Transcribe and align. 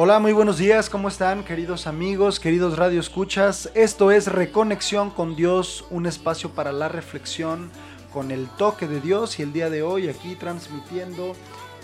Hola, 0.00 0.20
muy 0.20 0.32
buenos 0.32 0.58
días, 0.58 0.88
¿cómo 0.88 1.08
están 1.08 1.42
queridos 1.42 1.88
amigos, 1.88 2.38
queridos 2.38 2.78
radio 2.78 3.00
escuchas? 3.00 3.68
Esto 3.74 4.12
es 4.12 4.28
Reconexión 4.28 5.10
con 5.10 5.34
Dios, 5.34 5.86
un 5.90 6.06
espacio 6.06 6.50
para 6.50 6.70
la 6.70 6.86
reflexión 6.88 7.68
con 8.12 8.30
el 8.30 8.46
toque 8.46 8.86
de 8.86 9.00
Dios 9.00 9.40
y 9.40 9.42
el 9.42 9.52
día 9.52 9.70
de 9.70 9.82
hoy 9.82 10.08
aquí 10.08 10.36
transmitiendo 10.36 11.34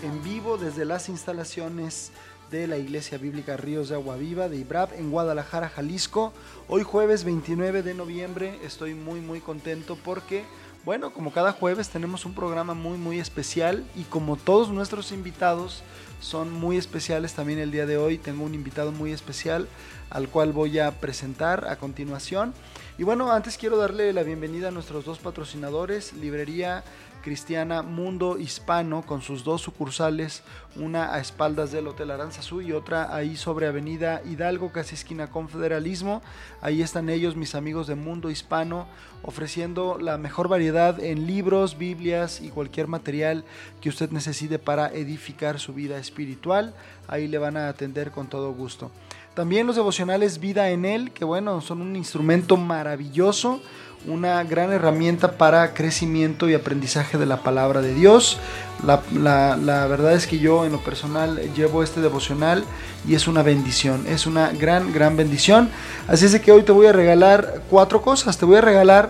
en 0.01 0.23
vivo 0.23 0.57
desde 0.57 0.85
las 0.85 1.09
instalaciones 1.09 2.13
de 2.49 2.67
la 2.67 2.77
Iglesia 2.77 3.17
Bíblica 3.17 3.57
Ríos 3.57 3.89
de 3.89 3.95
Agua 3.95 4.15
Viva 4.15 4.47
de 4.47 4.55
Ibrab 4.55 4.93
en 4.93 5.11
Guadalajara, 5.11 5.67
Jalisco. 5.67 6.31
Hoy 6.69 6.83
jueves 6.83 7.25
29 7.25 7.83
de 7.83 7.95
noviembre 7.95 8.57
estoy 8.63 8.93
muy 8.93 9.19
muy 9.19 9.41
contento 9.41 9.97
porque 10.05 10.45
bueno, 10.85 11.11
como 11.11 11.33
cada 11.33 11.51
jueves 11.51 11.89
tenemos 11.89 12.25
un 12.25 12.35
programa 12.35 12.75
muy 12.75 12.99
muy 12.99 13.19
especial 13.19 13.83
y 13.95 14.03
como 14.03 14.35
todos 14.35 14.69
nuestros 14.69 15.11
invitados 15.11 15.81
son 16.19 16.51
muy 16.51 16.77
especiales 16.77 17.33
también 17.33 17.57
el 17.57 17.71
día 17.71 17.87
de 17.87 17.97
hoy, 17.97 18.19
tengo 18.19 18.43
un 18.43 18.53
invitado 18.53 18.91
muy 18.91 19.11
especial 19.11 19.67
al 20.11 20.29
cual 20.29 20.53
voy 20.53 20.77
a 20.77 20.91
presentar 20.91 21.67
a 21.67 21.77
continuación. 21.77 22.53
Y 22.99 23.03
bueno, 23.03 23.31
antes 23.31 23.57
quiero 23.57 23.77
darle 23.77 24.13
la 24.13 24.23
bienvenida 24.23 24.67
a 24.67 24.71
nuestros 24.71 25.05
dos 25.05 25.17
patrocinadores, 25.17 26.13
Librería 26.13 26.83
cristiana 27.25 27.81
Mundo 27.81 28.37
Hispano 28.37 29.01
con 29.01 29.23
sus 29.23 29.43
dos 29.43 29.59
sucursales, 29.59 30.43
una 30.75 31.15
a 31.15 31.19
espaldas 31.19 31.71
del 31.71 31.87
Hotel 31.87 32.11
Aranzazú 32.11 32.61
y 32.61 32.71
otra 32.71 33.15
ahí 33.15 33.35
sobre 33.35 33.65
Avenida 33.65 34.21
Hidalgo, 34.23 34.71
casi 34.71 34.93
esquina 34.93 35.31
Confederalismo. 35.31 36.21
Ahí 36.61 36.83
están 36.83 37.09
ellos, 37.09 37.35
mis 37.35 37.55
amigos 37.55 37.87
de 37.87 37.95
Mundo 37.95 38.29
Hispano, 38.29 38.85
ofreciendo 39.23 39.97
la 39.99 40.19
mejor 40.19 40.49
variedad 40.49 40.99
en 40.99 41.25
libros, 41.25 41.79
Biblias 41.79 42.41
y 42.41 42.49
cualquier 42.49 42.87
material 42.87 43.43
que 43.81 43.89
usted 43.89 44.11
necesite 44.11 44.59
para 44.59 44.89
edificar 44.89 45.59
su 45.59 45.73
vida 45.73 45.97
espiritual. 45.97 46.75
Ahí 47.07 47.27
le 47.27 47.39
van 47.39 47.57
a 47.57 47.69
atender 47.69 48.11
con 48.11 48.27
todo 48.27 48.53
gusto. 48.53 48.91
También 49.33 49.65
los 49.65 49.75
devocionales 49.75 50.39
Vida 50.39 50.69
en 50.69 50.85
Él, 50.85 51.11
que 51.11 51.25
bueno, 51.25 51.59
son 51.59 51.81
un 51.81 51.95
instrumento 51.95 52.55
maravilloso 52.55 53.61
una 54.07 54.43
gran 54.43 54.71
herramienta 54.71 55.33
para 55.33 55.73
crecimiento 55.73 56.49
y 56.49 56.53
aprendizaje 56.53 57.17
de 57.17 57.25
la 57.25 57.37
palabra 57.37 57.81
de 57.81 57.93
Dios. 57.93 58.39
La, 58.83 59.87
verdad 59.87 60.13
es 60.13 60.27
que 60.27 60.37
yo 60.37 60.65
en 60.65 60.71
lo 60.71 60.83
personal 60.83 61.39
llevo 61.55 61.81
este 61.81 62.01
devocional 62.01 62.63
y 63.07 63.15
es 63.15 63.27
una 63.27 63.41
bendición, 63.41 64.05
es 64.07 64.27
una 64.27 64.51
gran, 64.51 64.93
gran 64.93 65.17
bendición. 65.17 65.69
Así 66.07 66.25
es 66.25 66.39
que 66.39 66.51
hoy 66.51 66.63
te 66.63 66.71
voy 66.71 66.87
a 66.87 66.91
regalar 66.91 67.61
cuatro 67.69 68.01
cosas, 68.01 68.37
te 68.37 68.45
voy 68.45 68.57
a 68.57 68.61
regalar 68.61 69.09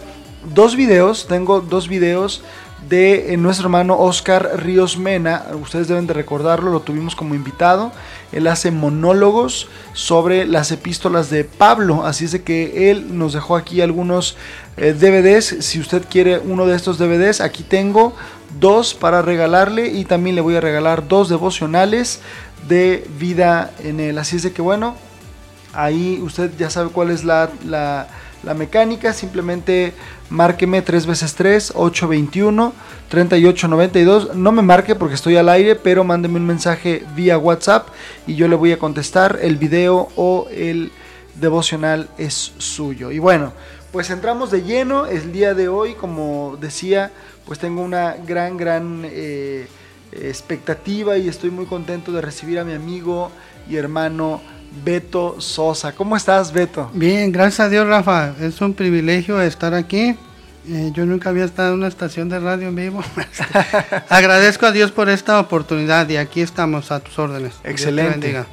dos 0.54 0.76
videos, 0.76 1.28
tengo 1.28 1.62
dos 1.62 1.88
videos 1.88 2.44
de 2.90 3.34
eh, 3.34 3.38
nuestro 3.38 3.66
hermano 3.66 3.98
Oscar 3.98 4.52
Ríos 4.58 4.98
Mena. 4.98 5.46
Ustedes 5.62 5.88
deben 5.88 6.08
de 6.08 6.14
recordarlo, 6.14 6.72
lo 6.72 6.82
tuvimos 6.82 7.16
como 7.16 7.36
invitado. 7.36 7.92
Él 8.36 8.48
hace 8.48 8.70
monólogos 8.70 9.68
sobre 9.94 10.46
las 10.46 10.72
epístolas 10.72 11.30
de 11.30 11.46
Pablo. 11.46 12.06
Así 12.06 12.26
es 12.26 12.34
de 12.34 12.44
que 12.44 12.92
él 12.92 13.18
nos 13.18 13.32
dejó 13.34 13.56
aquí 13.56 13.80
algunos 13.80 14.36
eh, 14.76 14.94
DVDs. 14.94 15.66
Si 15.66 15.80
usted 15.80 16.04
quiere 16.10 16.40
uno 16.40 16.66
de 16.66 16.76
estos 16.76 16.98
DVDs, 16.98 17.40
aquí 17.40 17.64
tengo 17.64 18.14
dos 18.60 18.94
para 18.94 19.22
regalarle 19.22 19.88
y 19.88 20.04
también 20.04 20.36
le 20.36 20.42
voy 20.42 20.56
a 20.56 20.62
regalar 20.62 21.08
dos 21.08 21.30
devocionales 21.30 22.20
de 22.68 23.08
vida 23.18 23.72
en 23.80 24.02
él. 24.02 24.18
Así 24.18 24.36
es 24.36 24.44
de 24.44 24.52
que 24.52 24.62
bueno, 24.62 24.96
ahí 25.74 26.20
usted 26.22 26.52
ya 26.58 26.70
sabe 26.70 26.90
cuál 26.90 27.12
es 27.12 27.24
la, 27.24 27.50
la, 27.66 28.08
la 28.44 28.54
mecánica. 28.54 29.14
Simplemente 29.14 29.94
márqueme 30.30 30.82
3 30.82 31.06
veces 31.06 31.36
3, 31.36 31.74
821 31.76 32.74
3892. 33.10 34.36
No 34.36 34.52
me 34.52 34.62
marque 34.62 34.96
porque 34.96 35.16
estoy 35.16 35.38
al 35.38 35.50
aire, 35.50 35.76
pero 35.76 36.04
mándeme 36.04 36.38
un 36.38 36.46
mensaje 36.46 37.04
vía 37.16 37.38
WhatsApp 37.38 37.90
y 38.28 38.36
yo 38.36 38.48
le 38.48 38.56
voy 38.56 38.72
a 38.72 38.80
contestar. 38.80 39.40
El 39.42 39.58
video 39.58 40.10
o 40.16 40.48
el 40.52 40.92
devocional 41.36 42.10
es 42.18 42.54
suyo. 42.58 43.12
Y 43.12 43.20
bueno, 43.20 43.54
pues 43.92 44.10
entramos 44.10 44.52
de 44.52 44.64
lleno. 44.64 45.06
El 45.06 45.32
día 45.32 45.54
de 45.54 45.68
hoy, 45.68 45.94
como 45.94 46.58
decía, 46.60 47.12
pues 47.46 47.60
tengo 47.60 47.82
una 47.82 48.16
gran, 48.26 48.58
gran 48.58 49.04
eh, 49.06 49.68
expectativa 50.12 51.18
y 51.18 51.28
estoy 51.28 51.52
muy 51.52 51.66
contento 51.66 52.12
de 52.12 52.22
recibir 52.22 52.60
a 52.60 52.64
mi 52.64 52.74
amigo 52.74 53.32
y 53.70 53.76
hermano 53.76 54.42
Beto 54.84 55.40
Sosa. 55.40 55.94
¿Cómo 55.94 56.16
estás, 56.16 56.52
Beto? 56.52 56.90
Bien, 56.94 57.32
gracias 57.32 57.62
a 57.62 57.70
Dios, 57.70 57.88
Rafa. 57.88 58.34
Es 58.42 58.62
un 58.62 58.74
privilegio 58.74 59.42
estar 59.42 59.74
aquí. 59.74 60.16
Eh, 60.68 60.92
yo 60.94 61.06
nunca 61.06 61.30
había 61.30 61.46
estado 61.46 61.70
en 61.74 61.80
una 61.80 61.88
estación 61.88 62.28
de 62.30 62.40
radio 62.40 62.70
en 62.70 62.76
vivo. 62.76 63.04
Agradezco 64.10 64.66
a 64.66 64.72
Dios 64.72 64.92
por 64.92 65.10
esta 65.10 65.40
oportunidad 65.40 66.10
y 66.10 66.18
aquí 66.18 66.42
estamos 66.42 66.92
a 66.92 67.00
tus 67.00 67.20
órdenes. 67.20 67.54
Excelente. 67.64 68.46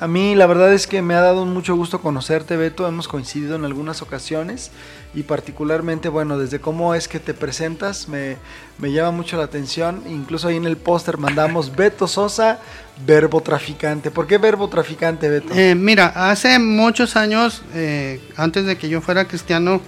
A 0.00 0.08
mí 0.08 0.34
la 0.34 0.46
verdad 0.46 0.72
es 0.72 0.88
que 0.88 1.02
me 1.02 1.14
ha 1.14 1.20
dado 1.20 1.46
mucho 1.46 1.76
gusto 1.76 2.00
conocerte, 2.00 2.56
Beto. 2.56 2.88
Hemos 2.88 3.06
coincidido 3.06 3.54
en 3.54 3.64
algunas 3.64 4.02
ocasiones 4.02 4.72
y 5.14 5.22
particularmente, 5.22 6.08
bueno, 6.08 6.36
desde 6.36 6.60
cómo 6.60 6.96
es 6.96 7.06
que 7.06 7.20
te 7.20 7.32
presentas 7.32 8.08
me, 8.08 8.36
llama 8.80 9.12
mucho 9.12 9.36
la 9.36 9.44
atención. 9.44 10.02
Incluso 10.08 10.48
ahí 10.48 10.56
en 10.56 10.66
el 10.66 10.76
póster 10.76 11.16
mandamos 11.16 11.76
Beto 11.76 12.08
Sosa, 12.08 12.58
verbo 13.06 13.40
traficante. 13.40 14.10
¿Por 14.10 14.26
qué 14.26 14.38
verbo 14.38 14.68
traficante, 14.68 15.28
Beto? 15.28 15.54
Eh, 15.54 15.76
mira, 15.76 16.12
hace 16.30 16.58
muchos 16.58 17.14
años, 17.14 17.62
eh, 17.74 18.20
antes 18.36 18.66
de 18.66 18.76
que 18.76 18.88
yo 18.88 19.00
fuera 19.00 19.26
cristiano, 19.26 19.80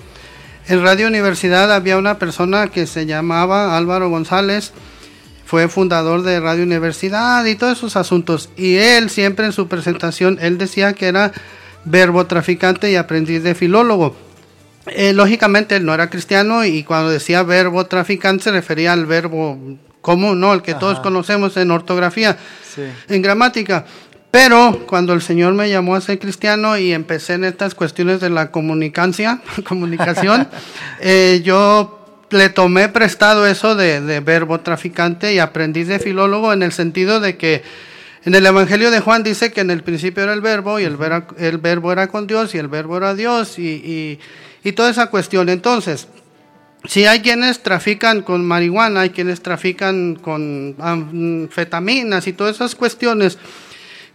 en 0.69 0.83
Radio 0.83 1.09
Universidad 1.09 1.73
había 1.73 1.97
una 1.97 2.19
persona 2.19 2.69
que 2.69 2.87
se 2.87 3.06
llamaba 3.06 3.77
Álvaro 3.77 4.09
González 4.09 4.73
fue 5.46 5.68
fundador 5.68 6.22
de 6.22 6.40
Radio 6.40 6.64
Universidad 6.64 7.44
y 7.46 7.54
todos 7.54 7.78
esos 7.78 7.96
asuntos. 7.96 8.50
Y 8.56 8.76
él 8.76 9.08
siempre 9.10 9.46
en 9.46 9.52
su 9.52 9.68
presentación, 9.68 10.38
él 10.42 10.58
decía 10.58 10.92
que 10.92 11.06
era 11.06 11.32
verbo 11.84 12.26
traficante 12.26 12.90
y 12.90 12.96
aprendiz 12.96 13.44
de 13.44 13.54
filólogo. 13.54 14.16
Eh, 14.88 15.12
lógicamente 15.12 15.76
él 15.76 15.86
no 15.86 15.94
era 15.94 16.10
cristiano 16.10 16.64
y 16.64 16.82
cuando 16.82 17.10
decía 17.10 17.44
verbo 17.44 17.86
traficante 17.86 18.44
se 18.44 18.50
refería 18.50 18.92
al 18.92 19.06
verbo 19.06 19.56
común, 20.00 20.40
¿no? 20.40 20.52
El 20.52 20.62
que 20.62 20.74
todos 20.74 20.98
conocemos 21.00 21.56
en 21.56 21.70
ortografía, 21.70 22.36
en 23.08 23.22
gramática. 23.22 23.84
Pero 24.32 24.84
cuando 24.86 25.12
el 25.12 25.22
Señor 25.22 25.54
me 25.54 25.70
llamó 25.70 25.94
a 25.94 26.00
ser 26.00 26.18
cristiano 26.18 26.76
y 26.76 26.92
empecé 26.92 27.34
en 27.34 27.44
estas 27.44 27.74
cuestiones 27.74 28.20
de 28.20 28.30
la 28.30 28.50
comunicancia, 28.50 29.40
comunicación, 29.68 30.48
eh, 31.00 31.40
yo 31.44 32.06
le 32.31 32.48
tomé 32.48 32.88
prestado 32.88 33.47
eso 33.47 33.75
de, 33.75 34.20
verbo 34.20 34.60
traficante 34.60 35.34
y 35.34 35.38
aprendiz 35.38 35.88
de 35.88 35.98
filólogo 35.98 36.53
en 36.53 36.62
el 36.62 36.72
sentido 36.72 37.20
de 37.20 37.37
que 37.37 37.62
en 38.25 38.34
el 38.34 38.44
Evangelio 38.44 38.91
de 38.91 39.00
Juan 39.00 39.22
dice 39.22 39.53
que 39.53 39.60
en 39.60 39.70
el 39.70 39.84
principio 39.84 40.25
era 40.25 40.32
el 40.32 40.41
verbo 40.41 40.81
y 40.81 40.84
el, 40.84 40.98
el 41.38 41.59
verbo 41.59 41.92
era 41.92 42.09
con 42.09 42.26
Dios 42.26 42.54
y 42.54 42.59
el 42.59 42.66
verbo 42.66 42.97
era 42.97 43.14
Dios 43.14 43.59
y, 43.59 44.19
toda 44.75 44.91
esa 44.91 45.06
cuestión. 45.10 45.48
Entonces, 45.48 46.09
si 46.87 47.06
hay 47.06 47.20
quienes 47.20 47.62
trafican 47.62 48.22
con 48.22 48.44
marihuana, 48.44 49.03
hay 49.03 49.10
quienes 49.10 49.41
trafican 49.41 50.16
con 50.16 50.75
anfetaminas 50.81 52.26
y 52.26 52.32
todas 52.32 52.56
esas 52.56 52.75
cuestiones, 52.75 53.38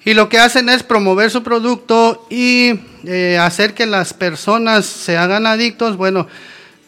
y 0.03 0.13
lo 0.13 0.28
que 0.28 0.39
hacen 0.39 0.67
es 0.67 0.83
promover 0.83 1.29
su 1.29 1.43
producto 1.43 2.25
y 2.29 2.79
eh, 3.05 3.38
hacer 3.39 3.73
que 3.73 3.85
las 3.85 4.13
personas 4.13 4.85
se 4.85 5.16
hagan 5.16 5.45
adictos, 5.45 5.95
bueno, 5.95 6.28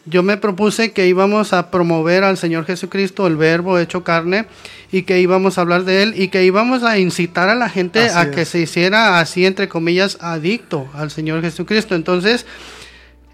yo 0.06 0.24
me 0.24 0.38
propuse 0.38 0.91
que 0.91 1.08
íbamos 1.08 1.53
a 1.53 1.72
promover 1.72 2.24
al 2.24 2.38
Señor 2.38 2.66
Jesucristo, 2.66 3.26
el 3.26 3.38
verbo 3.38 3.79
hecho 3.79 4.03
carne, 4.03 4.46
y 4.91 5.03
que 5.03 5.20
íbamos 5.20 5.58
a 5.58 5.61
hablar 5.61 5.85
de 5.85 6.03
él 6.03 6.14
y 6.16 6.28
que 6.28 6.44
íbamos 6.44 6.84
a 6.84 7.00
incitar 7.00 7.50
a 7.50 7.55
la 7.55 7.70
gente 7.70 8.09
a 8.09 8.29
que 8.29 8.46
se 8.46 8.59
hiciera 8.59 9.20
así, 9.20 9.46
entre 9.46 9.67
comillas, 9.67 10.17
adicto 10.22 10.88
al 10.94 11.09
Señor 11.09 11.41
Jesucristo. 11.41 11.96
Entonces, 11.96 12.46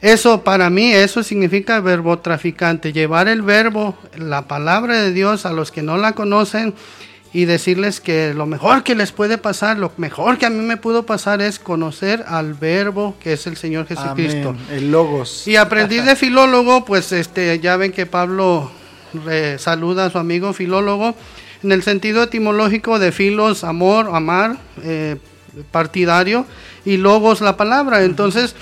eso 0.02 0.44
para 0.44 0.70
mí, 0.70 0.94
eso 0.94 1.24
significa 1.24 1.82
verbo 1.82 2.20
traficante, 2.20 2.94
llevar 2.94 3.28
el 3.28 3.42
verbo, 3.42 3.98
la 4.16 4.48
palabra 4.48 5.02
de 5.02 5.12
Dios 5.12 5.46
a 5.46 5.52
los 5.52 5.72
que 5.72 5.82
no 5.82 5.98
la 5.98 6.14
conocen 6.14 6.74
y 7.32 7.46
decirles 7.46 8.02
que 8.02 8.34
lo 8.34 8.46
mejor 8.46 8.84
que 8.84 8.96
les 8.96 9.12
puede 9.12 9.38
pasar, 9.38 9.78
lo 9.78 9.92
mejor 9.98 10.38
que 10.38 10.46
a 10.46 10.50
mí 10.50 10.64
me 10.64 10.78
pudo 10.78 11.06
pasar 11.06 11.42
es 11.42 11.60
conocer 11.60 12.26
al 12.28 12.56
verbo 12.56 13.16
que 13.22 13.34
es 13.34 13.46
el 13.46 13.56
Señor 13.56 13.86
Jesucristo. 13.86 14.56
el 14.72 14.92
logos. 14.92 15.48
Y 15.48 15.56
aprendí 15.56 16.00
de 16.00 16.16
filólogo, 16.16 16.86
pues 16.86 17.12
este 17.12 17.60
ya 17.60 17.78
ven 17.78 17.92
que 17.92 18.06
Pablo 18.06 18.72
saluda 19.58 20.06
a 20.06 20.10
su 20.10 20.18
amigo 20.18 20.54
filólogo 20.54 21.16
en 21.64 21.72
el 21.72 21.84
sentido 21.84 22.24
etimológico 22.24 23.00
de 23.00 23.12
filos, 23.12 23.64
amor, 23.64 24.10
amar, 24.14 24.58
eh, 24.84 25.18
partidario 25.72 26.46
y 26.86 26.98
logos 26.98 27.42
la 27.42 27.58
palabra. 27.58 28.04
Entonces, 28.04 28.56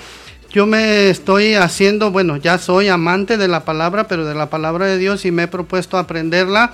yo 0.50 0.66
me 0.66 1.10
estoy 1.10 1.54
haciendo, 1.54 2.10
bueno, 2.10 2.36
ya 2.36 2.58
soy 2.58 2.88
amante 2.88 3.36
de 3.36 3.48
la 3.48 3.64
palabra, 3.64 4.08
pero 4.08 4.24
de 4.24 4.34
la 4.34 4.50
palabra 4.50 4.86
de 4.86 4.98
Dios 4.98 5.24
y 5.24 5.30
me 5.30 5.44
he 5.44 5.48
propuesto 5.48 5.98
aprenderla 5.98 6.72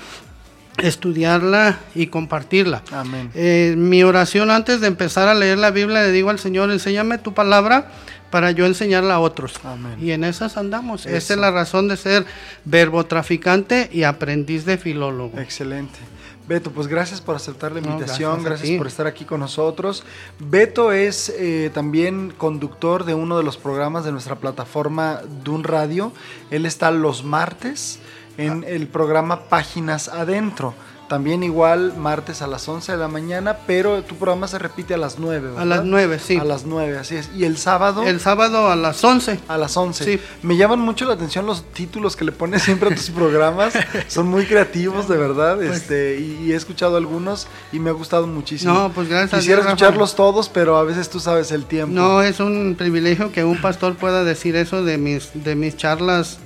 estudiarla 0.79 1.79
y 1.95 2.09
compartirla. 2.09 2.83
Amén. 2.93 3.31
Eh, 3.35 3.75
mi 3.77 4.03
oración 4.03 4.51
antes 4.51 4.81
de 4.81 4.89
empezar 4.89 5.29
a 5.29 5.35
leer 5.35 5.59
la 5.59 5.71
Biblia 5.71 6.03
le 6.03 6.13
digo 6.13 6.31
al 6.31 6.39
Señor, 6.39 6.71
enséñame 6.71 7.19
tu 7.19 7.35
palabra 7.35 7.91
para 8.31 8.51
yo 8.51 8.67
enseñarla 8.67 9.15
a 9.15 9.21
otros. 9.21 9.55
Amén. 9.65 9.97
Y 10.01 10.11
en 10.11 10.25
esas 10.25 10.57
andamos. 10.57 11.07
Esa 11.07 11.35
es 11.35 11.39
la 11.39 11.51
razón 11.51 11.87
de 11.89 11.97
ser 11.97 12.27
verbo 12.65 13.07
traficante 13.07 13.89
y 13.93 14.03
aprendiz 14.03 14.65
de 14.65 14.77
filólogo. 14.77 15.39
Excelente. 15.39 15.99
Beto, 16.47 16.73
pues 16.73 16.89
gracias 16.89 17.23
por 17.23 17.37
aceptar 17.37 17.73
la 17.73 17.79
invitación, 17.79 18.43
gracias, 18.43 18.77
por 18.77 18.87
estar 18.87 19.07
aquí 19.07 19.25
con 19.25 19.41
nosotros. 19.41 20.05
Beto 20.39 20.93
es 20.93 21.31
eh, 21.39 21.71
también 21.73 22.35
conductor 22.37 23.05
de 23.05 23.15
uno 23.15 23.39
de 23.39 23.45
los 23.45 23.57
programas 23.57 24.05
de 24.05 24.13
nuestra 24.13 24.37
plataforma 24.37 25.23
Dun 25.43 25.65
Radio. 25.65 26.13
Él 26.51 26.67
está 26.67 26.91
los 26.91 27.25
martes 27.25 27.99
en 28.39 28.65
el 28.65 28.87
programa 28.87 29.43
Páginas 29.49 30.09
Adentro. 30.09 30.75
También 31.09 31.43
igual 31.43 31.95
martes 31.99 32.41
a 32.41 32.47
las 32.47 32.67
11 32.67 32.93
de 32.93 32.99
la 32.99 33.09
mañana, 33.09 33.59
pero 33.67 34.03
tu 34.03 34.17
programa 34.17 34.49
se 34.49 34.59
repite 34.59 34.95
a 34.95 34.97
las 34.97 35.19
9, 35.19 35.49
¿verdad? 35.49 35.61
A 35.61 35.65
las 35.67 35.85
9, 35.85 36.19
sí. 36.19 36.37
A 36.39 36.45
las 36.45 36.65
9, 36.65 36.97
así 36.99 37.17
es. 37.17 37.31
¿Y 37.37 37.45
el 37.45 37.59
sábado? 37.59 38.05
El 38.05 38.21
sábado 38.21 38.71
a 38.71 38.77
las 38.77 39.05
11. 39.05 39.39
A 39.47 39.59
las 39.59 39.77
11. 39.77 40.05
Sí. 40.05 40.21
Me 40.43 40.57
llaman 40.57 40.81
mucho 40.81 41.05
la 41.05 41.13
atención 41.13 41.45
los 41.45 41.63
títulos 41.73 42.17
que 42.17 42.25
le 42.25 42.33
pones 42.33 42.63
siempre 42.63 42.89
a 42.91 42.95
tus 42.95 43.11
programas. 43.15 43.75
Son 44.09 44.27
muy 44.29 44.47
creativos, 44.47 45.07
de 45.07 45.19
verdad. 45.19 45.57
Pues 45.57 45.77
este 45.77 46.19
y, 46.19 46.53
he 46.53 46.57
escuchado 46.57 46.97
algunos 46.97 47.49
y 47.71 47.81
me 47.81 47.91
ha 47.91 47.93
gustado 47.93 48.27
muchísimo. 48.27 48.73
No, 48.73 48.91
pues 48.91 49.09
gracias. 49.09 49.43
Quisiera 49.43 49.61
escucharlos 49.61 50.15
todos, 50.15 50.49
pero 50.49 50.79
a 50.79 50.85
veces 50.85 51.11
tú 51.11 51.21
sabes 51.21 51.53
el 51.53 51.67
tiempo. 51.67 51.95
No, 51.95 52.23
es 52.23 52.41
un 52.41 52.77
privilegio 52.79 53.31
que 53.31 53.45
un 53.45 53.61
pastor 53.61 53.95
pueda 53.97 54.25
decir 54.25 54.57
eso 54.57 54.83
de 54.83 54.97
mis, 54.97 55.31
de 55.35 55.55
mis 55.55 55.77
charlas 55.77 56.39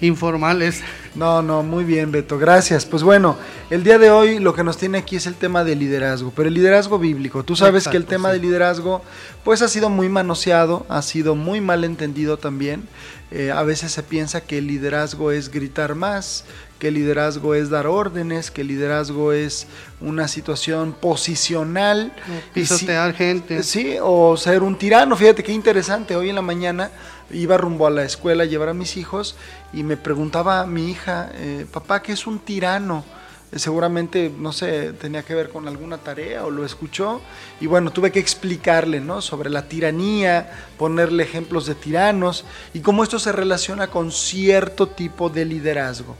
informales. 0.00 0.82
No, 1.14 1.42
no, 1.42 1.62
muy 1.62 1.84
bien, 1.84 2.12
Beto, 2.12 2.38
gracias. 2.38 2.84
Pues 2.84 3.02
bueno, 3.02 3.36
el 3.70 3.82
día 3.82 3.98
de 3.98 4.10
hoy 4.10 4.38
lo 4.38 4.54
que 4.54 4.64
nos 4.64 4.76
tiene 4.76 4.98
aquí 4.98 5.16
es 5.16 5.26
el 5.26 5.34
tema 5.34 5.64
del 5.64 5.78
liderazgo, 5.78 6.32
pero 6.34 6.48
el 6.48 6.54
liderazgo 6.54 6.98
bíblico. 6.98 7.42
Tú 7.42 7.56
sabes 7.56 7.88
que 7.88 7.96
el 7.96 8.04
tema 8.04 8.30
del 8.32 8.42
liderazgo, 8.42 9.02
pues 9.44 9.62
ha 9.62 9.68
sido 9.68 9.88
muy 9.88 10.08
manoseado, 10.08 10.84
ha 10.88 11.02
sido 11.02 11.34
muy 11.34 11.60
mal 11.60 11.84
entendido 11.84 12.36
también. 12.36 12.82
Eh, 13.30 13.50
a 13.50 13.62
veces 13.64 13.92
se 13.92 14.02
piensa 14.02 14.40
que 14.40 14.58
el 14.58 14.68
liderazgo 14.68 15.32
es 15.32 15.50
gritar 15.50 15.94
más, 15.96 16.44
que 16.78 16.90
liderazgo 16.90 17.54
es 17.54 17.70
dar 17.70 17.86
órdenes, 17.86 18.50
que 18.50 18.64
liderazgo 18.64 19.32
es 19.32 19.66
una 20.00 20.28
situación 20.28 20.92
posicional. 20.92 22.12
pisotear 22.52 23.14
gente. 23.14 23.62
Sí, 23.62 23.96
o 24.00 24.36
ser 24.36 24.62
un 24.62 24.76
tirano. 24.76 25.16
Fíjate 25.16 25.42
qué 25.42 25.52
interesante. 25.52 26.16
Hoy 26.16 26.28
en 26.28 26.34
la 26.34 26.42
mañana 26.42 26.90
iba 27.30 27.56
rumbo 27.56 27.86
a 27.86 27.90
la 27.90 28.04
escuela 28.04 28.44
a 28.44 28.46
llevar 28.46 28.68
a 28.68 28.74
mis 28.74 28.96
hijos 28.96 29.36
y 29.72 29.82
me 29.82 29.96
preguntaba 29.96 30.66
mi 30.66 30.90
hija, 30.90 31.30
eh, 31.34 31.66
papá, 31.72 32.02
¿qué 32.02 32.12
es 32.12 32.26
un 32.26 32.38
tirano? 32.38 33.04
Eh, 33.52 33.58
seguramente, 33.60 34.32
no 34.36 34.52
sé, 34.52 34.92
tenía 34.92 35.22
que 35.22 35.34
ver 35.34 35.50
con 35.50 35.68
alguna 35.68 35.98
tarea 35.98 36.44
o 36.44 36.50
lo 36.50 36.64
escuchó. 36.64 37.20
Y 37.60 37.66
bueno, 37.66 37.92
tuve 37.92 38.10
que 38.10 38.18
explicarle, 38.18 39.00
¿no? 39.00 39.22
Sobre 39.22 39.50
la 39.50 39.68
tiranía, 39.68 40.50
ponerle 40.78 41.22
ejemplos 41.22 41.66
de 41.66 41.74
tiranos 41.74 42.44
y 42.74 42.80
cómo 42.80 43.02
esto 43.02 43.18
se 43.18 43.32
relaciona 43.32 43.88
con 43.88 44.10
cierto 44.10 44.88
tipo 44.88 45.30
de 45.30 45.44
liderazgo. 45.44 46.16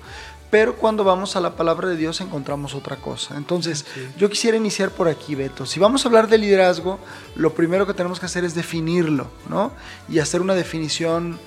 Pero 0.50 0.76
cuando 0.76 1.02
vamos 1.02 1.34
a 1.34 1.40
la 1.40 1.56
palabra 1.56 1.88
de 1.88 1.96
Dios 1.96 2.20
encontramos 2.20 2.74
otra 2.74 2.96
cosa. 2.96 3.36
Entonces, 3.36 3.84
yo 4.16 4.30
quisiera 4.30 4.56
iniciar 4.56 4.90
por 4.90 5.08
aquí, 5.08 5.34
Beto. 5.34 5.66
Si 5.66 5.80
vamos 5.80 6.04
a 6.04 6.08
hablar 6.08 6.28
de 6.28 6.38
liderazgo, 6.38 7.00
lo 7.34 7.52
primero 7.54 7.86
que 7.86 7.94
tenemos 7.94 8.20
que 8.20 8.26
hacer 8.26 8.44
es 8.44 8.54
definirlo, 8.54 9.28
¿no? 9.48 9.72
Y 10.08 10.20
hacer 10.20 10.40
una 10.40 10.54
definición 10.54 11.38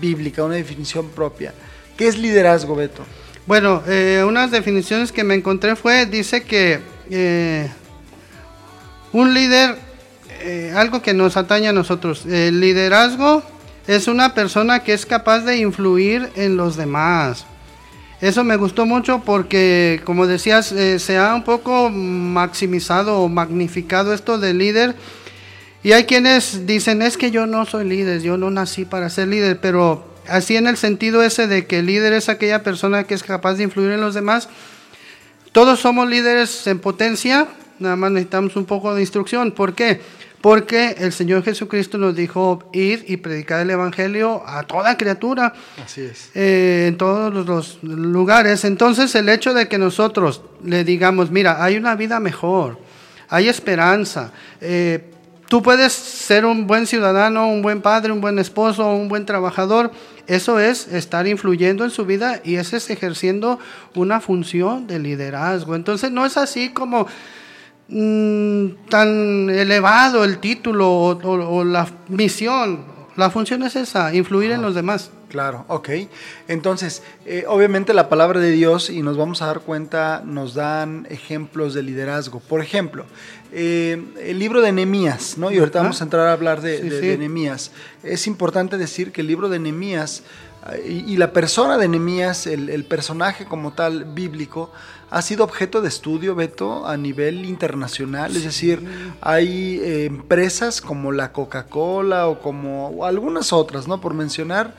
bíblica, 0.00 0.44
una 0.44 0.56
definición 0.56 1.08
propia. 1.10 1.54
¿Qué 1.96 2.08
es 2.08 2.18
liderazgo, 2.18 2.74
Beto? 2.74 3.04
Bueno, 3.46 3.82
eh, 3.86 4.24
unas 4.26 4.50
definiciones 4.50 5.12
que 5.12 5.24
me 5.24 5.34
encontré 5.34 5.76
fue, 5.76 6.06
dice 6.06 6.42
que 6.42 6.80
eh, 7.10 7.70
un 9.12 9.32
líder, 9.32 9.76
eh, 10.40 10.72
algo 10.76 11.00
que 11.00 11.14
nos 11.14 11.36
atañe 11.36 11.68
a 11.68 11.72
nosotros, 11.72 12.26
el 12.26 12.60
liderazgo 12.60 13.42
es 13.86 14.06
una 14.06 14.34
persona 14.34 14.80
que 14.80 14.92
es 14.92 15.06
capaz 15.06 15.40
de 15.40 15.56
influir 15.56 16.30
en 16.36 16.56
los 16.56 16.76
demás. 16.76 17.46
Eso 18.20 18.42
me 18.42 18.56
gustó 18.56 18.84
mucho 18.84 19.22
porque, 19.24 20.00
como 20.04 20.26
decías, 20.26 20.72
eh, 20.72 20.98
se 20.98 21.18
ha 21.18 21.34
un 21.34 21.44
poco 21.44 21.88
maximizado 21.88 23.20
o 23.20 23.28
magnificado 23.28 24.12
esto 24.12 24.38
de 24.38 24.54
líder. 24.54 24.96
Y 25.84 25.92
hay 25.92 26.04
quienes 26.04 26.66
dicen, 26.66 27.00
es 27.02 27.16
que 27.16 27.30
yo 27.30 27.46
no 27.46 27.64
soy 27.64 27.88
líder, 27.88 28.20
yo 28.20 28.36
no 28.36 28.50
nací 28.50 28.84
para 28.84 29.08
ser 29.08 29.28
líder, 29.28 29.60
pero 29.60 30.04
así 30.26 30.56
en 30.56 30.66
el 30.66 30.76
sentido 30.76 31.22
ese 31.22 31.46
de 31.46 31.66
que 31.66 31.78
el 31.78 31.86
líder 31.86 32.12
es 32.12 32.28
aquella 32.28 32.64
persona 32.64 33.04
que 33.04 33.14
es 33.14 33.22
capaz 33.22 33.54
de 33.54 33.62
influir 33.62 33.92
en 33.92 34.00
los 34.00 34.14
demás. 34.14 34.48
Todos 35.52 35.78
somos 35.78 36.08
líderes 36.08 36.66
en 36.66 36.80
potencia, 36.80 37.46
nada 37.78 37.94
más 37.94 38.10
necesitamos 38.10 38.56
un 38.56 38.64
poco 38.64 38.96
de 38.96 39.00
instrucción. 39.00 39.52
¿Por 39.52 39.74
qué? 39.74 40.00
Porque 40.40 40.94
el 40.98 41.12
Señor 41.12 41.42
Jesucristo 41.42 41.98
nos 41.98 42.14
dijo 42.14 42.68
ir 42.72 43.04
y 43.08 43.16
predicar 43.16 43.60
el 43.60 43.70
Evangelio 43.70 44.42
a 44.46 44.62
toda 44.62 44.96
criatura. 44.96 45.52
Así 45.84 46.02
es. 46.02 46.30
Eh, 46.34 46.86
en 46.88 46.96
todos 46.96 47.46
los 47.46 47.82
lugares. 47.82 48.64
Entonces 48.64 49.14
el 49.16 49.28
hecho 49.28 49.52
de 49.52 49.66
que 49.66 49.78
nosotros 49.78 50.42
le 50.64 50.84
digamos, 50.84 51.30
mira, 51.30 51.62
hay 51.62 51.76
una 51.76 51.96
vida 51.96 52.20
mejor, 52.20 52.78
hay 53.28 53.48
esperanza. 53.48 54.32
Eh, 54.60 55.10
tú 55.48 55.60
puedes 55.60 55.92
ser 55.92 56.44
un 56.44 56.68
buen 56.68 56.86
ciudadano, 56.86 57.48
un 57.48 57.62
buen 57.62 57.82
padre, 57.82 58.12
un 58.12 58.20
buen 58.20 58.38
esposo, 58.38 58.92
un 58.92 59.08
buen 59.08 59.26
trabajador. 59.26 59.90
Eso 60.28 60.60
es 60.60 60.86
estar 60.88 61.26
influyendo 61.26 61.84
en 61.84 61.90
su 61.90 62.04
vida 62.04 62.40
y 62.44 62.56
ese 62.56 62.76
es 62.76 62.90
ejerciendo 62.90 63.58
una 63.94 64.20
función 64.20 64.86
de 64.86 65.00
liderazgo. 65.00 65.74
Entonces 65.74 66.12
no 66.12 66.26
es 66.26 66.36
así 66.36 66.68
como 66.68 67.08
Mm, 67.90 68.86
tan 68.90 69.48
elevado 69.48 70.22
el 70.22 70.38
título 70.38 70.90
o, 70.92 71.64
la 71.64 71.88
misión. 72.08 72.84
La 73.16 73.30
función 73.30 73.62
es 73.62 73.76
esa, 73.76 74.14
influir 74.14 74.50
en 74.52 74.62
los 74.62 74.74
demás. 74.74 75.10
Claro, 75.28 75.64
ok. 75.68 75.88
Entonces, 76.48 77.02
eh, 77.26 77.44
obviamente 77.48 77.92
la 77.92 78.08
palabra 78.08 78.40
de 78.40 78.50
Dios, 78.50 78.90
y 78.90 79.02
nos 79.02 79.16
vamos 79.16 79.42
a 79.42 79.46
dar 79.46 79.60
cuenta, 79.60 80.22
nos 80.24 80.54
dan 80.54 81.06
ejemplos 81.10 81.74
de 81.74 81.82
liderazgo. 81.82 82.40
Por 82.40 82.62
ejemplo, 82.62 83.06
eh, 83.52 84.02
el 84.20 84.38
libro 84.38 84.60
de 84.60 84.72
Nehemías, 84.72 85.36
¿no? 85.36 85.50
Y 85.50 85.58
ahorita 85.58 85.80
vamos 85.80 86.00
a 86.00 86.04
entrar 86.04 86.28
a 86.28 86.32
hablar 86.32 86.60
de, 86.60 86.80
de, 86.80 87.60
Es 88.02 88.26
importante 88.26 88.78
decir 88.78 89.12
que 89.12 89.22
el 89.22 89.26
libro 89.26 89.48
de 89.48 89.58
Nehemías 89.58 90.22
eh, 90.72 91.04
y, 91.06 91.16
la 91.16 91.32
persona 91.32 91.78
de 91.78 91.88
Nehemías, 91.88 92.46
el, 92.46 92.68
el 92.68 92.84
personaje 92.84 93.46
como 93.46 93.72
tal 93.72 94.04
bíblico, 94.04 94.72
ha 95.10 95.22
sido 95.22 95.44
objeto 95.44 95.80
de 95.80 95.88
estudio, 95.88 96.34
Beto, 96.34 96.86
a 96.86 96.96
nivel 96.96 97.44
internacional. 97.44 98.36
Es 98.36 98.44
decir, 98.44 98.82
hay 99.20 99.80
eh, 99.82 100.04
empresas 100.04 100.80
como 100.80 101.12
la 101.12 101.32
Coca-Cola 101.32 102.28
o 102.28 102.40
como 102.40 103.04
algunas 103.04 103.52
otras, 103.52 103.88
¿no? 103.88 104.00
Por 104.00 104.14
mencionar, 104.14 104.74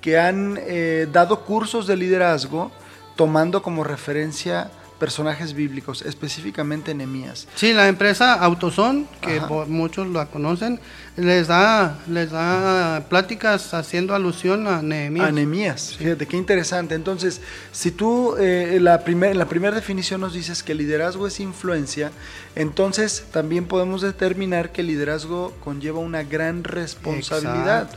que 0.00 0.18
han 0.18 0.58
eh, 0.60 1.06
dado 1.12 1.40
cursos 1.40 1.86
de 1.86 1.96
liderazgo 1.96 2.70
tomando 3.16 3.62
como 3.62 3.84
referencia 3.84 4.70
personajes 5.04 5.52
bíblicos, 5.52 6.00
específicamente 6.00 6.94
Nehemías. 6.94 7.46
Sí, 7.56 7.74
la 7.74 7.88
empresa 7.88 8.32
Autoson, 8.32 9.06
que 9.20 9.38
muchos 9.68 10.08
la 10.08 10.24
conocen, 10.24 10.80
les 11.18 11.46
da, 11.46 11.98
les 12.08 12.30
da 12.30 13.04
pláticas 13.10 13.74
haciendo 13.74 14.14
alusión 14.14 14.66
a 14.66 14.80
Nehemías. 14.80 15.28
A 15.28 15.30
Nehemías, 15.30 15.96
fíjate 15.98 16.26
qué 16.26 16.38
interesante. 16.38 16.94
Entonces, 16.94 17.42
si 17.70 17.90
tú 17.90 18.34
eh, 18.38 18.78
la 18.80 19.02
en 19.04 19.38
la 19.38 19.46
primera 19.46 19.76
definición 19.76 20.22
nos 20.22 20.32
dices 20.32 20.62
que 20.62 20.74
liderazgo 20.74 21.26
es 21.26 21.38
influencia, 21.38 22.10
entonces 22.56 23.26
también 23.30 23.66
podemos 23.66 24.00
determinar 24.00 24.72
que 24.72 24.82
liderazgo 24.82 25.52
conlleva 25.62 25.98
una 25.98 26.22
gran 26.22 26.64
responsabilidad. 26.64 27.90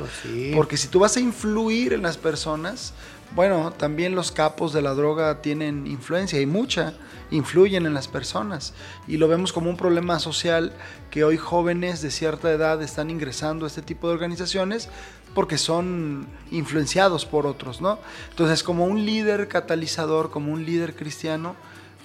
Porque 0.54 0.76
si 0.76 0.90
tú 0.90 1.00
vas 1.00 1.16
a 1.16 1.22
influir 1.22 1.94
en 1.94 2.02
las 2.02 2.18
personas, 2.18 2.92
bueno, 3.36 3.72
también 3.72 4.16
los 4.16 4.32
capos 4.32 4.74
de 4.74 4.82
la 4.82 4.94
droga 4.94 5.42
tienen 5.42 5.88
influencia 5.88 6.40
y 6.40 6.46
mucha, 6.46 6.94
influyen 7.32 7.86
en 7.86 7.94
las 7.94 8.08
personas. 8.08 8.74
Y 9.08 9.18
lo 9.18 9.28
vemos 9.28 9.54
como 9.54 9.70
un 9.70 9.78
problema 9.78 10.20
social 10.20 10.74
que 11.12 11.24
hoy 11.24 11.38
jóvenes 11.38 12.02
de 12.02 12.12
cierta 12.12 12.52
edad 12.52 12.82
están 12.82 13.10
ingresando 13.10 13.66
a 13.66 13.68
este 13.68 13.82
tipo 13.82 14.08
de 14.08 14.14
organizaciones 14.14 14.90
porque 15.34 15.58
son 15.58 16.26
influenciados 16.52 17.26
por 17.26 17.46
otros, 17.46 17.82
¿no? 17.82 18.00
Entonces, 18.30 18.64
como 18.64 18.86
un 18.86 19.06
líder 19.06 19.48
catalizador, 19.48 20.32
como 20.32 20.52
un 20.52 20.66
líder 20.66 20.96
cristiano, 20.96 21.56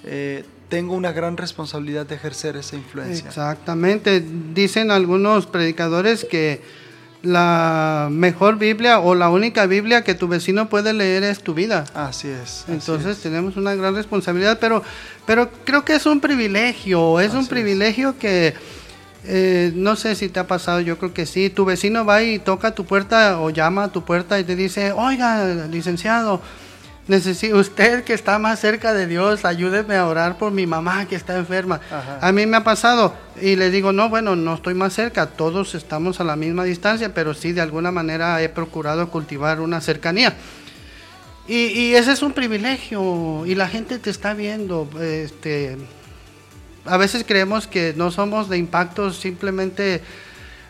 eh, 0.03 0.45
tengo 0.69 0.93
una 0.93 1.11
gran 1.13 1.37
responsabilidad 1.37 2.05
de 2.05 2.15
ejercer 2.15 2.57
esa 2.57 2.75
influencia. 2.75 3.27
Exactamente. 3.27 4.23
Dicen 4.53 4.91
algunos 4.91 5.47
predicadores 5.47 6.25
que 6.25 6.61
la 7.23 8.09
mejor 8.11 8.57
Biblia 8.57 8.99
o 8.99 9.15
la 9.15 9.29
única 9.29 9.65
Biblia 9.65 10.03
que 10.03 10.13
tu 10.13 10.27
vecino 10.27 10.67
puede 10.67 10.93
leer 10.93 11.23
es 11.23 11.41
tu 11.41 11.53
vida. 11.53 11.85
Así 11.95 12.27
es. 12.27 12.65
Entonces 12.67 13.17
tenemos 13.19 13.55
una 13.55 13.73
gran 13.75 13.95
responsabilidad, 13.95 14.59
pero, 14.59 14.83
pero 15.25 15.49
creo 15.63 15.85
que 15.85 15.95
es 15.95 16.05
un 16.05 16.19
privilegio, 16.19 17.21
es 17.21 17.33
un 17.33 17.47
privilegio 17.47 18.17
que 18.19 18.53
eh, 19.25 19.71
no 19.73 19.95
sé 19.95 20.15
si 20.15 20.27
te 20.27 20.41
ha 20.41 20.47
pasado, 20.47 20.81
yo 20.81 20.97
creo 20.97 21.13
que 21.13 21.25
sí. 21.25 21.49
Tu 21.49 21.63
vecino 21.63 22.05
va 22.05 22.21
y 22.23 22.39
toca 22.39 22.75
tu 22.75 22.85
puerta 22.85 23.39
o 23.39 23.49
llama 23.49 23.85
a 23.85 23.87
tu 23.87 24.03
puerta 24.03 24.37
y 24.37 24.43
te 24.43 24.57
dice, 24.57 24.91
oiga, 24.91 25.67
licenciado, 25.67 26.41
necesito 27.07 27.57
usted 27.57 28.03
que 28.03 28.13
está 28.13 28.39
más 28.39 28.59
cerca 28.59 28.93
de 28.93 29.07
Dios, 29.07 29.45
ayúdeme 29.45 29.95
a 29.95 30.07
orar 30.07 30.37
por 30.37 30.51
mi 30.51 30.65
mamá 30.65 31.05
que 31.05 31.15
está 31.15 31.37
enferma. 31.37 31.81
A 32.21 32.31
mí 32.31 32.45
me 32.45 32.57
ha 32.57 32.63
pasado 32.63 33.13
y 33.41 33.55
le 33.55 33.69
digo, 33.69 33.91
no, 33.91 34.09
bueno, 34.09 34.35
no 34.35 34.55
estoy 34.55 34.73
más 34.73 34.93
cerca, 34.93 35.27
todos 35.27 35.75
estamos 35.75 36.19
a 36.19 36.23
la 36.23 36.35
misma 36.35 36.63
distancia, 36.63 37.13
pero 37.13 37.33
sí 37.33 37.51
de 37.51 37.61
alguna 37.61 37.91
manera 37.91 38.41
he 38.41 38.49
procurado 38.49 39.09
cultivar 39.09 39.59
una 39.59 39.81
cercanía. 39.81 40.35
Y, 41.47 41.65
y, 41.67 41.95
ese 41.95 42.13
es 42.13 42.21
un 42.21 42.31
privilegio 42.31 43.45
y 43.45 43.55
la 43.55 43.67
gente 43.67 43.99
te 43.99 44.09
está 44.09 44.33
viendo. 44.33 44.89
Este, 45.01 45.77
a 46.85 46.95
veces 46.97 47.25
creemos 47.27 47.67
que 47.67 47.93
no 47.97 48.11
somos 48.11 48.47
de 48.47 48.57
impactos 48.57 49.17
simplemente, 49.17 50.01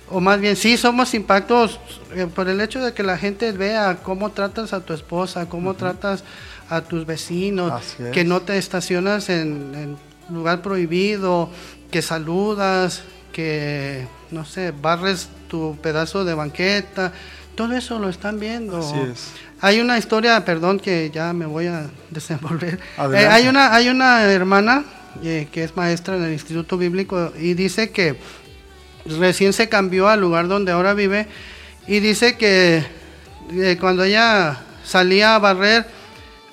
o 0.10 0.20
más 0.20 0.40
bien 0.40 0.56
sí 0.56 0.78
somos 0.78 1.14
impactos 1.14 1.80
eh, 2.16 2.28
por 2.34 2.50
el 2.50 2.62
hecho 2.62 2.84
de 2.84 2.94
que 2.94 3.04
la 3.04 3.18
gente 3.18 3.52
vea 3.52 4.00
cómo 4.04 4.32
tratas 4.32 4.74
a 4.74 4.82
tu 4.82 4.94
esposa, 4.94 5.48
cómo 5.48 5.74
tratas 5.74 6.24
a 6.70 6.82
tus 6.82 7.06
vecinos, 7.06 7.96
que 8.14 8.24
no 8.24 8.42
te 8.42 8.58
estacionas 8.58 9.30
en, 9.30 9.74
en 9.76 9.98
lugar 10.34 10.62
prohibido, 10.62 11.50
que 11.92 12.02
saludas, 12.02 13.04
que, 13.34 14.08
no 14.32 14.46
sé, 14.46 14.72
barres 14.72 15.28
tu 15.50 15.78
pedazo 15.82 16.24
de 16.24 16.34
banqueta, 16.34 17.12
todo 17.56 17.76
eso 17.76 18.00
lo 18.00 18.10
están 18.10 18.40
viendo. 18.40 18.78
Así 18.78 19.00
es. 19.12 19.32
Hay 19.60 19.80
una 19.80 19.98
historia, 19.98 20.44
perdón 20.46 20.80
que 20.80 21.12
ya 21.14 21.34
me 21.34 21.46
voy 21.46 21.68
a 21.68 21.88
desenvolver. 22.10 22.80
Eh, 23.14 23.28
hay, 23.28 23.48
una, 23.48 23.76
hay 23.76 23.90
una 23.90 24.24
hermana 24.24 24.86
eh, 25.24 25.48
que 25.52 25.64
es 25.64 25.76
maestra 25.76 26.16
en 26.16 26.24
el 26.24 26.34
Instituto 26.34 26.78
Bíblico 26.78 27.34
y 27.38 27.54
dice 27.54 27.92
que 27.92 28.18
recién 29.06 29.54
se 29.54 29.70
cambió 29.70 30.08
al 30.08 30.22
lugar 30.22 30.48
donde 30.48 30.72
ahora 30.72 30.94
vive 30.94 31.28
y 31.88 32.00
dice 32.00 32.38
que 32.38 32.84
eh, 33.52 33.78
cuando 33.80 34.04
ella 34.04 34.62
salía 34.84 35.36
a 35.36 35.40
barrer, 35.40 35.86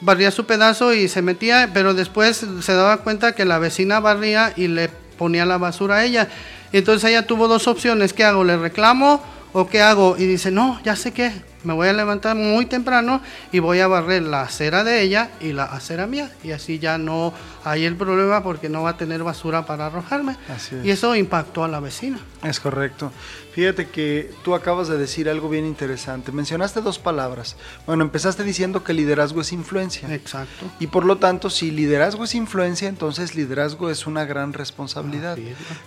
barría 0.00 0.30
su 0.30 0.46
pedazo 0.46 0.92
y 0.92 1.08
se 1.08 1.22
metía, 1.22 1.70
pero 1.72 1.94
después 1.94 2.44
se 2.62 2.74
daba 2.74 2.98
cuenta 2.98 3.32
que 3.32 3.44
la 3.44 3.58
vecina 3.58 4.00
barría 4.00 4.52
y 4.56 4.68
le 4.68 4.88
ponía 5.18 5.46
la 5.46 5.58
basura 5.58 5.96
a 5.96 6.04
ella. 6.04 6.28
Entonces 6.72 7.10
ella 7.10 7.26
tuvo 7.26 7.48
dos 7.48 7.68
opciones, 7.68 8.12
¿qué 8.12 8.24
hago? 8.24 8.44
¿Le 8.44 8.56
reclamo 8.56 9.22
o 9.52 9.68
qué 9.68 9.82
hago? 9.82 10.16
Y 10.18 10.26
dice, 10.26 10.50
no, 10.50 10.80
ya 10.84 10.96
sé 10.96 11.12
qué, 11.12 11.32
me 11.64 11.74
voy 11.74 11.88
a 11.88 11.92
levantar 11.92 12.36
muy 12.36 12.66
temprano 12.66 13.20
y 13.52 13.58
voy 13.58 13.80
a 13.80 13.86
barrer 13.86 14.22
la 14.22 14.42
acera 14.42 14.84
de 14.84 15.02
ella 15.02 15.30
y 15.40 15.52
la 15.52 15.64
acera 15.64 16.06
mía. 16.06 16.30
Y 16.42 16.52
así 16.52 16.78
ya 16.78 16.98
no 16.98 17.32
hay 17.64 17.84
el 17.84 17.96
problema 17.96 18.42
porque 18.42 18.68
no 18.68 18.82
va 18.82 18.90
a 18.90 18.96
tener 18.96 19.22
basura 19.22 19.66
para 19.66 19.86
arrojarme. 19.86 20.36
Y 20.82 20.90
eso 20.90 21.14
impactó 21.14 21.64
a 21.64 21.68
la 21.68 21.80
vecina. 21.80 22.18
Es 22.42 22.60
correcto. 22.60 23.12
Fíjate 23.52 23.88
que 23.88 24.30
tú 24.44 24.54
acabas 24.54 24.88
de 24.88 24.96
decir 24.96 25.28
algo 25.28 25.48
bien 25.48 25.66
interesante. 25.66 26.30
Mencionaste 26.30 26.80
dos 26.80 26.98
palabras. 26.98 27.56
Bueno, 27.86 28.04
empezaste 28.04 28.44
diciendo 28.44 28.84
que 28.84 28.92
liderazgo 28.92 29.40
es 29.40 29.52
influencia. 29.52 30.12
Exacto. 30.14 30.66
Y 30.78 30.86
por 30.86 31.04
lo 31.04 31.18
tanto, 31.18 31.50
si 31.50 31.70
liderazgo 31.70 32.24
es 32.24 32.34
influencia, 32.34 32.88
entonces 32.88 33.34
liderazgo 33.34 33.90
es 33.90 34.06
una 34.06 34.24
gran 34.24 34.52
responsabilidad. 34.52 35.36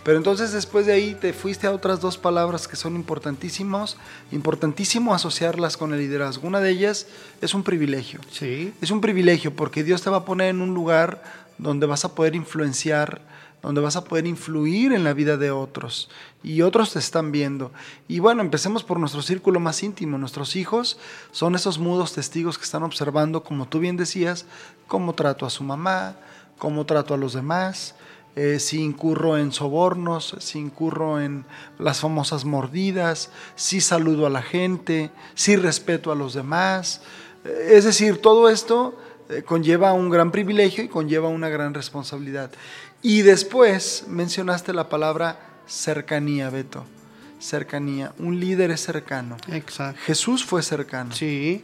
Pero 0.03 0.17
entonces 0.17 0.51
después 0.51 0.85
de 0.85 0.93
ahí 0.93 1.15
te 1.19 1.31
fuiste 1.31 1.67
a 1.67 1.71
otras 1.71 2.01
dos 2.01 2.17
palabras 2.17 2.67
que 2.67 2.75
son 2.75 2.95
importantísimos, 2.95 3.97
importantísimo 4.31 5.13
asociarlas 5.13 5.77
con 5.77 5.93
el 5.93 5.99
liderazgo. 5.99 6.47
Una 6.47 6.59
de 6.59 6.69
ellas 6.71 7.07
es 7.41 7.53
un 7.53 7.63
privilegio. 7.63 8.19
Sí. 8.31 8.73
Es 8.81 8.91
un 8.91 8.99
privilegio 8.99 9.55
porque 9.55 9.83
Dios 9.83 10.01
te 10.01 10.09
va 10.09 10.17
a 10.17 10.25
poner 10.25 10.49
en 10.49 10.61
un 10.61 10.73
lugar 10.73 11.23
donde 11.57 11.85
vas 11.85 12.03
a 12.03 12.13
poder 12.13 12.35
influenciar 12.35 13.21
donde 13.63 13.81
vas 13.81 13.95
a 13.95 14.03
poder 14.03 14.27
influir 14.27 14.91
en 14.91 15.03
la 15.05 15.13
vida 15.13 15.37
de 15.37 15.49
otros 15.49 16.09
y 16.43 16.61
otros 16.61 16.93
te 16.93 16.99
están 16.99 17.31
viendo. 17.31 17.71
Y 18.09 18.19
bueno, 18.19 18.41
empecemos 18.41 18.83
por 18.83 18.99
nuestro 18.99 19.21
círculo 19.21 19.59
más 19.61 19.81
íntimo. 19.81 20.17
Nuestros 20.17 20.55
hijos 20.57 20.99
son 21.31 21.55
esos 21.55 21.79
mudos 21.79 22.13
testigos 22.13 22.57
que 22.57 22.65
están 22.65 22.83
observando, 22.83 23.43
como 23.43 23.67
tú 23.67 23.79
bien 23.79 23.95
decías, 23.95 24.45
cómo 24.87 25.13
trato 25.13 25.45
a 25.45 25.49
su 25.49 25.63
mamá, 25.63 26.17
cómo 26.57 26.85
trato 26.85 27.13
a 27.13 27.17
los 27.17 27.33
demás, 27.33 27.95
eh, 28.35 28.59
si 28.59 28.81
incurro 28.81 29.37
en 29.37 29.51
sobornos, 29.51 30.35
si 30.39 30.59
incurro 30.59 31.21
en 31.21 31.45
las 31.79 31.99
famosas 32.01 32.45
mordidas, 32.45 33.29
si 33.55 33.79
saludo 33.79 34.25
a 34.25 34.29
la 34.29 34.41
gente, 34.41 35.11
si 35.35 35.55
respeto 35.55 36.11
a 36.11 36.15
los 36.15 36.33
demás. 36.33 37.01
Es 37.45 37.85
decir, 37.85 38.21
todo 38.21 38.49
esto 38.49 38.97
eh, 39.29 39.43
conlleva 39.43 39.93
un 39.93 40.09
gran 40.09 40.31
privilegio 40.31 40.83
y 40.83 40.87
conlleva 40.87 41.29
una 41.29 41.47
gran 41.49 41.73
responsabilidad. 41.73 42.51
Y 43.03 43.21
después 43.21 44.05
mencionaste 44.07 44.71
la 44.71 44.87
palabra 44.87 45.37
cercanía, 45.67 46.49
Beto. 46.49 46.85
Cercanía. 47.39 48.13
Un 48.17 48.39
líder 48.39 48.71
es 48.71 48.81
cercano. 48.81 49.35
Exacto. 49.51 49.99
Jesús 50.05 50.45
fue 50.45 50.63
cercano. 50.63 51.13
Sí. 51.13 51.61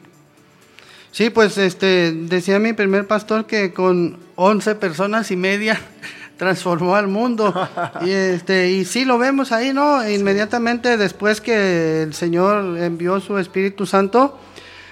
Sí, 1.11 1.29
pues 1.29 1.57
este 1.57 2.11
decía 2.11 2.59
mi 2.59 2.73
primer 2.73 3.07
pastor 3.07 3.45
que 3.45 3.73
con 3.73 4.17
11 4.35 4.75
personas 4.75 5.31
y 5.31 5.37
media 5.37 5.79
transformó 6.37 6.95
al 6.95 7.07
mundo. 7.07 7.53
y 8.01 8.11
este 8.11 8.71
y 8.71 8.83
sí 8.83 9.05
lo 9.05 9.17
vemos 9.17 9.53
ahí, 9.53 9.71
¿no? 9.71 10.07
Inmediatamente 10.07 10.97
después 10.97 11.39
que 11.39 12.03
el 12.03 12.13
Señor 12.13 12.77
envió 12.77 13.21
su 13.21 13.37
Espíritu 13.37 13.85
Santo, 13.85 14.37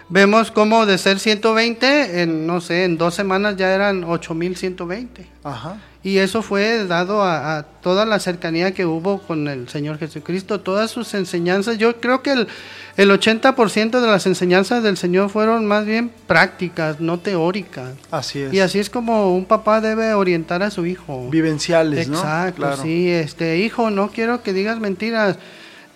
vemos 0.07 0.51
como 0.51 0.85
de 0.85 0.97
ser 0.97 1.19
120 1.19 2.21
en 2.21 2.47
no 2.47 2.61
sé, 2.61 2.85
en 2.85 2.97
dos 2.97 3.13
semanas 3.13 3.57
ya 3.57 3.75
eran 3.75 4.05
8120. 4.05 5.27
Ajá. 5.43 5.77
Y 6.07 6.19
eso 6.19 6.41
fue 6.41 6.85
dado 6.85 7.21
a, 7.21 7.65
toda 7.81 8.05
la 8.05 8.19
cercanía 8.19 8.71
que 8.71 8.85
hubo 8.85 9.19
con 9.19 9.49
el 9.49 9.67
Señor 9.67 9.97
Jesucristo, 9.97 10.61
todas 10.61 10.89
sus 10.89 11.13
enseñanzas. 11.13 11.77
Yo 11.77 11.99
creo 11.99 12.23
que 12.23 12.31
el, 12.31 12.47
el 12.95 13.11
80% 13.11 13.99
de 13.99 14.07
las 14.07 14.25
enseñanzas 14.25 14.83
del 14.83 14.95
Señor 14.95 15.29
fueron 15.29 15.65
más 15.65 15.85
bien 15.85 16.09
prácticas, 16.25 17.01
no 17.01 17.19
teóricas. 17.19 17.91
Así 18.09 18.39
es. 18.39 18.53
Y 18.53 18.61
así 18.61 18.79
es 18.79 18.89
como 18.89 19.35
un 19.35 19.43
papá 19.43 19.81
debe 19.81 20.13
orientar 20.13 20.63
a 20.63 20.71
su 20.71 20.85
hijo. 20.85 21.29
Vivenciales, 21.29 22.07
¿no? 22.07 22.19
Exacto, 22.19 22.77
sí. 22.77 23.09
Este, 23.09 23.57
hijo, 23.57 23.89
no 23.89 24.09
quiero 24.09 24.43
que 24.43 24.53
digas 24.53 24.79
mentiras. 24.79 25.35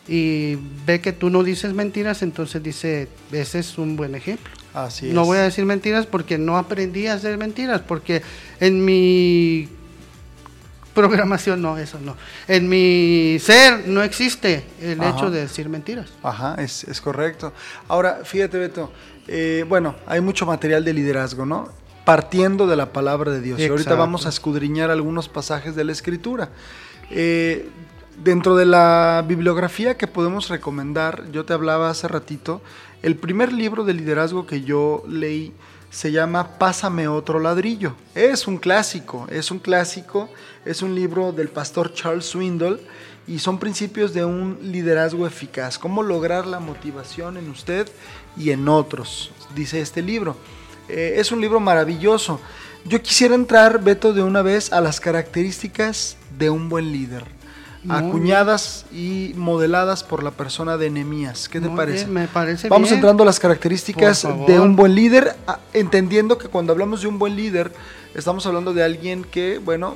Y 0.09 0.57
ve 0.85 0.99
que 0.99 1.13
tú 1.13 1.29
no 1.29 1.41
dices 1.41 1.73
mentiras, 1.73 2.21
entonces 2.21 2.61
dice, 2.61 3.07
ese 3.31 3.59
es 3.59 3.77
un 3.77 3.95
buen 3.95 4.15
ejemplo. 4.15 4.51
Así 4.73 5.07
es. 5.07 5.13
No 5.13 5.23
voy 5.23 5.37
a 5.37 5.43
decir 5.43 5.63
mentiras 5.63 6.05
porque 6.05 6.37
no 6.37 6.57
aprendí 6.57 7.07
a 7.07 7.13
hacer 7.13 7.37
mentiras, 7.37 7.79
porque 7.79 8.23
en 8.59 8.83
mi 8.83 9.69
programación, 10.93 11.61
no, 11.61 11.77
eso 11.77 11.99
no. 11.99 12.15
En 12.47 12.67
mi 12.67 13.37
ser 13.39 13.87
no 13.87 14.03
existe 14.03 14.63
el 14.81 15.01
hecho 15.01 15.31
de 15.31 15.41
decir 15.41 15.69
mentiras. 15.69 16.09
Ajá, 16.23 16.55
es, 16.59 16.83
es 16.83 17.01
correcto. 17.01 17.53
Ahora, 17.87 18.21
fíjate, 18.23 18.57
Beto, 18.57 18.91
eh, 19.27 19.65
bueno, 19.67 19.95
hay 20.07 20.21
mucho 20.21 20.45
material 20.45 20.83
de 20.83 20.93
liderazgo, 20.93 21.45
¿no? 21.45 21.69
Partiendo 22.05 22.67
de 22.67 22.75
la 22.75 22.91
palabra 22.91 23.31
de 23.31 23.41
Dios. 23.41 23.59
Y 23.59 23.67
ahorita 23.67 23.95
vamos 23.95 24.25
a 24.25 24.29
escudriñar 24.29 24.89
algunos 24.89 25.29
pasajes 25.29 25.75
de 25.75 25.83
la 25.83 25.91
Escritura. 25.91 26.49
Eh, 27.09 27.69
dentro 28.23 28.55
de 28.55 28.65
la 28.65 29.23
bibliografía 29.27 29.97
que 29.97 30.07
podemos 30.07 30.49
recomendar, 30.49 31.31
yo 31.31 31.45
te 31.45 31.53
hablaba 31.53 31.89
hace 31.89 32.07
ratito, 32.07 32.61
el 33.01 33.15
primer 33.15 33.51
libro 33.53 33.83
de 33.83 33.93
liderazgo 33.93 34.45
que 34.45 34.61
yo 34.61 35.03
leí 35.07 35.53
se 35.91 36.11
llama 36.11 36.57
Pásame 36.57 37.07
otro 37.07 37.39
ladrillo. 37.39 37.95
Es 38.15 38.47
un 38.47 38.57
clásico, 38.57 39.27
es 39.29 39.51
un 39.51 39.59
clásico, 39.59 40.29
es 40.65 40.81
un 40.81 40.95
libro 40.95 41.33
del 41.33 41.49
pastor 41.49 41.93
Charles 41.93 42.25
Swindoll 42.25 42.79
y 43.27 43.39
son 43.39 43.59
principios 43.59 44.13
de 44.13 44.25
un 44.25 44.57
liderazgo 44.63 45.27
eficaz, 45.27 45.77
cómo 45.77 46.01
lograr 46.01 46.47
la 46.47 46.59
motivación 46.59 47.37
en 47.37 47.49
usted 47.49 47.87
y 48.37 48.51
en 48.51 48.67
otros, 48.67 49.31
dice 49.53 49.81
este 49.81 50.01
libro. 50.01 50.37
Eh, 50.87 51.15
es 51.17 51.31
un 51.31 51.41
libro 51.41 51.59
maravilloso. 51.59 52.39
Yo 52.85 53.01
quisiera 53.01 53.35
entrar, 53.35 53.83
Beto, 53.83 54.13
de 54.13 54.23
una 54.23 54.41
vez 54.41 54.73
a 54.73 54.81
las 54.81 54.99
características 54.99 56.17
de 56.39 56.49
un 56.49 56.69
buen 56.69 56.91
líder 56.91 57.40
acuñadas 57.89 58.85
y 58.91 59.33
modeladas 59.35 60.03
por 60.03 60.23
la 60.23 60.31
persona 60.31 60.77
de 60.77 60.89
Nehemías. 60.89 61.49
¿Qué 61.49 61.59
te 61.59 61.69
parece? 61.69 62.07
me 62.07 62.27
parece 62.27 62.69
Vamos 62.69 62.91
entrando 62.91 63.23
a 63.23 63.25
las 63.25 63.39
características 63.39 64.27
de 64.47 64.59
un 64.59 64.75
buen 64.75 64.93
líder, 64.93 65.35
entendiendo 65.73 66.37
que 66.37 66.47
cuando 66.47 66.73
hablamos 66.73 67.01
de 67.01 67.07
un 67.07 67.17
buen 67.17 67.35
líder, 67.35 67.71
estamos 68.13 68.45
hablando 68.45 68.73
de 68.73 68.83
alguien 68.83 69.23
que, 69.23 69.57
bueno, 69.57 69.95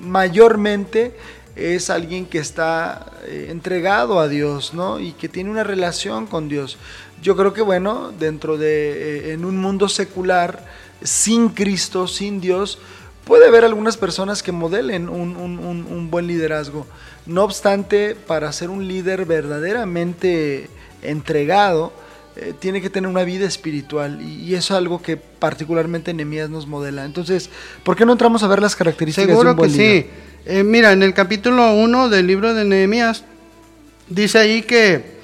mayormente 0.00 1.14
es 1.54 1.90
alguien 1.90 2.26
que 2.26 2.38
está 2.38 3.12
eh, 3.26 3.48
entregado 3.50 4.20
a 4.20 4.28
Dios, 4.28 4.74
¿no? 4.74 4.98
Y 4.98 5.12
que 5.12 5.28
tiene 5.28 5.50
una 5.50 5.64
relación 5.64 6.26
con 6.26 6.48
Dios. 6.48 6.78
Yo 7.22 7.36
creo 7.36 7.52
que, 7.52 7.62
bueno, 7.62 8.10
dentro 8.18 8.56
de, 8.56 9.28
eh, 9.28 9.32
en 9.32 9.44
un 9.44 9.58
mundo 9.58 9.88
secular, 9.88 10.66
sin 11.02 11.50
Cristo, 11.50 12.08
sin 12.08 12.40
Dios, 12.40 12.78
puede 13.24 13.46
haber 13.46 13.64
algunas 13.64 13.96
personas 13.96 14.42
que 14.42 14.50
modelen 14.50 15.08
un, 15.08 15.36
un 15.36 16.10
buen 16.10 16.26
liderazgo. 16.26 16.86
No 17.26 17.44
obstante, 17.44 18.16
para 18.26 18.52
ser 18.52 18.70
un 18.70 18.88
líder 18.88 19.26
verdaderamente 19.26 20.68
entregado, 21.02 21.92
eh, 22.34 22.54
tiene 22.58 22.80
que 22.80 22.88
tener 22.88 23.08
una 23.08 23.24
vida 23.24 23.46
espiritual 23.46 24.22
y, 24.22 24.54
eso 24.54 24.74
es 24.74 24.78
algo 24.78 25.02
que 25.02 25.16
particularmente 25.16 26.14
Nehemías 26.14 26.50
nos 26.50 26.66
modela. 26.66 27.04
Entonces, 27.04 27.50
¿por 27.84 27.96
qué 27.96 28.06
no 28.06 28.12
entramos 28.12 28.42
a 28.42 28.48
ver 28.48 28.60
las 28.60 28.74
características 28.74 29.28
de 29.28 29.34
un 29.50 29.56
buen 29.56 29.70
que 29.70 29.76
sí. 29.76 30.10
Eh, 30.46 30.64
mira, 30.64 30.92
en 30.92 31.02
el 31.02 31.14
capítulo 31.14 31.74
1 31.74 32.08
del 32.08 32.26
libro 32.26 32.54
de 32.54 32.64
Nehemías 32.64 33.24
dice 34.08 34.38
ahí 34.38 34.62
que 34.62 35.20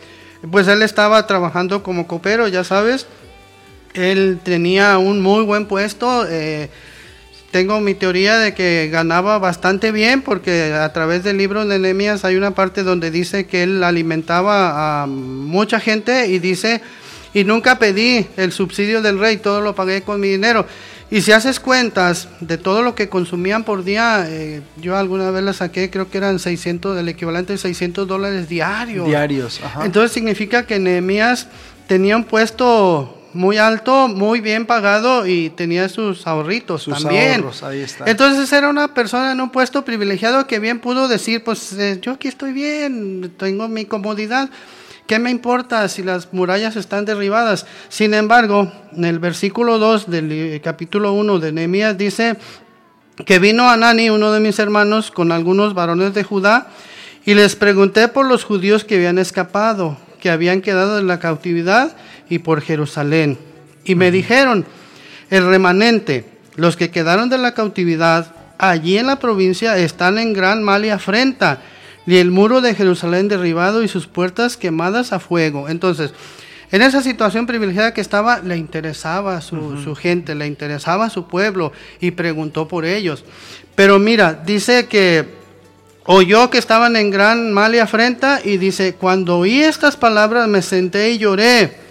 pues 0.51 0.69
él 0.69 0.83
estaba 0.83 1.27
trabajando 1.27 1.83
como 1.83 2.07
copero, 2.07 2.47
ya 2.47 2.63
sabes. 2.63 3.07
Él 3.95 4.39
tenía 4.45 4.99
un 4.99 5.21
muy 5.21 5.43
buen 5.45 5.67
puesto. 5.67 6.27
Eh, 6.29 6.71
tengo 7.51 7.81
mi 7.81 7.95
teoría 7.95 8.39
de 8.39 8.55
que 8.55 8.89
ganaba 8.93 9.39
bastante 9.39 9.91
bien 9.91 10.23
porque 10.23 10.73
a 10.75 10.93
través 10.93 11.25
del 11.25 11.39
libro 11.39 11.65
de 11.67 11.79
Nehemías 11.79 12.25
hay 12.25 12.37
una 12.37 12.53
parte 12.53 12.83
donde 12.83 13.11
dice 13.11 13.47
que 13.47 13.63
él 13.63 13.83
alimentaba 13.83 15.03
a 15.03 15.07
mucha 15.07 15.81
gente 15.81 16.29
y 16.29 16.39
dice 16.39 16.83
y 17.33 17.45
nunca 17.45 17.79
pedí 17.79 18.27
el 18.37 18.53
subsidio 18.53 19.03
del 19.03 19.19
rey, 19.19 19.39
todo 19.39 19.61
lo 19.61 19.75
pagué 19.75 20.03
con 20.03 20.21
mi 20.21 20.29
dinero. 20.29 20.67
Y 21.11 21.23
si 21.23 21.33
haces 21.33 21.59
cuentas 21.59 22.29
de 22.41 22.59
todo 22.59 22.83
lo 22.83 22.95
que 22.95 23.09
consumían 23.09 23.65
por 23.65 23.83
día, 23.83 24.27
eh, 24.29 24.61
yo 24.77 24.97
alguna 24.97 25.31
vez 25.31 25.43
la 25.43 25.55
saqué, 25.55 25.89
creo 25.89 26.11
que 26.11 26.19
eran 26.19 26.39
600, 26.39 26.99
el 26.99 27.09
equivalente 27.09 27.55
de 27.55 27.59
600 27.59 28.07
dólares 28.07 28.49
diarios. 28.49 29.07
Diarios, 29.07 29.61
Entonces 29.83 30.13
significa 30.13 30.67
que 30.67 30.79
Nehemías 30.79 31.49
tenía 31.87 32.15
un 32.15 32.25
puesto 32.25 33.18
muy 33.35 33.59
alto, 33.59 34.09
muy 34.09 34.41
bien 34.41 34.67
pagado 34.67 35.27
y 35.27 35.51
tenía 35.51 35.89
sus 35.89 36.27
ahorritos 36.27 36.83
sus 36.83 37.03
también. 37.03 37.37
Ahorros, 37.37 37.63
ahí 37.63 37.81
está. 37.81 38.05
Entonces 38.07 38.53
era 38.53 38.69
una 38.69 38.95
persona 38.95 39.33
en 39.33 39.41
un 39.41 39.51
puesto 39.51 39.85
privilegiado 39.85 40.47
que 40.47 40.59
bien 40.59 40.81
pudo 40.81 41.09
decir, 41.09 41.45
pues 41.45 41.73
eh, 41.75 41.99
yo 42.01 42.13
aquí 42.13 42.29
estoy 42.29 42.53
bien, 42.53 43.33
tengo 43.37 43.69
mi 43.69 43.85
comodidad. 43.85 44.51
¿Qué 45.07 45.19
me 45.19 45.31
importa 45.31 45.89
si 45.89 46.03
las 46.03 46.33
murallas 46.33 46.77
están 46.77 47.05
derribadas? 47.05 47.67
Sin 47.89 48.13
embargo, 48.13 48.71
en 48.95 49.05
el 49.05 49.19
versículo 49.19 49.79
2 49.79 50.11
del 50.11 50.33
eh, 50.33 50.61
capítulo 50.63 51.13
1 51.13 51.39
de 51.39 51.53
Nehemías 51.53 51.97
dice 51.97 52.37
que 53.25 53.39
vino 53.39 53.69
Anani, 53.69 54.11
uno 54.11 54.33
de 54.33 54.41
mis 54.41 54.59
hermanos, 54.59 55.11
con 55.11 55.33
algunos 55.33 55.75
varones 55.75 56.15
de 56.15 56.25
Judá, 56.25 56.69
y 57.25 57.35
les 57.35 57.57
pregunté 57.57 58.09
por 58.09 58.27
los 58.27 58.45
judíos 58.45 58.85
que 58.85 58.97
habían 58.97 59.19
escapado, 59.19 59.97
que 60.21 60.31
habían 60.31 60.61
quedado 60.61 60.99
en 60.99 61.07
la 61.07 61.19
cautividad 61.19 61.97
y 62.29 62.41
por 62.41 62.61
Jerusalén. 62.61 63.39
Y 63.85 63.95
me 63.95 64.11
dijeron, 64.11 64.65
el 65.31 65.47
remanente, 65.47 66.25
los 66.57 66.77
que 66.77 66.91
quedaron 66.91 67.29
de 67.29 67.39
la 67.39 67.55
cautividad, 67.55 68.35
allí 68.59 68.99
en 68.99 69.07
la 69.07 69.19
provincia 69.19 69.77
están 69.79 70.19
en 70.19 70.33
gran 70.33 70.63
mal 70.63 70.85
y 70.85 70.91
afrenta 70.91 71.61
y 72.09 72.17
el 72.17 72.31
muro 72.31 72.63
de 72.63 72.75
Jerusalén 72.75 73.29
derribado 73.29 73.83
y 73.83 73.89
sus 73.89 74.07
puertas 74.07 74.57
quemadas 74.57 75.13
a 75.13 75.21
fuego. 75.21 75.69
Entonces, 75.69 76.15
en 76.71 76.81
esa 76.81 77.03
situación 77.03 77.47
privilegiada 77.47 77.93
que 77.93 78.01
estaba, 78.01 78.41
le 78.41 78.57
interesaba 78.57 79.43
su, 79.43 79.77
su 79.83 79.95
gente, 79.95 80.35
le 80.35 80.47
interesaba 80.47 81.11
su 81.11 81.29
pueblo 81.29 81.71
y 82.01 82.13
preguntó 82.13 82.67
por 82.67 82.87
ellos. 82.87 83.25
Pero 83.75 83.99
mira, 83.99 84.33
dice 84.33 84.87
que 84.87 85.27
oyó 86.07 86.49
que 86.49 86.57
estaban 86.57 86.97
en 86.97 87.11
gran 87.11 87.53
mal 87.53 87.75
y 87.75 87.79
afrenta 87.79 88.41
y 88.43 88.57
dice, 88.57 88.95
cuando 88.95 89.37
oí 89.37 89.61
estas 89.61 89.97
palabras 89.99 90.49
me 90.49 90.63
senté 90.63 91.11
y 91.11 91.19
lloré. 91.19 91.88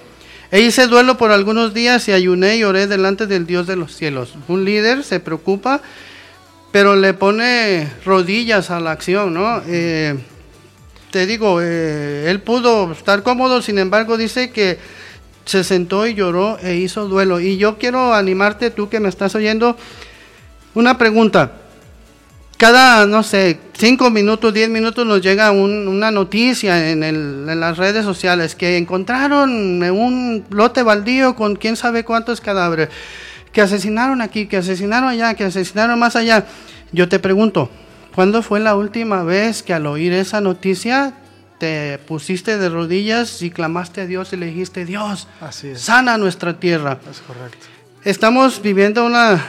E 0.52 0.62
hice 0.62 0.88
duelo 0.88 1.18
por 1.18 1.32
algunos 1.32 1.74
días 1.74 2.08
y 2.08 2.14
ayuné 2.14 2.58
y 2.58 2.64
oré 2.64 2.88
delante 2.88 3.28
del 3.28 3.46
Dios 3.46 3.68
de 3.68 3.76
los 3.76 3.96
cielos. 3.96 4.36
Un 4.48 4.64
líder 4.64 5.04
se 5.04 5.20
preocupa 5.20 5.82
pero 6.72 6.96
le 6.96 7.14
pone 7.14 7.92
rodillas 8.06 8.70
a 8.70 8.80
la 8.80 8.92
acción, 8.92 9.34
¿no? 9.34 9.62
Eh, 9.68 10.16
te 11.12 11.26
digo, 11.26 11.60
eh, 11.62 12.30
él 12.30 12.42
pudo 12.42 12.92
estar 12.92 13.24
cómodo, 13.24 13.62
sin 13.62 13.80
embargo 13.80 14.18
dice 14.18 14.52
que 14.52 14.78
se 15.46 15.64
sentó 15.64 16.06
y 16.06 16.14
lloró 16.14 16.60
e 16.62 16.76
hizo 16.76 17.08
duelo. 17.08 17.40
Y 17.40 17.58
yo 17.58 17.78
quiero 17.78 18.14
animarte, 18.14 18.70
tú 18.70 18.90
que 18.90 19.00
me 19.00 19.10
estás 19.10 19.34
oyendo, 19.36 19.78
una 20.76 20.98
pregunta. 20.98 21.54
Cada, 22.58 23.06
no 23.06 23.22
sé, 23.22 23.60
cinco 23.74 24.10
minutos, 24.10 24.52
diez 24.52 24.68
minutos 24.68 25.06
nos 25.06 25.22
llega 25.22 25.52
una 25.52 26.10
noticia 26.10 26.90
en, 26.90 27.04
en, 27.04 27.60
las 27.60 27.78
redes 27.78 28.04
sociales 28.04 28.56
que 28.56 28.78
encontraron 28.78 29.84
un 29.84 30.44
lote 30.50 30.82
baldío 30.82 31.36
con 31.36 31.56
quién 31.56 31.76
sabe 31.76 32.04
cuántos 32.04 32.42
cadáveres 32.42 32.90
que 33.52 33.62
asesinaron 33.62 34.22
aquí, 34.22 34.48
que 34.48 34.58
asesinaron 34.58 35.10
allá, 35.10 35.36
que 35.36 35.44
asesinaron 35.44 36.00
más 36.00 36.16
allá. 36.16 36.46
Yo 36.92 37.08
te 37.08 37.20
pregunto, 37.20 37.70
¿cuándo 38.16 38.42
fue 38.42 38.60
la 38.60 38.76
última 38.76 39.24
vez 39.24 39.62
que 39.62 39.74
al 39.76 39.86
oír 39.86 40.14
esa 40.14 40.42
noticia 40.42 41.14
te 41.60 42.00
pusiste 42.08 42.58
de 42.58 42.70
rodillas 42.70 43.42
y 43.44 43.52
clamaste 43.52 44.02
a 44.02 44.06
Dios 44.08 44.34
y 44.34 44.38
le 44.38 44.48
dijiste, 44.48 44.84
Dios, 44.86 45.28
sana 45.76 46.18
nuestra 46.18 46.60
tierra? 46.60 46.98
Es 47.10 47.20
correcto. 47.22 47.68
Estamos 48.04 48.62
viviendo 48.62 49.06
una, 49.06 49.44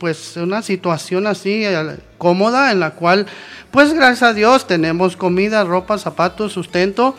pues, 0.00 0.36
una 0.36 0.62
situación 0.62 1.28
así 1.28 1.64
eh, 1.64 1.98
cómoda 2.18 2.72
en 2.72 2.80
la 2.80 2.92
cual, 2.92 3.26
pues 3.70 3.92
gracias 3.92 4.22
a 4.22 4.32
Dios 4.32 4.66
tenemos 4.66 5.16
comida, 5.16 5.62
ropa, 5.62 5.98
zapatos, 5.98 6.52
sustento 6.52 7.14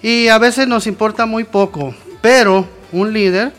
y 0.00 0.28
a 0.28 0.38
veces 0.38 0.68
nos 0.68 0.86
importa 0.86 1.26
muy 1.26 1.44
poco, 1.44 1.94
pero 2.22 2.66
un 2.92 3.12
líder 3.12 3.52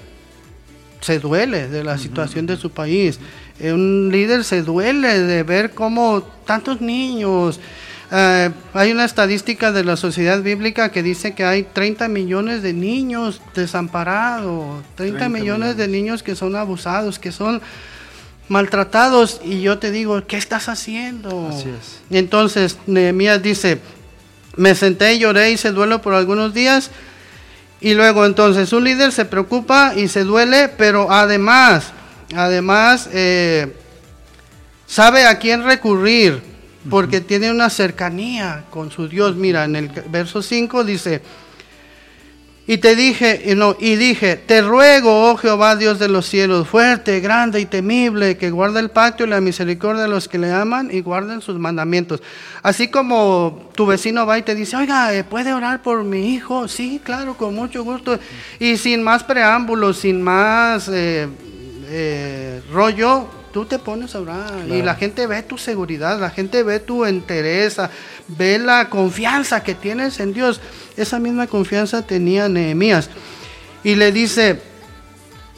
se 1.01 1.19
duele 1.19 1.67
de 1.67 1.83
la 1.83 1.97
situación 1.97 2.45
de 2.47 2.57
su 2.57 2.71
país. 2.71 3.19
Eh, 3.59 3.73
un 3.73 4.09
líder 4.11 4.43
se 4.43 4.63
duele 4.63 5.19
de 5.19 5.43
ver 5.43 5.71
cómo 5.71 6.23
tantos 6.45 6.81
niños... 6.81 7.59
Eh, 8.09 8.49
hay 8.73 8.91
una 8.93 9.03
estadística 9.03 9.73
de 9.73 9.83
la 9.83 9.97
sociedad 9.97 10.41
bíblica 10.41 10.93
que 10.93 11.03
dice 11.03 11.35
que 11.35 11.43
hay 11.43 11.63
30 11.63 12.07
millones 12.07 12.63
de 12.63 12.71
niños 12.71 13.41
desamparados, 13.53 14.81
30, 14.95 15.27
millones, 15.27 15.75
de 15.75 15.89
niños 15.89 16.23
que 16.23 16.33
son 16.33 16.55
abusados, 16.55 17.19
que 17.19 17.33
son 17.33 17.61
maltratados. 18.49 19.41
Y 19.43 19.61
yo 19.61 19.79
te 19.79 19.91
digo, 19.91 20.25
¿qué 20.27 20.37
estás 20.37 20.69
haciendo? 20.69 21.49
Así 21.49 21.69
es. 21.69 22.01
entonces 22.09 22.77
Nehemías 22.87 23.41
dice, 23.41 23.79
me 24.55 24.75
senté 24.75 25.15
y 25.15 25.19
lloré 25.19 25.51
y 25.51 25.57
se 25.57 25.71
duelo 25.71 26.01
por 26.01 26.13
algunos 26.13 26.53
días 26.53 26.91
y 27.79 27.93
luego 27.93 28.25
entonces 28.25 28.73
un 28.73 28.83
líder 28.83 29.11
se 29.11 29.25
preocupa 29.25 29.93
y 29.95 30.07
se 30.07 30.23
duele, 30.23 30.67
pero 30.67 31.11
además, 31.11 31.91
además 32.35 33.07
eh, 33.13 33.75
sabe 34.87 35.25
a 35.27 35.37
quién 35.37 35.63
recurrir, 35.63 36.41
porque 36.89 37.21
tiene 37.21 37.51
una 37.51 37.69
cercanía 37.69 38.63
con 38.71 38.89
su 38.91 39.07
Dios. 39.07 39.35
Mira, 39.35 39.65
en 39.65 39.75
el 39.75 39.89
verso 40.09 40.41
5 40.41 40.83
dice, 40.83 41.21
y 42.69 42.79
te 42.79 42.97
dije, 42.97 43.43
y, 43.45 43.55
no, 43.55 43.77
y 43.79 43.95
dije, 43.95 44.35
te 44.35 44.61
ruego, 44.61 45.31
oh 45.31 45.37
Jehová, 45.37 45.77
Dios 45.77 45.99
de 45.99 46.09
los 46.09 46.25
cielos, 46.25 46.67
fuerte, 46.67 47.21
grande 47.21 47.61
y 47.61 47.65
temible, 47.65 48.35
que 48.35 48.51
guarde 48.51 48.81
el 48.81 48.89
pacto 48.89 49.23
y 49.23 49.27
la 49.27 49.39
misericordia 49.39 50.01
de 50.01 50.09
los 50.09 50.27
que 50.27 50.37
le 50.37 50.51
aman 50.51 50.89
y 50.91 50.99
guarden 50.99 51.39
sus 51.39 51.57
mandamientos. 51.57 52.21
Así 52.61 52.89
como 52.89 53.69
tu 53.73 53.85
vecino 53.85 54.25
va 54.25 54.37
y 54.37 54.41
te 54.41 54.53
dice, 54.53 54.75
oiga, 54.75 55.13
eh, 55.13 55.23
¿puede 55.23 55.53
orar 55.53 55.81
por 55.81 56.03
mi 56.03 56.33
hijo? 56.33 56.67
Sí, 56.67 56.99
claro, 57.01 57.37
con 57.37 57.55
mucho 57.55 57.85
gusto. 57.85 58.19
Y 58.59 58.75
sin 58.75 59.01
más 59.01 59.23
preámbulos, 59.23 59.99
sin 59.99 60.21
más 60.21 60.89
eh, 60.89 61.29
eh, 61.85 62.61
rollo, 62.73 63.29
tú 63.51 63.65
te 63.65 63.79
pones 63.79 64.15
a 64.15 64.21
orar 64.21 64.67
y 64.67 64.81
la 64.81 64.95
gente 64.95 65.27
ve 65.27 65.43
tu 65.43 65.57
seguridad, 65.57 66.19
la 66.19 66.29
gente 66.29 66.63
ve 66.63 66.79
tu 66.79 67.05
entereza, 67.05 67.89
ve 68.27 68.59
la 68.59 68.89
confianza 68.89 69.63
que 69.63 69.75
tienes 69.75 70.19
en 70.19 70.33
Dios. 70.33 70.61
Esa 70.95 71.19
misma 71.19 71.47
confianza 71.47 72.01
tenía 72.01 72.49
Nehemías. 72.49 73.09
Y 73.83 73.95
le 73.95 74.11
dice, 74.11 74.61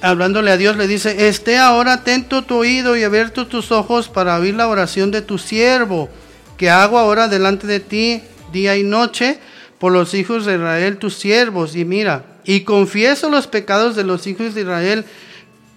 hablándole 0.02 0.52
a 0.52 0.58
Dios, 0.58 0.78
le 0.78 0.88
dice, 0.88 1.28
esté 1.28 1.58
ahora 1.58 1.94
atento 1.94 2.44
tu 2.44 2.58
oído 2.58 2.96
y 2.96 3.04
abierto 3.04 3.48
tus 3.48 3.72
ojos 3.72 4.10
para 4.10 4.38
oír 4.38 4.56
la 4.56 4.68
oración 4.68 5.12
de 5.12 5.22
tu 5.22 5.38
siervo, 5.38 6.10
que 6.58 6.70
hago 6.70 6.98
ahora 7.00 7.28
delante 7.28 7.68
de 7.68 7.80
ti 7.80 8.22
día 8.52 8.78
y 8.78 8.84
noche 8.84 9.40
por 9.80 9.92
los 9.92 10.14
hijos 10.14 10.46
de 10.46 10.56
Israel, 10.56 10.98
tus 10.98 11.16
siervos. 11.16 11.76
Y 11.76 11.86
mira, 11.86 12.26
y 12.44 12.62
confieso 12.62 13.30
los 13.30 13.48
pecados 13.48 13.96
de 13.96 14.04
los 14.04 14.28
hijos 14.28 14.54
de 14.54 14.62
Israel 14.62 15.06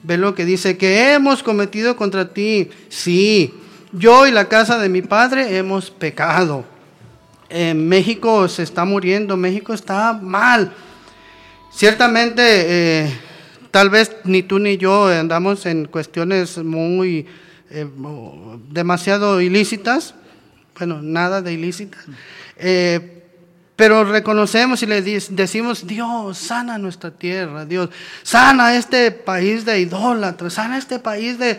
Ve 0.03 0.17
lo 0.17 0.35
que 0.35 0.45
dice, 0.45 0.77
que 0.77 1.13
hemos 1.13 1.43
cometido 1.43 1.97
contra 1.97 2.33
ti. 2.33 2.71
Sí, 2.89 3.55
yo 3.93 4.27
y 4.27 4.33
la 4.33 4.49
casa 4.49 4.79
de 4.79 4.89
mi 4.89 5.03
padre 5.03 5.57
hemos 5.57 5.91
pecado. 5.91 6.65
México 7.75 8.49
se 8.49 8.63
está 8.63 8.85
muriendo, 8.85 9.37
México 9.37 9.75
está 9.75 10.15
mal. 10.15 10.73
Ciertamente, 11.71 12.43
eh, 12.45 13.13
tal 13.71 13.91
vez 13.91 14.11
ni 14.25 14.43
tú 14.43 14.59
ni 14.59 14.77
yo 14.79 15.07
andamos 15.07 15.67
en 15.67 15.87
cuestiones 15.87 16.59
muy, 16.59 17.27
eh, 17.71 17.87
demasiado 18.71 19.41
ilícitas. 19.41 20.15
Bueno, 20.79 21.03
nada 21.03 21.43
de 21.43 21.53
ilícitas. 21.53 22.05
Pero 23.83 24.05
reconocemos 24.05 24.81
y 24.85 24.87
le 24.87 25.03
decimos, 25.03 25.89
Dios, 25.89 26.39
sana 26.39 26.79
nuestra 26.79 27.11
tierra, 27.11 27.65
Dios, 27.65 27.91
sana 28.23 28.77
este 28.77 29.11
país 29.11 29.65
de 29.65 29.81
idólatras, 29.81 30.53
sana 30.53 30.79
este 30.79 31.01
país 31.01 31.37
de 31.37 31.59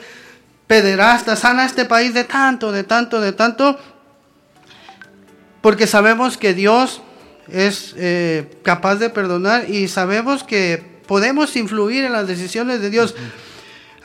pederastas, 0.66 1.40
sana 1.40 1.66
este 1.66 1.84
país 1.84 2.14
de 2.14 2.24
tanto, 2.24 2.72
de 2.72 2.86
tanto, 2.86 3.20
de 3.20 3.34
tanto, 3.34 3.78
porque 5.60 5.86
sabemos 5.86 6.38
que 6.38 6.54
Dios 6.54 7.02
es 7.50 7.94
eh, 7.98 8.58
capaz 8.64 8.96
de 8.96 9.10
perdonar 9.10 9.70
y 9.70 9.90
sabemos 9.90 10.46
que 10.46 11.02
podemos 11.06 11.58
influir 11.58 12.06
en 12.06 12.14
las 12.14 12.26
decisiones 12.26 12.80
de 12.80 12.90
Dios. 12.90 13.16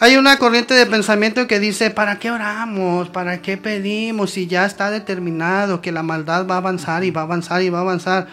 Hay 0.00 0.16
una 0.16 0.38
corriente 0.38 0.74
de 0.74 0.86
pensamiento 0.86 1.48
que 1.48 1.58
dice, 1.58 1.90
¿para 1.90 2.20
qué 2.20 2.30
oramos? 2.30 3.08
¿Para 3.08 3.42
qué 3.42 3.56
pedimos? 3.56 4.30
Si 4.30 4.46
ya 4.46 4.64
está 4.64 4.90
determinado 4.92 5.80
que 5.80 5.90
la 5.90 6.04
maldad 6.04 6.46
va 6.46 6.54
a 6.54 6.58
avanzar 6.58 7.02
y 7.02 7.10
va 7.10 7.22
a 7.22 7.24
avanzar 7.24 7.62
y 7.62 7.70
va 7.70 7.78
a 7.78 7.82
avanzar. 7.82 8.28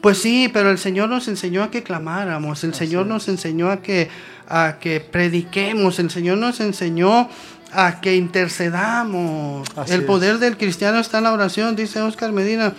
Pues 0.00 0.18
sí, 0.18 0.50
pero 0.52 0.70
el 0.70 0.78
Señor 0.78 1.08
nos 1.08 1.28
enseñó 1.28 1.62
a 1.62 1.70
que 1.70 1.84
clamáramos, 1.84 2.64
el 2.64 2.74
Señor 2.74 3.06
nos 3.06 3.28
enseñó 3.28 3.70
a 3.70 3.80
que, 3.80 4.10
a 4.48 4.78
que 4.80 4.98
prediquemos, 4.98 6.00
el 6.00 6.10
Señor 6.10 6.38
nos 6.38 6.58
enseñó 6.58 7.28
a 7.72 8.00
que 8.00 8.16
intercedamos. 8.16 9.68
el 9.86 10.04
poder 10.04 10.38
del 10.38 10.56
cristiano 10.56 10.98
está 10.98 11.18
en 11.18 11.24
la 11.24 11.32
oración, 11.32 11.76
dice 11.76 12.02
Oscar 12.02 12.32
Medina. 12.32 12.74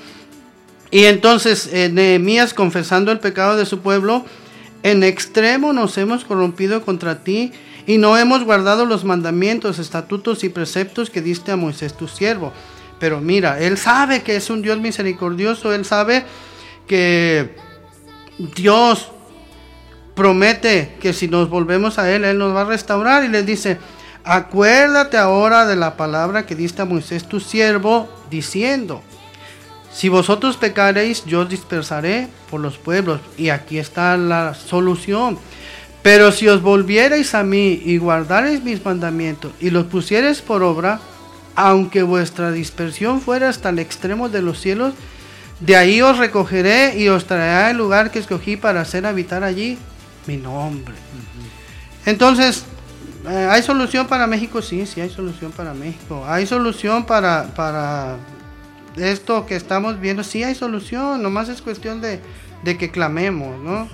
Y 0.92 1.06
entonces 1.06 1.70
eh, 1.72 1.90
Nehemías, 1.90 2.54
confesando 2.54 3.14
el 3.14 3.20
pecado 3.20 3.56
de 3.56 3.66
su 3.66 3.80
pueblo, 3.80 4.26
En 4.84 5.02
extremo 5.02 5.74
nos 5.74 5.98
hemos 5.98 6.26
corrompido 6.26 6.84
contra 6.84 7.24
ti 7.24 7.52
y 7.88 7.98
no 7.98 8.18
hemos 8.18 8.44
guardado 8.44 8.86
los 8.86 9.04
mandamientos, 9.04 9.80
estatutos 9.80 10.44
y 10.44 10.50
preceptos 10.50 11.10
que 11.10 11.22
diste 11.22 11.52
a 11.52 11.56
Moisés 11.56 11.96
tu 11.96 12.08
siervo. 12.08 12.52
Pero 13.00 13.22
mira, 13.22 13.60
Él 13.60 13.78
sabe 13.78 14.24
que 14.24 14.36
es 14.36 14.50
un 14.50 14.62
Dios 14.62 14.80
misericordioso, 14.80 15.74
Él 15.74 15.86
sabe 15.86 16.26
que 16.88 17.56
Dios 18.38 19.12
promete 20.16 20.96
que 21.00 21.14
si 21.14 21.28
nos 21.28 21.50
volvemos 21.50 22.00
a 22.00 22.10
Él, 22.10 22.24
Él 22.24 22.38
nos 22.38 22.56
va 22.56 22.62
a 22.62 22.66
restaurar 22.66 23.24
y 23.24 23.28
le 23.28 23.44
dice, 23.44 23.78
acuérdate 24.24 25.18
ahora 25.18 25.66
de 25.66 25.76
la 25.76 25.98
palabra 25.98 26.46
que 26.46 26.56
diste 26.56 26.82
a 26.82 26.86
Moisés 26.86 27.28
tu 27.28 27.40
siervo, 27.40 28.10
diciendo, 28.30 29.04
si 29.96 30.10
vosotros 30.10 30.58
pecaréis, 30.58 31.24
yo 31.24 31.46
dispersaré 31.46 32.28
por 32.52 32.60
los 32.60 32.78
pueblos. 32.78 33.22
Y 33.38 33.48
aquí 33.48 33.80
está 33.80 34.18
la 34.18 34.54
solución. 34.54 35.40
Pero 36.06 36.32
si 36.32 36.48
os 36.48 36.62
volvierais 36.62 37.34
a 37.34 37.44
mí 37.44 37.82
y 37.84 37.98
guardareis 37.98 38.64
mis 38.64 38.86
mandamientos 38.86 39.54
y 39.60 39.72
los 39.72 39.88
pusierais 39.88 40.40
por 40.40 40.62
obra, 40.62 41.00
aunque 41.56 42.04
vuestra 42.04 42.52
dispersión 42.52 43.22
fuera 43.22 43.50
hasta 43.50 43.70
el 43.70 43.80
extremo 43.80 44.30
de 44.30 44.44
los 44.44 44.62
cielos, 44.62 44.94
de 45.62 45.76
ahí 45.76 46.04
os 46.04 46.20
recogeré 46.20 46.96
y 47.00 47.08
os 47.08 47.26
traeré 47.26 47.72
al 47.72 47.78
lugar 47.78 48.12
que 48.12 48.20
escogí 48.20 48.56
para 48.56 48.82
hacer 48.82 49.08
habitar 49.08 49.44
allí 49.44 49.80
mi 50.28 50.38
nombre. 50.38 50.94
Entonces, 52.06 52.66
eh, 53.28 53.48
¿hay 53.50 53.64
solución 53.64 54.06
para 54.06 54.28
México? 54.28 54.62
Sí, 54.62 54.86
sí 54.86 55.02
hay 55.02 55.10
solución 55.10 55.52
para 55.54 55.74
México. 55.74 56.24
¿Hay 56.28 56.46
solución 56.46 57.08
para, 57.08 57.48
para 57.56 58.18
esto 58.96 59.48
que 59.48 59.56
estamos 59.56 60.00
viendo? 60.00 60.24
Sí 60.24 60.44
hay 60.44 60.54
solución, 60.54 61.24
nomás 61.24 61.50
es 61.50 61.64
cuestión 61.64 62.00
de, 62.00 62.22
que 62.78 62.92
clamemos, 62.92 63.60
¿no? 63.60 63.90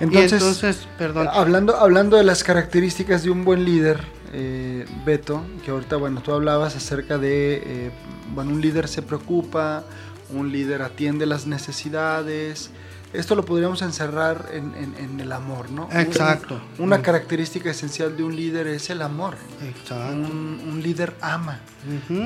Entonces, 0.00 0.86
perdón. 0.96 1.28
Hablando, 1.32 1.76
hablando 1.76 2.16
de 2.16 2.24
las 2.24 2.44
características 2.44 3.22
de 3.22 3.30
un 3.30 3.44
buen 3.44 3.64
líder, 3.64 4.00
eh, 4.32 4.86
Beto, 5.04 5.42
que 5.64 5.70
ahorita, 5.70 5.96
bueno, 5.96 6.20
tú 6.22 6.32
hablabas 6.32 6.76
acerca 6.76 7.18
de, 7.18 7.62
eh, 7.64 7.90
bueno, 8.34 8.52
un 8.52 8.60
líder 8.60 8.88
se 8.88 9.02
preocupa, 9.02 9.84
un 10.30 10.52
líder 10.52 10.82
atiende 10.82 11.26
las 11.26 11.46
necesidades. 11.46 12.70
Esto 13.12 13.34
lo 13.34 13.44
podríamos 13.44 13.80
encerrar 13.80 14.50
en, 14.52 15.18
el 15.18 15.32
amor, 15.32 15.70
¿no? 15.70 15.88
Exacto. 15.92 16.60
una 16.78 17.00
característica 17.00 17.70
esencial 17.70 18.16
de 18.16 18.22
un 18.22 18.36
líder 18.36 18.66
es 18.66 18.90
el 18.90 19.00
amor. 19.00 19.36
Exacto. 19.62 20.12
Un, 20.12 20.80
líder 20.82 21.14
ama. 21.22 21.60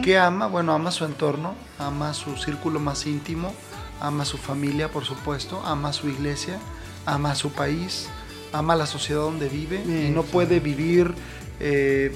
¿Qué 0.03 0.19
ama? 0.19 0.49
Bueno, 0.49 0.75
ama 0.75 0.91
su 0.91 1.05
entorno, 1.05 1.55
ama 1.79 2.13
su 2.15 2.37
círculo 2.37 2.81
más 2.81 3.07
íntimo, 3.07 3.55
ama 4.01 4.25
su 4.25 4.39
familia, 4.39 4.91
por 4.91 5.05
supuesto, 5.05 5.63
ama 5.65 5.93
su 5.93 6.09
iglesia, 6.09 6.59
ama 7.07 7.35
su 7.35 7.53
país, 7.53 8.09
ama 8.53 8.77
la 8.77 8.87
sociedad 8.87 9.23
donde 9.23 9.49
vive 9.49 9.83
y 9.85 10.11
no 10.11 10.23
puede 10.23 10.61
vivir, 10.61 11.15
eh, 11.61 12.15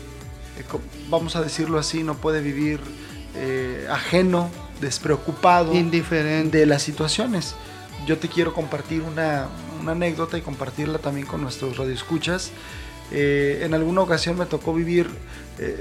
vamos 1.09 1.37
a 1.37 1.43
decirlo 1.43 1.79
así, 1.79 2.03
no 2.03 2.15
puede 2.15 2.41
vivir 2.41 2.81
eh, 3.35 3.87
ajeno 3.91 4.51
despreocupado, 4.81 5.75
indiferente 5.75 6.59
de 6.59 6.67
las 6.67 6.83
situaciones. 6.83 7.55
Yo 8.07 8.19
te 8.19 8.29
quiero 8.29 8.53
compartir 8.53 9.03
una, 9.03 9.49
anécdota 9.87 10.37
y 10.37 10.43
compartirla 10.43 10.99
también 10.99 11.27
con 11.27 11.41
nuestros 11.43 11.77
radioescuchas. 11.77 12.51
Eh, 13.13 13.61
en 13.63 13.73
alguna 13.73 14.01
ocasión 14.01 14.37
me 14.37 14.47
tocó 14.47 14.75
vivir, 14.75 15.09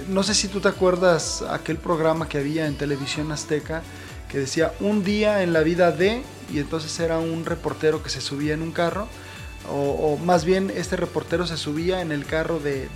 no 0.09 0.23
sé 0.23 0.33
si 0.33 0.47
tú 0.47 0.61
te 0.61 0.69
acuerdas 0.69 1.43
aquel 1.49 1.77
programa 1.77 2.29
que 2.29 2.37
había 2.37 2.67
en 2.67 2.77
televisión 2.77 3.31
azteca 3.31 3.81
que 4.29 4.39
decía 4.39 4.73
un 4.79 5.03
día 5.03 5.43
en 5.43 5.53
la 5.53 5.61
vida 5.61 5.91
de, 5.91 6.21
y 6.53 6.59
entonces 6.59 6.99
era 6.99 7.19
un 7.19 7.45
reportero 7.45 8.03
que 8.03 8.09
se 8.09 8.21
subía 8.21 8.53
en 8.53 8.61
un 8.61 8.71
carro 8.71 9.07
o, 9.71 10.17
más 10.23 10.45
bien 10.45 10.71
este 10.75 10.95
reportero 10.95 11.47
se 11.47 11.57
subía 11.57 12.01
en 12.01 12.11
el 12.11 12.25
carro 12.25 12.59
de, 12.59 12.87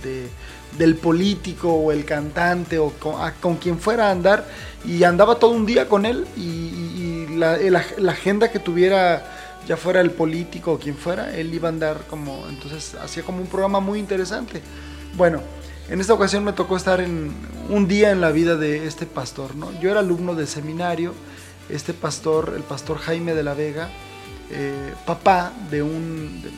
del 0.78 0.96
político 0.96 1.72
o 1.72 1.92
el 1.92 2.04
cantante 2.04 2.78
o 2.78 2.92
con, 3.40 3.56
quien 3.56 3.78
fuera 3.78 4.08
a 4.08 4.10
andar 4.12 4.46
y 4.84 5.02
andaba 5.04 5.38
todo 5.38 5.50
un 5.50 5.66
día 5.66 5.88
con 5.88 6.06
él 6.06 6.26
y, 6.36 7.26
la, 7.36 7.82
agenda 8.08 8.50
que 8.50 8.58
tuviera 8.58 9.24
ya 9.66 9.76
fuera 9.76 10.00
el 10.00 10.10
político 10.10 10.72
o 10.72 10.78
quien 10.78 10.96
fuera, 10.96 11.34
él 11.36 11.54
iba 11.54 11.68
a 11.68 11.72
andar 11.72 12.06
como, 12.08 12.46
entonces 12.48 12.94
hacía 13.02 13.22
como 13.22 13.40
un 13.40 13.46
programa 13.46 13.80
muy 13.80 13.98
interesante. 13.98 14.62
Bueno, 15.16 15.40
en 15.88 16.00
esta 16.00 16.12
ocasión 16.12 16.44
me 16.44 16.52
tocó 16.52 16.76
estar 16.76 17.00
en 17.00 17.32
un 17.68 17.88
día 17.88 18.10
en 18.10 18.20
la 18.20 18.30
vida 18.30 18.56
de 18.56 18.86
este 18.86 19.06
pastor, 19.06 19.54
¿no? 19.54 19.70
Yo 19.80 19.90
era 19.90 20.00
alumno 20.00 20.34
del 20.34 20.48
seminario, 20.48 21.14
este 21.72 21.94
pastor, 21.94 22.54
el 22.56 22.62
pastor 22.62 22.98
Jaime 22.98 23.34
de 23.34 23.42
la 23.42 23.54
Vega, 23.54 23.90
eh, 24.50 24.94
papá 25.06 25.52
de 25.70 25.82
un 25.82 26.42
de 26.42 26.50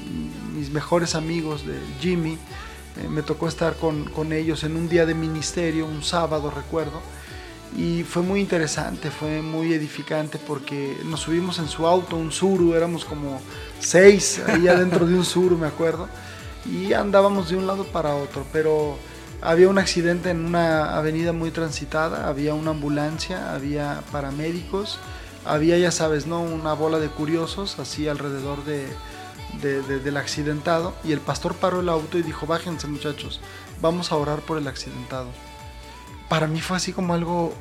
mis 0.57 0.71
mejores 0.71 1.15
amigos, 1.15 1.67
de 1.67 1.79
Jimmy. 2.01 2.33
Eh, 2.33 3.09
me 3.09 3.23
tocó 3.23 3.49
estar 3.49 3.77
con, 3.77 4.05
con, 4.05 4.33
ellos 4.33 4.65
en 4.65 4.77
un 4.77 4.89
día 4.89 5.07
de 5.07 5.15
ministerio, 5.15 5.87
un 5.87 6.03
sábado 6.03 6.51
recuerdo, 6.51 7.01
y 7.77 8.03
fue 8.03 8.23
muy 8.23 8.41
interesante, 8.41 9.11
fue 9.11 9.41
muy 9.41 9.73
edificante 9.73 10.39
porque 10.39 10.99
nos 11.05 11.21
subimos 11.21 11.59
en 11.59 11.69
su 11.69 11.87
auto, 11.87 12.17
un 12.17 12.31
Suru, 12.31 12.75
éramos 12.75 13.05
como 13.05 13.41
seis 13.81 14.43
ahí 14.47 14.69
adentro 14.69 15.07
de 15.07 15.15
un 15.15 15.25
Suru, 15.25 15.57
me 15.57 15.67
acuerdo, 15.67 16.09
y 16.67 16.93
andábamos 16.93 17.49
de 17.49 17.57
un 17.57 17.67
lado 17.67 17.85
para 17.85 18.15
otro, 18.15 18.45
pero 18.53 18.99
había 19.43 19.69
un 19.69 19.79
accidente 19.79 20.31
en 20.31 20.45
una 20.45 20.97
avenida 20.97 21.33
muy 21.33 21.51
transitada, 21.51 22.29
había 22.29 22.55
una 22.55 22.71
ambulancia, 22.71 23.53
había 23.55 24.03
paramédicos, 24.13 24.99
había, 25.45 25.77
ya 25.79 25.91
sabes, 25.91 26.27
¿no? 26.27 26.41
Una 26.41 26.73
bola 26.75 27.01
de 27.01 27.09
curiosos 27.09 27.79
así 27.81 28.07
alrededor 28.07 28.65
de, 28.65 28.87
del 29.61 30.17
accidentado 30.17 30.95
y 31.05 31.13
el 31.13 31.21
pastor 31.21 31.55
paró 31.55 31.81
el 31.81 31.89
auto 31.89 32.19
y 32.19 32.23
dijo, 32.23 32.47
bájense 32.47 32.87
muchachos, 32.87 33.41
vamos 33.81 34.13
a 34.13 34.17
orar 34.17 34.41
por 34.41 34.59
el 34.59 34.69
accidentado. 34.69 35.29
Para 36.29 36.47
mí 36.47 36.61
fue 36.61 36.77
así 36.79 36.93
como 36.93 37.13
algo, 37.13 37.53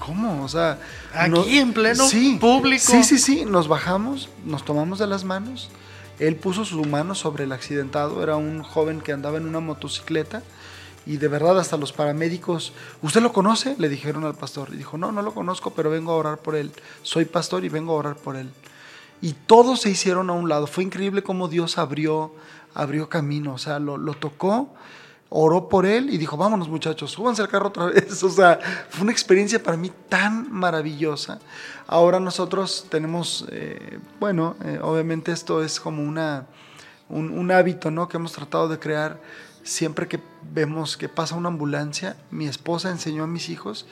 ¿cómo? 0.00 0.42
O 0.42 0.48
sea, 0.48 0.80
aquí 1.14 1.58
en 1.58 1.72
pleno 1.72 2.08
público. 2.40 2.82
Sí, 2.84 3.04
sí, 3.04 3.18
sí, 3.18 3.44
nos 3.44 3.68
bajamos, 3.68 4.30
nos 4.44 4.64
tomamos 4.64 4.98
de 4.98 5.06
las 5.06 5.22
manos, 5.22 5.68
él 6.18 6.34
puso 6.34 6.64
su 6.64 6.82
mano 6.86 7.14
sobre 7.14 7.44
el 7.44 7.52
accidentado, 7.52 8.22
era 8.22 8.36
un 8.36 8.62
joven 8.62 9.00
que 9.02 9.12
andaba 9.12 9.36
en 9.36 9.46
una 9.46 9.60
motocicleta 9.60 10.42
y 11.06 11.18
de 11.18 11.28
verdad 11.28 11.58
hasta 11.58 11.76
los 11.76 11.92
paramédicos, 11.92 12.72
¿usted 13.00 13.22
lo 13.22 13.32
conoce? 13.32 13.76
Le 13.78 13.88
dijeron 13.88 14.24
al 14.24 14.34
pastor. 14.34 14.70
Y 14.72 14.76
dijo, 14.76 14.98
no, 14.98 15.12
no 15.12 15.22
lo 15.22 15.32
conozco, 15.32 15.70
pero 15.70 15.88
vengo 15.88 16.10
a 16.12 16.16
orar 16.16 16.38
por 16.38 16.56
él. 16.56 16.72
Soy 17.02 17.24
pastor 17.24 17.64
y 17.64 17.68
vengo 17.68 17.92
a 17.92 17.96
orar 17.96 18.16
por 18.16 18.34
él. 18.34 18.50
Y 19.22 19.32
todos 19.32 19.82
se 19.82 19.90
hicieron 19.90 20.30
a 20.30 20.32
un 20.32 20.48
lado. 20.48 20.66
Fue 20.66 20.82
increíble 20.82 21.22
cómo 21.22 21.46
Dios 21.46 21.78
abrió, 21.78 22.34
abrió 22.74 23.08
camino. 23.08 23.54
O 23.54 23.58
sea, 23.58 23.78
lo, 23.78 24.14
tocó, 24.14 24.74
oró 25.28 25.68
por 25.68 25.86
él 25.86 26.10
y 26.10 26.18
dijo, 26.18 26.36
vámonos 26.36 26.68
muchachos, 26.68 27.12
súbanse 27.12 27.40
al 27.40 27.48
carro 27.48 27.68
otra 27.68 27.86
vez. 27.86 28.20
O 28.24 28.28
sea, 28.28 28.58
fue 28.90 29.02
una 29.02 29.12
experiencia 29.12 29.62
para 29.62 29.76
mí 29.76 29.92
tan 30.08 30.52
maravillosa. 30.52 31.38
Ahora 31.86 32.18
nosotros 32.18 32.86
tenemos, 32.90 33.46
eh, 33.52 34.00
bueno, 34.18 34.56
eh, 34.64 34.80
obviamente 34.82 35.30
esto 35.30 35.62
es 35.62 35.78
como 35.78 36.02
una, 36.02 36.46
un, 37.08 37.30
un 37.30 37.52
hábito 37.52 37.92
¿no? 37.92 38.08
que 38.08 38.16
hemos 38.16 38.32
tratado 38.32 38.66
de 38.66 38.80
crear 38.80 39.20
siempre 39.66 40.06
que 40.08 40.20
vemos 40.52 40.96
que 40.96 41.08
pasa 41.08 41.34
una 41.34 41.48
ambulancia, 41.48 42.16
mi 42.30 42.46
esposa 42.46 42.90
enseñó 42.90 43.24
a 43.24 43.26
mis 43.26 43.48
hijos, 43.48 43.86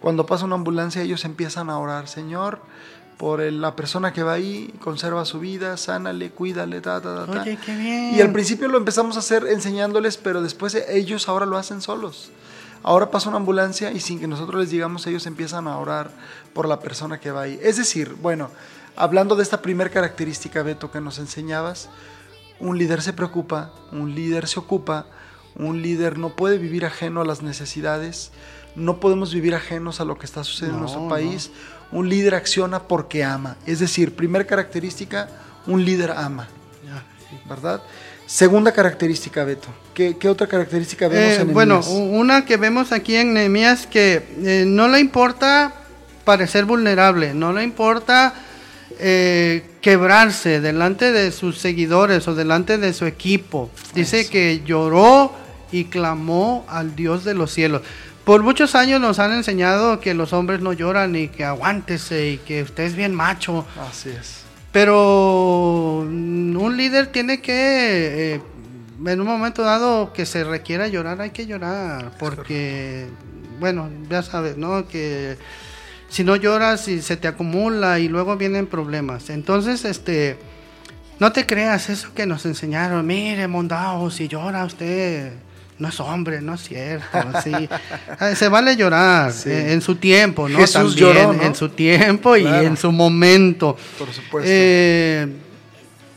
cuando 0.00 0.26
pasa 0.26 0.44
una 0.44 0.56
ambulancia 0.56 1.02
ellos 1.02 1.24
empiezan 1.24 1.70
a 1.70 1.78
orar, 1.78 2.08
Señor, 2.08 2.60
por 3.16 3.40
la 3.40 3.76
persona 3.76 4.12
que 4.12 4.22
va 4.22 4.32
ahí, 4.32 4.74
conserva 4.80 5.24
su 5.24 5.40
vida, 5.40 5.76
sánale, 5.76 6.30
cuídale, 6.30 6.80
ta, 6.80 7.00
ta, 7.00 7.26
ta. 7.26 7.42
Oye, 7.42 7.58
qué 7.64 7.76
bien. 7.76 8.14
Y 8.14 8.20
al 8.20 8.32
principio 8.32 8.66
lo 8.68 8.78
empezamos 8.78 9.16
a 9.16 9.18
hacer 9.20 9.46
enseñándoles, 9.46 10.16
pero 10.16 10.42
después 10.42 10.74
ellos 10.74 11.28
ahora 11.28 11.46
lo 11.46 11.58
hacen 11.58 11.82
solos. 11.82 12.30
Ahora 12.82 13.10
pasa 13.10 13.28
una 13.28 13.36
ambulancia 13.36 13.92
y 13.92 14.00
sin 14.00 14.20
que 14.20 14.26
nosotros 14.26 14.62
les 14.62 14.70
digamos, 14.70 15.06
ellos 15.06 15.26
empiezan 15.26 15.68
a 15.68 15.76
orar 15.76 16.10
por 16.54 16.66
la 16.66 16.80
persona 16.80 17.20
que 17.20 17.30
va 17.30 17.42
ahí. 17.42 17.60
Es 17.62 17.76
decir, 17.76 18.16
bueno, 18.22 18.50
hablando 18.96 19.36
de 19.36 19.42
esta 19.42 19.60
primera 19.60 19.90
característica, 19.90 20.62
Beto, 20.62 20.90
que 20.90 21.02
nos 21.02 21.18
enseñabas, 21.18 21.90
un 22.58 22.78
líder 22.78 23.02
se 23.02 23.12
preocupa, 23.12 23.70
un 23.92 24.14
líder 24.14 24.48
se 24.48 24.60
ocupa, 24.60 25.06
un 25.60 25.82
líder 25.82 26.18
no 26.18 26.30
puede 26.30 26.58
vivir 26.58 26.84
ajeno 26.84 27.20
a 27.20 27.24
las 27.24 27.42
necesidades, 27.42 28.30
no 28.76 29.00
podemos 29.00 29.34
vivir 29.34 29.54
ajenos 29.54 30.00
a 30.00 30.04
lo 30.04 30.18
que 30.18 30.26
está 30.26 30.44
sucediendo 30.44 30.78
en 30.78 30.82
nuestro 30.82 31.08
país. 31.08 31.50
Un 31.92 32.08
líder 32.08 32.34
acciona 32.34 32.84
porque 32.84 33.24
ama. 33.24 33.56
Es 33.66 33.80
decir, 33.80 34.14
primera 34.14 34.46
característica, 34.46 35.28
un 35.66 35.84
líder 35.84 36.12
ama. 36.12 36.48
¿Verdad? 37.48 37.82
Segunda 38.26 38.72
característica, 38.72 39.44
Beto. 39.44 39.68
¿Qué, 39.92 40.16
otra 40.28 40.46
característica 40.46 41.08
vemos 41.08 41.38
eh, 41.38 41.40
en 41.42 41.52
Bueno, 41.52 41.80
una 41.80 42.44
que 42.44 42.56
vemos 42.56 42.92
aquí 42.92 43.16
en 43.16 43.34
Nehemías 43.34 43.86
que 43.86 44.22
eh, 44.44 44.64
no 44.66 44.88
le 44.88 45.00
importa 45.00 45.74
parecer 46.24 46.64
vulnerable, 46.64 47.34
no 47.34 47.52
le 47.52 47.64
importa 47.64 48.34
eh, 49.00 49.64
quebrarse 49.80 50.60
delante 50.60 51.10
de 51.10 51.32
sus 51.32 51.58
seguidores 51.58 52.28
o 52.28 52.34
delante 52.34 52.78
de 52.78 52.92
su 52.92 53.04
equipo. 53.06 53.70
Dice 53.94 54.28
que 54.28 54.62
lloró 54.64 55.32
y 55.72 55.84
clamó 55.84 56.64
al 56.68 56.96
Dios 56.96 57.24
de 57.24 57.34
los 57.34 57.52
cielos. 57.52 57.82
Por 58.24 58.42
muchos 58.42 58.74
años 58.74 59.00
nos 59.00 59.18
han 59.18 59.32
enseñado 59.32 59.98
que 59.98 60.14
los 60.14 60.32
hombres 60.32 60.60
no 60.60 60.72
lloran 60.72 61.16
y 61.16 61.28
que 61.28 61.44
aguántese 61.44 62.30
y 62.30 62.38
que 62.38 62.62
usted 62.62 62.84
es 62.84 62.94
bien 62.94 63.14
macho. 63.14 63.66
Así 63.88 64.10
es. 64.10 64.42
Pero 64.72 66.00
un 66.00 66.76
líder 66.76 67.08
tiene 67.08 67.40
que, 67.40 68.34
eh, 68.34 68.42
en 69.04 69.20
un 69.20 69.26
momento 69.26 69.62
dado 69.62 70.12
que 70.12 70.26
se 70.26 70.44
requiera 70.44 70.86
llorar, 70.86 71.20
hay 71.20 71.30
que 71.30 71.46
llorar, 71.46 72.12
porque, 72.20 73.08
bueno, 73.58 73.88
ya 74.08 74.22
sabes, 74.22 74.56
¿no? 74.56 74.86
Que 74.86 75.38
si 76.08 76.22
no 76.22 76.36
lloras 76.36 76.86
y 76.86 77.02
se 77.02 77.16
te 77.16 77.26
acumula 77.26 77.98
y 77.98 78.08
luego 78.08 78.36
vienen 78.36 78.68
problemas. 78.68 79.28
Entonces, 79.30 79.84
este, 79.84 80.38
no 81.18 81.32
te 81.32 81.46
creas 81.46 81.90
eso 81.90 82.14
que 82.14 82.26
nos 82.26 82.46
enseñaron, 82.46 83.04
mire, 83.06 83.48
mondao, 83.48 84.08
si 84.10 84.28
llora 84.28 84.64
usted 84.64 85.32
no 85.80 85.88
es 85.88 85.98
hombre, 85.98 86.42
no 86.42 86.54
es 86.54 86.62
cierto. 86.62 87.06
Ah, 88.18 88.34
se 88.34 88.48
vale 88.48 88.76
llorar 88.76 89.32
eh, 89.46 89.72
en 89.72 89.80
su 89.80 89.96
tiempo, 89.96 90.46
¿no? 90.48 90.58
Jesús 90.58 90.94
lloró, 90.94 91.32
En 91.32 91.54
su 91.54 91.70
tiempo 91.70 92.36
y 92.36 92.46
en 92.46 92.76
su 92.76 92.92
momento. 92.92 93.76
Por 93.98 94.12
supuesto. 94.12 94.50
Eh, 94.52 95.26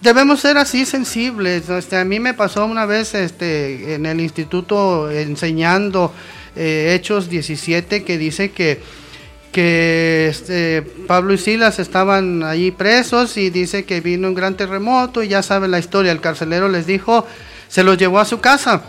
debemos 0.01 0.41
ser 0.41 0.57
así 0.57 0.85
sensibles. 0.85 1.69
Este, 1.69 1.97
a 1.97 2.03
mí 2.03 2.19
me 2.19 2.33
pasó 2.33 2.65
una 2.65 2.85
vez 2.85 3.15
este, 3.15 3.95
en 3.95 4.05
el 4.05 4.19
instituto 4.19 5.09
enseñando 5.09 6.13
eh, 6.57 6.93
Hechos 6.95 7.29
17 7.29 8.03
que 8.03 8.17
dice 8.17 8.51
que 8.51 8.81
que 9.53 10.29
este, 10.29 10.81
Pablo 10.81 11.31
y 11.31 11.37
Silas 11.37 11.77
estaban 11.77 12.41
allí 12.41 12.71
presos 12.71 13.37
y 13.37 13.51
dice 13.51 13.85
que 13.85 14.01
vino 14.01 14.27
un 14.27 14.33
gran 14.33 14.57
terremoto 14.57 15.21
y 15.21 15.27
ya 15.27 15.43
saben 15.43 15.69
la 15.69 15.77
historia, 15.77 16.11
el 16.11 16.21
carcelero 16.21 16.69
les 16.69 16.87
dijo, 16.87 17.27
se 17.67 17.83
los 17.83 17.99
llevó 17.99 18.19
a 18.19 18.25
su 18.25 18.39
casa 18.39 18.81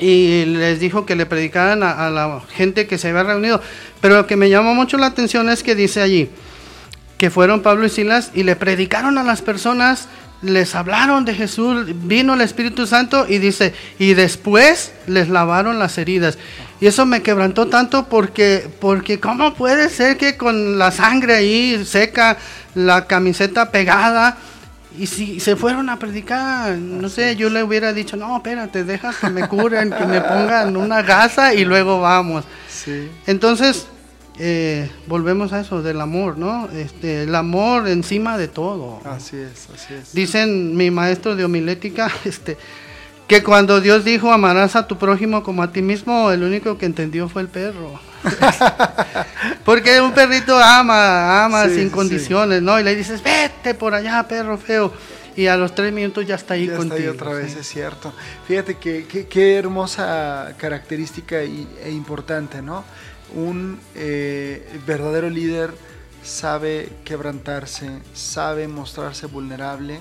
y 0.00 0.44
les 0.46 0.80
dijo 0.80 1.06
que 1.06 1.14
le 1.14 1.26
predicaran 1.26 1.82
a, 1.82 2.10
la 2.10 2.40
gente 2.54 2.86
que 2.86 2.98
se 2.98 3.08
había 3.08 3.22
reunido. 3.22 3.60
Pero 4.00 4.16
lo 4.16 4.26
que 4.26 4.36
me 4.36 4.48
llamó 4.48 4.74
mucho 4.74 4.98
la 4.98 5.06
atención 5.06 5.48
es 5.48 5.62
que 5.62 5.74
dice 5.74 6.00
allí 6.00 6.30
que 7.18 7.28
fueron 7.28 7.60
Pablo 7.60 7.84
y 7.84 7.90
Silas 7.90 8.30
y 8.34 8.44
le 8.44 8.56
predicaron 8.56 9.18
a 9.18 9.22
las 9.22 9.42
personas, 9.42 10.08
les 10.40 10.74
hablaron 10.74 11.26
de 11.26 11.34
Jesús, 11.34 11.84
vino 12.06 12.32
el 12.32 12.40
Espíritu 12.40 12.86
Santo 12.86 13.26
y 13.28 13.36
dice, 13.36 13.74
y 13.98 14.14
después 14.14 14.92
les 15.06 15.28
lavaron 15.28 15.78
las 15.78 15.98
heridas. 15.98 16.38
Y 16.80 16.86
eso 16.86 17.04
me 17.04 17.20
quebrantó 17.20 17.66
tanto 17.66 18.06
porque, 18.08 18.70
porque 18.80 19.20
¿cómo 19.20 19.52
puede 19.52 19.90
ser 19.90 20.16
que 20.16 20.38
con 20.38 20.78
la 20.78 20.92
sangre 20.92 21.34
ahí 21.34 21.84
seca, 21.84 22.38
la 22.74 23.06
camiseta 23.06 23.70
pegada, 23.70 24.38
y 25.00 25.06
si 25.06 25.40
se 25.40 25.56
fueron 25.56 25.88
a 25.88 25.98
predicar, 25.98 26.76
no 26.76 27.08
sé, 27.08 27.34
yo 27.34 27.48
le 27.48 27.62
hubiera 27.62 27.94
dicho, 27.94 28.18
no, 28.18 28.36
espérate, 28.36 28.84
deja 28.84 29.14
que 29.18 29.30
me 29.30 29.48
curen, 29.48 29.90
que 29.90 30.04
me 30.04 30.20
pongan 30.20 30.76
una 30.76 31.00
gasa 31.00 31.54
y 31.54 31.64
luego 31.64 32.02
vamos. 32.02 32.44
Sí. 32.68 33.08
Entonces, 33.26 33.86
eh, 34.38 34.90
volvemos 35.06 35.54
a 35.54 35.60
eso 35.60 35.80
del 35.80 36.02
amor, 36.02 36.36
¿no? 36.36 36.68
Este, 36.70 37.22
el 37.22 37.34
amor 37.34 37.88
encima 37.88 38.36
de 38.36 38.48
todo. 38.48 39.00
Así 39.06 39.38
es, 39.38 39.68
así 39.74 39.94
es. 39.94 40.12
Dicen 40.12 40.76
mi 40.76 40.90
maestro 40.90 41.34
de 41.34 41.46
homilética, 41.46 42.12
este, 42.26 42.58
que 43.26 43.42
cuando 43.42 43.80
Dios 43.80 44.04
dijo 44.04 44.30
amarás 44.30 44.76
a 44.76 44.86
tu 44.86 44.98
prójimo 44.98 45.42
como 45.42 45.62
a 45.62 45.72
ti 45.72 45.80
mismo, 45.80 46.30
el 46.30 46.42
único 46.42 46.76
que 46.76 46.84
entendió 46.84 47.26
fue 47.30 47.40
el 47.40 47.48
perro. 47.48 47.98
Porque 49.64 50.00
un 50.00 50.12
perrito 50.12 50.56
ama, 50.56 51.44
ama 51.44 51.68
sin 51.68 51.90
condiciones, 51.90 52.62
¿no? 52.62 52.78
Y 52.78 52.82
le 52.82 52.94
dices, 52.94 53.22
vete 53.22 53.74
por 53.74 53.94
allá, 53.94 54.26
perro 54.28 54.58
feo. 54.58 54.92
Y 55.36 55.46
a 55.46 55.56
los 55.56 55.74
tres 55.74 55.92
minutos 55.92 56.26
ya 56.26 56.34
está 56.34 56.54
ahí 56.54 56.66
ya 56.66 56.76
contigo. 56.76 56.96
Está 56.96 57.08
ahí 57.08 57.16
otra 57.16 57.32
vez, 57.32 57.56
es 57.56 57.68
cierto. 57.68 58.12
Fíjate 58.46 58.78
que, 58.78 59.06
qué 59.28 59.56
hermosa 59.56 60.54
característica 60.56 61.42
y, 61.44 61.68
e 61.82 61.90
importante, 61.90 62.62
¿no? 62.62 62.84
Un 63.34 63.78
eh, 63.94 64.68
verdadero 64.86 65.30
líder 65.30 65.70
sabe 66.22 66.88
quebrantarse, 67.04 67.90
sabe 68.12 68.68
mostrarse 68.68 69.26
vulnerable 69.26 70.00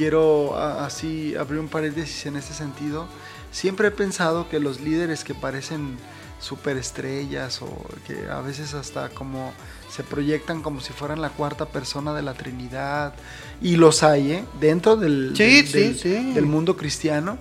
quiero 0.00 0.56
así 0.56 1.36
abrir 1.36 1.60
un 1.60 1.68
paréntesis 1.68 2.24
en 2.24 2.36
este 2.36 2.54
sentido. 2.54 3.06
Siempre 3.52 3.88
he 3.88 3.90
pensado 3.90 4.48
que 4.48 4.58
los 4.58 4.80
líderes 4.80 5.24
que 5.24 5.34
parecen 5.34 5.98
superestrellas 6.40 7.62
o 7.62 7.86
que 8.06 8.28
a 8.28 8.40
veces 8.40 8.74
hasta 8.74 9.10
como 9.10 9.52
se 9.90 10.02
proyectan 10.02 10.62
como 10.62 10.80
si 10.80 10.92
fueran 10.92 11.20
la 11.20 11.30
cuarta 11.30 11.66
persona 11.66 12.14
de 12.14 12.22
la 12.22 12.34
Trinidad 12.34 13.14
y 13.60 13.76
los 13.76 14.02
hay 14.02 14.32
¿eh? 14.32 14.44
dentro 14.58 14.96
del, 14.96 15.34
del, 15.34 16.46
mundo 16.46 16.76
cristiano 16.76 17.38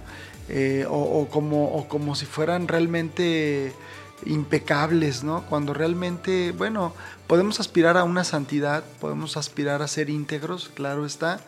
eh, 0.50 0.86
o, 0.90 1.28
como, 1.30 1.74
o 1.74 1.88
como 1.88 2.16
si 2.16 2.26
fueran 2.26 2.68
realmente 2.68 3.74
impecables, 4.26 5.24
¿no? 5.24 5.46
Cuando 5.46 5.74
realmente, 5.74 6.52
bueno, 6.52 6.94
podemos 7.28 7.60
aspirar 7.60 7.98
a 7.98 8.04
una 8.04 8.24
santidad, 8.24 8.84
podemos 9.00 9.38
aspirar 9.38 9.82
a 9.82 9.88
ser 9.88 10.10
íntegros, 10.10 10.70
claro 10.74 11.06
está, 11.06 11.40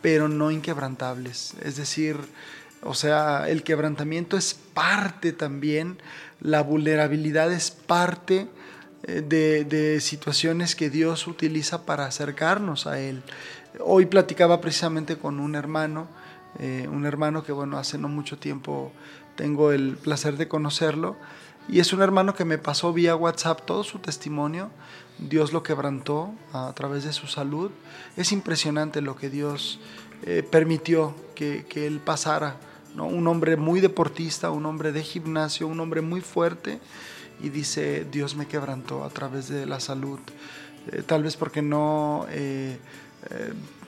pero 0.00 0.28
no 0.28 0.50
inquebrantables. 0.50 1.54
Es 1.62 1.76
decir, 1.76 2.16
o 2.86 2.94
sea, 2.94 3.48
el 3.48 3.62
quebrantamiento 3.62 4.36
es 4.36 4.54
parte 4.54 5.32
también, 5.32 5.98
la 6.40 6.62
vulnerabilidad 6.62 7.52
es 7.52 7.70
parte 7.70 8.48
eh, 9.04 9.22
de, 9.22 10.00
situaciones 10.00 10.76
que 10.76 10.90
Dios 10.90 11.26
utiliza 11.26 11.84
para 11.86 12.06
acercarnos 12.06 12.86
a 12.86 13.00
Él. 13.00 13.22
Hoy 13.80 14.06
platicaba 14.06 14.60
precisamente 14.60 15.16
con 15.16 15.40
un 15.40 15.54
hermano, 15.54 16.08
eh, 16.58 16.88
un 16.90 17.06
hermano 17.06 17.44
que 17.44 17.52
bueno, 17.52 17.78
hace 17.78 17.98
no 17.98 18.08
mucho 18.08 18.38
tiempo 18.38 18.92
tengo 19.36 19.72
el 19.72 19.96
placer 19.96 20.36
de 20.36 20.48
conocerlo, 20.48 21.16
y 21.68 21.80
es 21.80 21.92
un 21.92 22.00
hermano 22.00 22.34
que 22.34 22.44
me 22.44 22.58
pasó 22.58 22.92
vía 22.92 23.16
WhatsApp 23.16 23.62
todo 23.66 23.82
su 23.82 23.98
testimonio. 23.98 24.70
Dios 25.18 25.52
lo 25.52 25.62
quebrantó 25.62 26.32
a 26.52 26.72
través 26.74 27.04
de 27.04 27.12
su 27.12 27.26
salud. 27.26 27.70
Es 28.16 28.30
impresionante 28.30 29.00
lo 29.00 29.16
que 29.16 29.30
Dios 29.30 29.80
eh, 30.24 30.46
permitió 30.48 31.14
que, 31.34 31.64
él 31.74 32.00
pasara. 32.00 32.56
Un 33.04 33.26
hombre 33.26 33.56
muy 33.56 33.80
deportista, 33.80 34.50
un 34.50 34.66
hombre 34.66 34.92
de 34.92 35.02
gimnasio, 35.02 35.68
un 35.68 35.80
hombre 35.80 36.00
muy 36.00 36.20
fuerte. 36.20 36.80
Y 37.42 37.50
dice, 37.50 38.06
Dios 38.10 38.34
me 38.34 38.46
quebrantó 38.46 39.04
a 39.04 39.10
través 39.10 39.48
de 39.48 39.66
la 39.66 39.80
salud. 39.80 40.18
Eh, 40.90 41.02
tal 41.04 41.22
vez 41.22 41.36
porque 41.36 41.62
no... 41.62 42.26
Eh, 42.30 42.78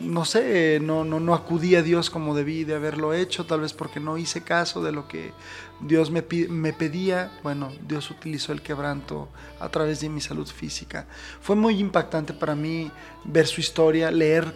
no 0.01 0.25
sé, 0.25 0.81
no, 0.81 1.05
no, 1.05 1.21
no, 1.21 1.35
acudí 1.35 1.77
a 1.77 1.83
Dios 1.83 2.11
como 2.11 2.35
debí 2.35 2.65
de 2.65 2.75
haberlo 2.75 3.13
hecho, 3.13 3.47
tal 3.47 3.61
vez 3.61 3.73
porque 3.73 4.01
no 4.01 4.19
hice 4.19 4.43
caso 4.43 4.83
de 4.83 4.91
lo 4.91 5.07
que 5.07 5.33
Dios 5.81 6.11
me, 6.11 6.25
me, 6.49 6.73
pedía. 6.73 7.31
Bueno, 7.43 7.73
Dios 7.87 8.11
utilizó 8.11 8.53
el 8.53 8.63
quebranto 8.63 9.29
a 9.61 9.69
través 9.69 10.01
de 10.01 10.09
mi 10.09 10.21
salud 10.21 10.47
física. 10.47 11.07
Fue 11.41 11.57
muy 11.57 11.79
impactante 11.79 12.33
para 12.33 12.55
mí 12.55 12.91
ver 13.25 13.47
su 13.47 13.61
historia, 13.61 14.11
leer. 14.11 14.53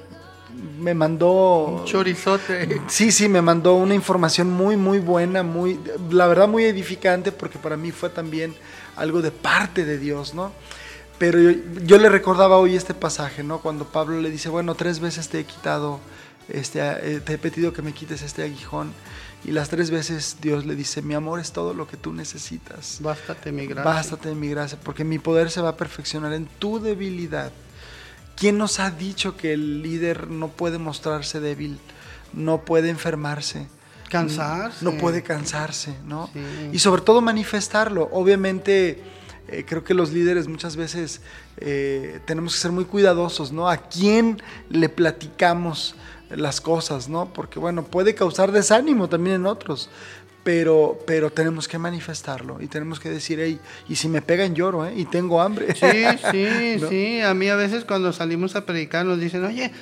Me 0.78 0.94
mandó. 0.94 1.80
Un 1.80 1.84
chorizote. 1.84 2.80
Sí, 2.88 3.12
sí, 3.12 3.28
me 3.28 3.42
mandó 3.42 3.74
una 3.74 3.94
información 3.94 4.50
muy, 4.50 4.76
muy 4.76 4.98
buena, 4.98 5.42
muy, 5.42 5.78
la 6.10 6.26
verdad, 6.26 6.48
muy 6.48 6.64
edificante, 6.64 7.32
porque 7.32 7.58
para 7.58 7.76
mí 7.76 7.92
fue 7.92 8.10
también 8.10 8.54
algo 8.96 9.22
de 9.22 9.30
parte 9.30 9.84
de 9.84 9.98
Dios, 9.98 10.34
¿no? 10.34 10.52
Pero 11.18 11.38
yo, 11.84 11.98
le 11.98 12.08
recordaba 12.08 12.58
hoy 12.58 12.74
este 12.74 12.94
pasaje, 12.94 13.44
¿no? 13.44 13.60
Cuando 13.60 13.86
Pablo 13.86 14.20
le 14.20 14.30
dice, 14.30 14.48
bueno, 14.48 14.74
tres 14.74 14.98
veces 14.98 15.28
te 15.28 15.38
he 15.38 15.44
quitado, 15.44 16.00
este, 16.48 16.80
eh, 16.80 17.20
te 17.20 17.34
he 17.34 17.38
pedido 17.38 17.72
que 17.72 17.80
me 17.80 17.92
quites 17.92 18.22
este 18.22 18.42
aguijón. 18.42 18.92
Y 19.44 19.52
las 19.52 19.68
tres 19.68 19.90
veces 19.90 20.38
Dios 20.40 20.66
le 20.66 20.74
dice, 20.74 21.02
mi 21.02 21.14
amor 21.14 21.40
es 21.40 21.52
todo 21.52 21.74
lo 21.74 21.86
que 21.86 21.96
tú 21.96 22.12
necesitas. 22.12 22.98
Bástate 23.00 23.52
mi 23.52 23.66
gracia. 23.66 23.84
Bástate 23.84 24.34
mi 24.34 24.48
gracia, 24.48 24.78
porque 24.82 25.04
mi 25.04 25.18
poder 25.18 25.50
se 25.50 25.60
va 25.60 25.70
a 25.70 25.76
perfeccionar 25.76 26.32
en 26.32 26.46
tu 26.46 26.80
debilidad. 26.80 27.52
¿Quién 28.42 28.58
nos 28.58 28.80
ha 28.80 28.90
dicho 28.90 29.36
que 29.36 29.52
el 29.52 29.82
líder 29.82 30.26
no 30.26 30.48
puede 30.48 30.76
mostrarse 30.76 31.38
débil, 31.38 31.78
no 32.32 32.64
puede 32.64 32.88
enfermarse? 32.88 33.68
Cansarse. 34.10 34.84
No 34.84 34.98
puede 34.98 35.22
cansarse, 35.22 35.94
¿no? 36.08 36.28
Y 36.72 36.80
sobre 36.80 37.02
todo 37.02 37.20
manifestarlo. 37.20 38.08
Obviamente 38.10 39.00
eh, 39.46 39.64
creo 39.64 39.84
que 39.84 39.94
los 39.94 40.10
líderes 40.10 40.48
muchas 40.48 40.74
veces 40.74 41.20
eh, 41.58 42.18
tenemos 42.24 42.54
que 42.54 42.58
ser 42.58 42.72
muy 42.72 42.84
cuidadosos, 42.84 43.52
¿no? 43.52 43.68
A 43.68 43.76
quién 43.76 44.42
le 44.70 44.88
platicamos 44.88 45.94
las 46.28 46.60
cosas, 46.60 47.08
¿no? 47.08 47.32
Porque, 47.32 47.60
bueno, 47.60 47.84
puede 47.84 48.16
causar 48.16 48.50
desánimo 48.50 49.08
también 49.08 49.36
en 49.36 49.46
otros, 49.46 49.88
pero, 50.44 50.98
pero 51.06 51.30
tenemos 51.30 51.68
que 51.68 51.78
manifestarlo 51.78 52.60
y 52.60 52.66
tenemos 52.66 52.98
que 52.98 53.10
decir, 53.10 53.38
hey, 53.40 53.60
y 53.88 53.96
si 53.96 54.08
me 54.08 54.22
pegan 54.22 54.54
lloro, 54.54 54.86
¿eh? 54.86 54.92
Y 54.96 55.04
tengo 55.04 55.40
hambre. 55.40 55.74
Sí, 55.74 56.04
sí, 56.30 56.80
sí. 56.88 57.20
A 57.20 57.34
mí 57.34 57.48
a 57.48 57.56
veces 57.56 57.84
cuando 57.84 58.12
salimos 58.12 58.56
a 58.56 58.66
predicar 58.66 59.06
nos 59.06 59.20
dicen, 59.20 59.44
oye, 59.44 59.72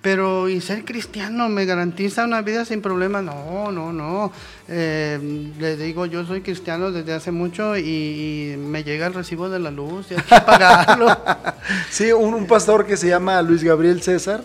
pero 0.00 0.48
¿y 0.48 0.60
ser 0.60 0.84
cristiano 0.84 1.48
me 1.48 1.64
garantiza 1.64 2.24
una 2.24 2.40
vida 2.40 2.64
sin 2.64 2.80
problemas? 2.80 3.24
No, 3.24 3.72
no, 3.72 3.92
no. 3.92 4.32
Eh, 4.68 5.50
le 5.58 5.76
digo, 5.76 6.06
yo 6.06 6.24
soy 6.24 6.40
cristiano 6.40 6.92
desde 6.92 7.14
hace 7.14 7.32
mucho 7.32 7.76
y, 7.76 8.54
me 8.58 8.84
llega 8.84 9.06
el 9.06 9.14
recibo 9.14 9.48
de 9.48 9.58
la 9.58 9.72
luz 9.72 10.06
y 10.10 10.14
hay 10.14 10.22
que 10.22 10.40
pagarlo. 10.40 11.08
sí, 11.90 12.12
un, 12.12 12.46
pastor 12.46 12.86
que 12.86 12.96
se 12.96 13.08
llama 13.08 13.42
Luis 13.42 13.64
Gabriel 13.64 14.00
César 14.00 14.44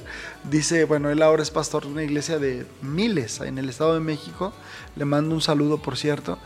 dice, 0.50 0.86
bueno, 0.86 1.12
él 1.12 1.22
ahora 1.22 1.44
es 1.44 1.52
pastor 1.52 1.86
de 1.86 1.92
una 1.92 2.04
iglesia 2.04 2.40
de 2.40 2.66
miles 2.82 3.40
en 3.42 3.60
el 3.60 3.70
Estado 3.70 3.94
de 3.94 4.00
México. 4.00 4.54
Le 4.96 5.06
mando 5.06 5.36
un 5.36 5.42
saludo, 5.42 5.78
por 5.78 5.98
cierto. 5.98 6.40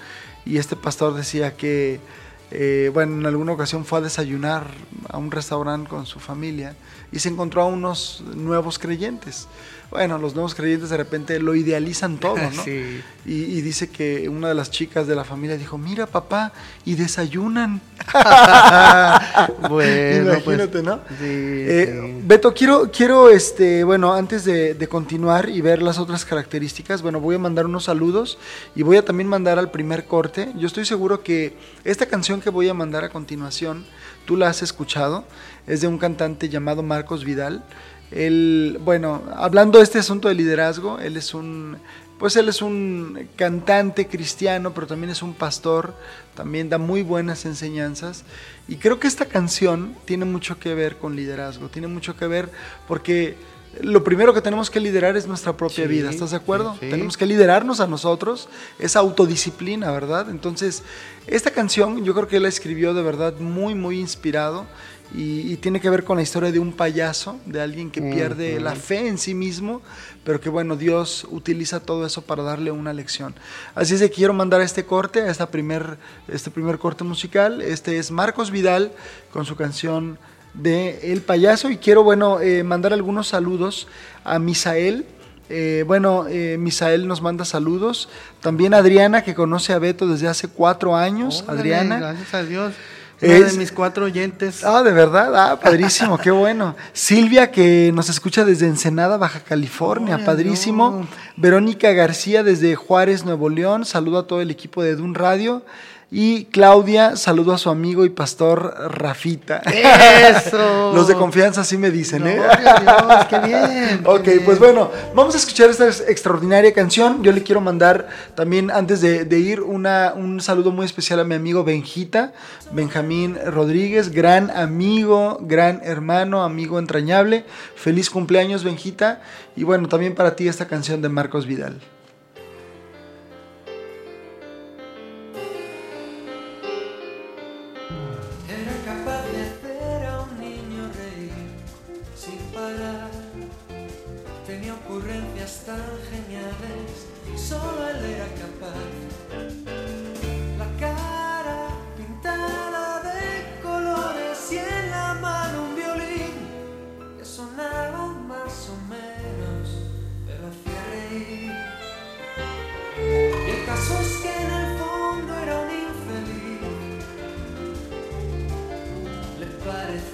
Y 0.45 0.57
este 0.57 0.75
pastor 0.75 1.13
decía 1.15 1.55
que 1.55 2.01
eh, 2.49 2.89
bueno, 2.93 3.15
en 3.15 3.25
alguna 3.25 3.51
ocasión 3.51 3.83
fue 3.83 3.99
a 3.99 4.01
desayunar 4.01 4.67
a 5.09 5.17
un 5.17 5.31
restaurante 5.31 5.89
con 5.89 6.05
su 6.05 6.19
familia 6.19 6.75
y 7.11 7.19
se 7.19 7.29
encontró 7.29 7.61
a 7.61 7.65
unos 7.65 8.23
nuevos 8.35 8.79
creyentes 8.79 9.47
bueno, 9.89 10.17
los 10.17 10.35
nuevos 10.35 10.53
creyentes 10.53 10.89
de 10.89 10.97
repente 10.97 11.39
lo 11.39 11.55
idealizan 11.55 12.17
todo, 12.17 12.37
¿no? 12.55 12.63
Sí. 12.63 13.01
Y, 13.25 13.61
dice 13.61 13.89
que 13.89 14.29
una 14.29 14.47
de 14.47 14.53
las 14.53 14.71
chicas 14.71 15.05
de 15.05 15.15
la 15.15 15.25
familia 15.25 15.57
dijo, 15.57 15.77
mira 15.77 16.05
papá, 16.07 16.53
y 16.85 16.95
desayunan. 16.95 17.81
bueno, 19.69 20.33
Imagínate, 20.33 20.67
pues, 20.67 20.83
¿no? 20.83 20.99
Eh, 21.19 22.21
Beto, 22.23 22.53
quiero, 22.53 22.89
quiero, 22.91 23.29
este, 23.29 23.83
bueno, 23.83 24.13
antes 24.13 24.45
de, 24.45 24.73
de, 24.75 24.87
continuar 24.87 25.49
y 25.49 25.59
ver 25.59 25.81
las 25.81 25.99
otras 25.99 26.23
características, 26.23 27.01
bueno, 27.01 27.19
voy 27.19 27.35
a 27.35 27.39
mandar 27.39 27.65
unos 27.65 27.85
saludos 27.85 28.37
y 28.75 28.83
voy 28.83 28.97
a 28.97 29.03
también 29.03 29.27
mandar 29.27 29.59
al 29.59 29.71
primer 29.71 30.05
corte. 30.05 30.51
Yo 30.55 30.67
estoy 30.67 30.85
seguro 30.85 31.21
que 31.21 31.57
esta 31.83 32.05
canción 32.05 32.39
que 32.39 32.49
voy 32.49 32.69
a 32.69 32.73
mandar 32.73 33.03
a 33.03 33.09
continuación, 33.09 33.85
tú 34.25 34.37
la 34.37 34.49
has 34.49 34.61
escuchado, 34.61 35.25
es 35.67 35.82
de 35.82 35.88
un 35.88 35.97
cantante 35.97 36.49
llamado 36.49 36.82
Marcos 36.82 37.23
Vidal. 37.23 37.63
Él, 38.12 38.80
bueno, 38.84 39.23
hablando 39.36 39.80
de 39.80 39.84
este 39.84 39.99
asunto 39.99 40.30
de 40.30 40.36
liderazgo, 40.36 40.97
él 40.99 41.17
es 41.17 41.34
un, 41.34 41.77
pues 42.17 42.36
él 42.38 42.47
es 42.47 42.62
un 42.62 43.27
cantante 43.36 44.08
cristiano, 44.08 44.73
pero 44.73 44.88
también 44.88 45.10
es 45.10 45.21
un 45.21 45.34
pastor, 45.34 45.93
también 46.34 46.69
da 46.69 46.77
muy 46.77 47.03
buenas 47.03 47.45
enseñanzas. 47.45 48.23
Y 48.67 48.77
creo 48.77 48.99
que 48.99 49.08
esta 49.08 49.25
canción 49.25 49.93
tiene 50.06 50.25
mucho 50.25 50.58
que 50.58 50.73
ver 50.73 50.97
con 50.97 51.15
liderazgo, 51.15 51.67
tiene 51.67 51.88
mucho 51.88 52.15
que 52.15 52.27
ver 52.27 52.49
porque 52.88 53.36
lo 53.82 54.03
primero 54.03 54.34
que 54.34 54.41
tenemos 54.41 54.69
que 54.69 54.80
liderar 54.80 55.17
es 55.17 55.27
nuestra 55.27 55.56
propia 55.56 55.86
vida, 55.86 56.10
¿estás 56.10 56.32
de 56.32 56.38
acuerdo? 56.38 56.75
Tenemos 56.80 57.17
que 57.17 57.25
liderarnos 57.25 57.80
a 57.80 57.88
nosotros, 57.88 58.49
es 58.80 58.95
autodisciplina, 58.95 59.91
¿verdad? 59.91 60.30
Entonces, 60.30 60.84
esta 61.27 61.51
canción 61.51 62.03
yo 62.03 62.13
creo 62.15 62.27
que 62.27 62.38
él 62.38 62.43
la 62.43 62.49
escribió 62.49 62.93
de 62.93 63.03
verdad 63.03 63.38
muy, 63.39 63.75
muy 63.75 63.99
inspirado 63.99 64.65
y, 65.13 65.55
tiene 65.57 65.79
que 65.79 65.89
ver 65.89 66.03
con 66.03 66.17
la 66.17 66.23
historia 66.23 66.51
de 66.51 66.59
un 66.59 66.73
payaso, 66.73 67.39
de 67.45 67.61
alguien 67.61 67.89
que 67.89 68.01
pierde 68.01 68.59
la 68.59 68.75
fe 68.75 69.07
en 69.07 69.17
sí 69.17 69.33
mismo, 69.33 69.81
pero 70.23 70.41
que 70.41 70.49
bueno, 70.49 70.75
Dios 70.75 71.25
utiliza 71.31 71.79
todo 71.79 72.05
eso 72.05 72.21
para 72.21 72.43
darle 72.43 72.71
una 72.71 72.93
lección. 72.93 73.33
Así 73.73 73.95
es 73.95 74.01
que 74.01 74.09
quiero 74.09 74.33
mandar 74.33 74.61
este 74.61 74.85
corte, 74.85 75.27
esta 75.29 75.49
primer, 75.49 75.97
este 76.27 76.51
primer 76.51 76.77
corte 76.77 77.03
musical. 77.03 77.61
Este 77.61 77.97
es 77.97 78.11
Marcos 78.11 78.51
Vidal 78.51 78.91
con 79.31 79.45
su 79.45 79.55
canción 79.55 80.19
de 80.53 81.11
El 81.13 81.21
payaso 81.21 81.69
y 81.69 81.77
quiero 81.77 82.03
bueno 82.03 82.41
eh, 82.41 82.63
mandar 82.63 82.91
algunos 82.91 83.29
saludos 83.29 83.87
a 84.23 84.39
Misael. 84.39 85.05
Eh, 85.49 85.85
bueno, 85.87 86.25
eh, 86.27 86.57
Misael 86.59 87.07
nos 87.07 87.21
manda 87.21 87.45
saludos. 87.45 88.09
También 88.41 88.73
Adriana, 88.73 89.23
que 89.23 89.33
conoce 89.33 89.71
a 89.71 89.79
Beto 89.79 90.07
desde 90.07 90.27
hace 90.27 90.49
cuatro 90.49 90.95
años. 90.95 91.45
Adriana. 91.47 91.99
Gracias 91.99 92.33
a 92.33 92.43
Dios. 92.43 92.73
Es 93.19 93.53
de 93.53 93.58
mis 93.58 93.71
cuatro 93.71 94.06
oyentes. 94.06 94.63
Ah, 94.63 94.84
de 94.84 94.91
verdad, 94.91 95.36
ah, 95.36 95.60
padrísimo, 95.60 96.17
qué 96.17 96.30
bueno. 96.30 96.75
Silvia, 96.93 97.51
que 97.51 97.91
nos 97.93 98.10
escucha 98.10 98.45
desde 98.45 98.67
Ensenada, 98.67 99.17
Baja 99.17 99.39
California, 99.39 100.23
padrísimo. 100.23 101.08
Verónica 101.36 101.91
García, 101.93 102.43
desde 102.43 102.75
Juárez, 102.75 103.25
Nuevo 103.25 103.49
León, 103.49 103.86
saludo 103.86 104.19
a 104.19 104.27
todo 104.27 104.41
el 104.41 104.51
equipo 104.51 104.84
de 104.84 104.95
Dun 104.95 105.15
Radio. 105.15 105.63
Y 106.09 106.45
Claudia, 106.45 107.17
saludo 107.17 107.51
a 107.51 107.57
su 107.57 107.69
amigo 107.69 108.05
y 108.05 108.09
pastor 108.09 108.73
Rafita. 108.93 109.57
Eso. 109.57 110.91
Los 110.95 111.09
de 111.09 111.15
confianza 111.15 111.65
sí 111.65 111.77
me 111.77 111.91
dicen, 111.91 112.25
¿eh? 112.25 112.39
Dios, 112.39 113.25
qué 113.29 113.39
bien. 113.45 114.03
ok, 114.05 114.45
pues 114.45 114.57
bueno, 114.57 114.89
vamos 115.13 115.35
a 115.35 115.37
escuchar 115.37 115.69
esta 115.69 115.89
extraordinaria 115.89 116.73
canción. 116.73 117.23
Yo 117.23 117.33
le 117.33 117.43
quiero 117.43 117.59
mandar 117.59 118.07
también, 118.35 118.71
antes 118.71 119.01
de, 119.01 119.39
ir, 119.39 119.59
una, 119.59 120.13
un 120.15 120.39
saludo 120.39 120.71
muy 120.71 120.85
especial 120.85 121.19
a 121.19 121.25
mi 121.25 121.35
amigo 121.35 121.65
Benjita, 121.65 122.31
Benjamín 122.71 123.37
Rodríguez, 123.45 124.09
gran 124.09 124.49
amigo, 124.51 125.39
gran 125.41 125.81
hermano, 125.83 126.43
amigo 126.43 126.79
entrañable. 126.79 127.43
Feliz 127.75 128.09
cumpleaños, 128.09 128.63
Benjita. 128.63 129.21
Y 129.57 129.63
bueno, 129.63 129.89
también 129.89 130.15
para 130.15 130.37
ti 130.37 130.47
esta 130.47 130.67
canción 130.67 131.01
de 131.01 131.09
Marcos 131.09 131.45
Vidal. 131.45 131.81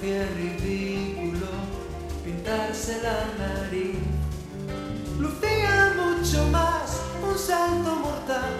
qué 0.04 0.26
ridículo 0.36 1.48
pintarse 2.22 3.00
la 3.02 3.18
nariz. 3.38 3.96
Lucía 5.18 5.94
mucho 5.96 6.46
más 6.48 7.00
un 7.26 7.38
salto 7.38 7.96
mortal 7.96 8.52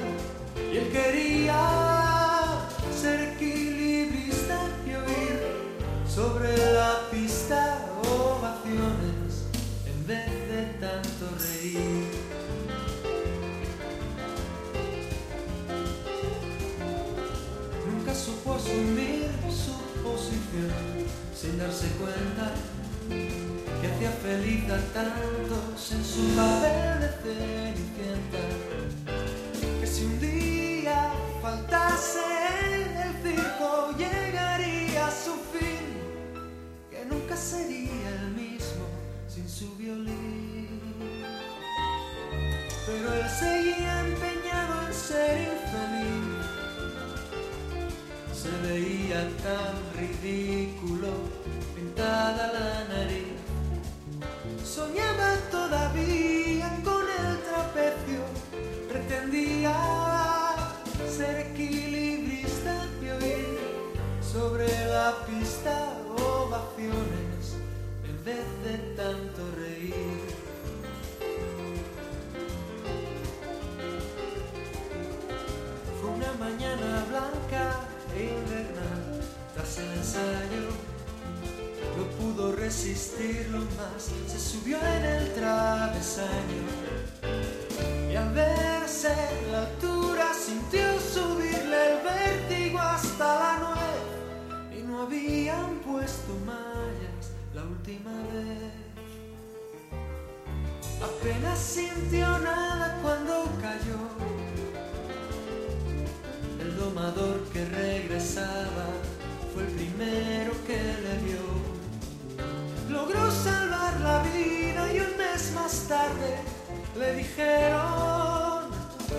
le 116.96 117.14
dijeron, 117.16 118.70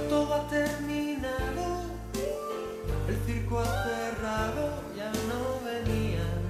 todo 0.09 0.33
ha 0.33 0.47
terminado, 0.47 1.81
el 3.07 3.17
circo 3.25 3.59
ha 3.59 3.83
cerrado, 3.83 4.83
ya 4.95 5.11
no 5.11 5.59
venían 5.65 6.41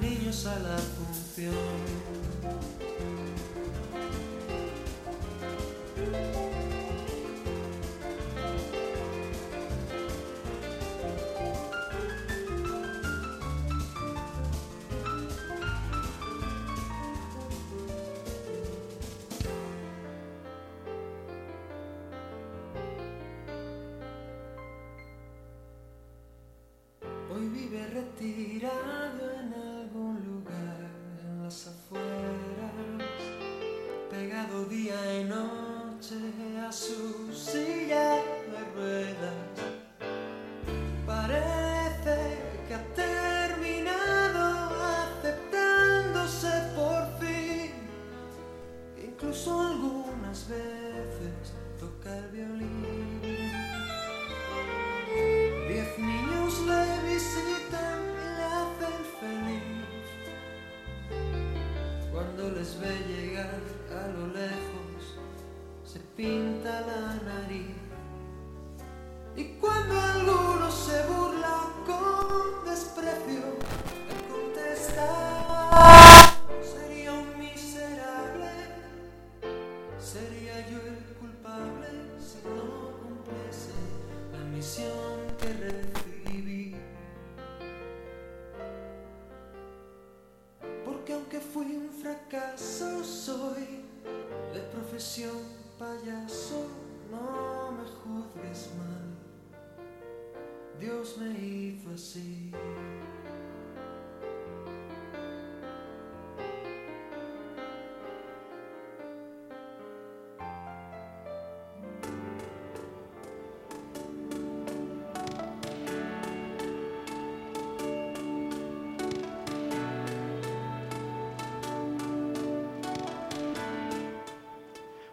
niños 0.00 0.46
a 0.46 0.58
la 0.58 0.78
función. 0.78 2.19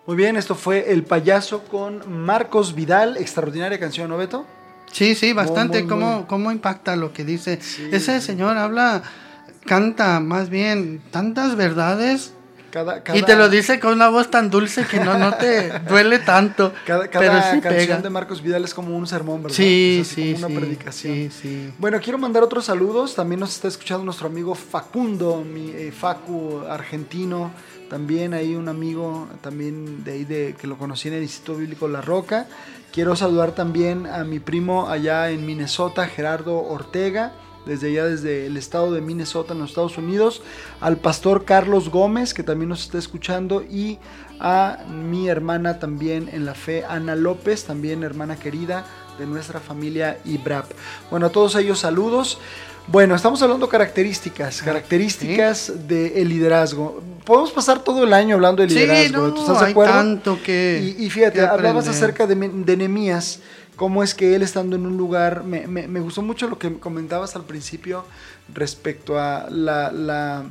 Muy 0.08 0.16
bien, 0.16 0.38
esto 0.38 0.56
fue 0.56 0.94
El 0.94 1.04
Payaso 1.04 1.66
con 1.66 2.24
Marcos 2.24 2.74
Vidal, 2.74 3.18
extraordinaria 3.18 3.78
canción, 3.78 4.10
¿no, 4.10 4.16
Beto? 4.16 4.46
Sí, 4.90 5.16
sí, 5.16 5.34
bastante. 5.34 5.80
muy, 5.82 5.90
¿Cómo, 5.90 6.12
muy. 6.20 6.24
¿Cómo 6.28 6.52
impacta 6.54 6.96
lo 6.96 7.12
que 7.12 7.26
dice? 7.26 7.60
Sí, 7.62 7.90
Ese 7.92 8.22
sí. 8.22 8.28
señor 8.28 8.56
habla, 8.56 9.04
canta 9.66 10.22
más 10.22 10.50
bien 10.50 11.02
tantas 11.12 11.58
verdades 11.58 12.32
Cada, 12.70 13.02
y 13.14 13.24
te 13.24 13.36
lo 13.36 13.50
dice 13.50 13.80
con 13.80 13.94
una 13.94 14.10
voz 14.10 14.30
tan 14.30 14.50
dulce 14.50 14.86
que 14.86 15.00
no, 15.00 15.18
no 15.18 15.34
te 15.36 15.70
duele 15.90 16.20
tanto. 16.20 16.74
Cada, 16.86 17.04
pero 17.10 17.12
cada 17.32 17.52
sí 17.54 17.62
canción 17.62 17.88
pega. 17.88 17.98
de 18.02 18.10
Marcos 18.10 18.42
Vidal 18.42 18.64
es 18.66 18.74
como 18.74 18.96
un 18.96 19.08
sermón, 19.08 19.44
¿verdad? 19.44 19.56
Sí, 19.56 20.00
Es 20.02 20.08
sí, 20.10 20.34
como 20.34 20.48
una 20.48 20.48
sí, 20.48 20.56
predicación. 20.66 21.14
sí, 21.16 21.30
sí. 21.42 21.74
Bueno, 21.78 22.00
quiero 22.02 22.18
mandar 22.18 22.44
otros 22.44 22.66
saludos. 22.66 23.16
También 23.16 23.40
nos 23.40 23.52
está 23.56 23.68
escuchando 23.68 24.04
nuestro 24.04 24.28
amigo 24.28 24.54
Facundo, 24.56 25.44
mi 25.44 25.70
eh, 25.72 25.92
Facu 25.98 26.62
argentino. 26.70 27.52
También 27.90 28.34
hay 28.34 28.54
un 28.56 28.68
amigo 28.68 29.30
también 29.42 30.04
de 30.04 30.12
ahí 30.12 30.26
de, 30.26 30.56
que 30.60 30.68
lo 30.68 30.78
conocí 30.78 31.08
en 31.08 31.14
el 31.16 31.24
Instituto 31.24 31.58
Bíblico 31.58 31.88
La 31.88 32.02
Roca. 32.02 32.48
Quiero 32.92 33.16
saludar 33.16 33.52
también 33.54 34.08
a 34.08 34.24
mi 34.24 34.40
primo 34.40 34.90
allá 34.90 35.30
en 35.30 35.46
Minnesota, 35.46 36.08
Gerardo 36.08 36.58
Ortega, 36.62 37.32
desde 37.68 37.90
allá, 37.90 38.06
desde 38.06 38.48
el 38.48 38.58
estado 38.58 38.92
de 38.94 39.02
Minnesota 39.02 39.54
en 39.54 39.60
los 39.60 39.70
Estados 39.72 39.98
Unidos. 39.98 40.42
Al 40.82 40.98
pastor 40.98 41.46
Carlos 41.46 41.90
Gómez, 41.90 42.34
que 42.34 42.44
también 42.44 42.70
nos 42.70 42.84
está 42.84 42.98
escuchando. 42.98 43.62
Y 43.62 44.00
a 44.40 44.80
mi 44.90 45.28
hermana 45.30 45.80
también 45.80 46.30
en 46.32 46.46
la 46.46 46.56
fe, 46.56 46.84
Ana 46.88 47.16
López, 47.16 47.66
también 47.66 48.04
hermana 48.04 48.36
querida 48.38 48.86
de 49.20 49.26
nuestra 49.26 49.60
familia 49.60 50.18
IBRAP. 50.26 50.72
Bueno, 51.10 51.26
a 51.28 51.30
todos 51.30 51.56
ellos 51.56 51.80
saludos. 51.80 52.38
Bueno, 52.90 53.16
estamos 53.16 53.42
hablando 53.42 53.68
características, 53.68 54.62
características 54.62 55.74
del 55.88 56.30
liderazgo. 56.30 57.02
Podemos 57.26 57.52
pasar 57.52 57.84
todo 57.84 58.06
el 58.06 58.14
año 58.14 58.36
hablando 58.36 58.62
de 58.62 58.70
liderazgo. 58.70 59.04
Sí, 59.04 59.12
no, 59.12 59.34
¿tú 59.34 59.42
¿Estás 59.42 59.60
de 59.60 59.66
hay 59.66 59.72
acuerdo? 59.72 59.94
tanto 59.94 60.40
que 60.42 60.96
Y, 60.98 61.06
y 61.06 61.10
fíjate, 61.10 61.42
hablabas 61.42 61.88
acerca 61.90 62.26
de, 62.28 62.36
de 62.36 62.78
Nehemías, 62.78 63.42
cómo 63.78 64.04
es 64.04 64.14
que 64.14 64.36
él 64.36 64.42
estando 64.42 64.76
en 64.76 64.86
un 64.86 64.98
lugar, 64.98 65.46
me, 65.46 65.66
me- 65.68 65.88
me 65.88 66.02
gustó 66.02 66.22
mucho 66.22 66.50
lo 66.50 66.60
que 66.60 66.74
comentabas 66.80 67.38
al 67.38 67.46
principio 67.46 68.04
respecto 68.54 69.18
a 69.18 69.48
la, 69.50 69.92
la, 69.94 70.44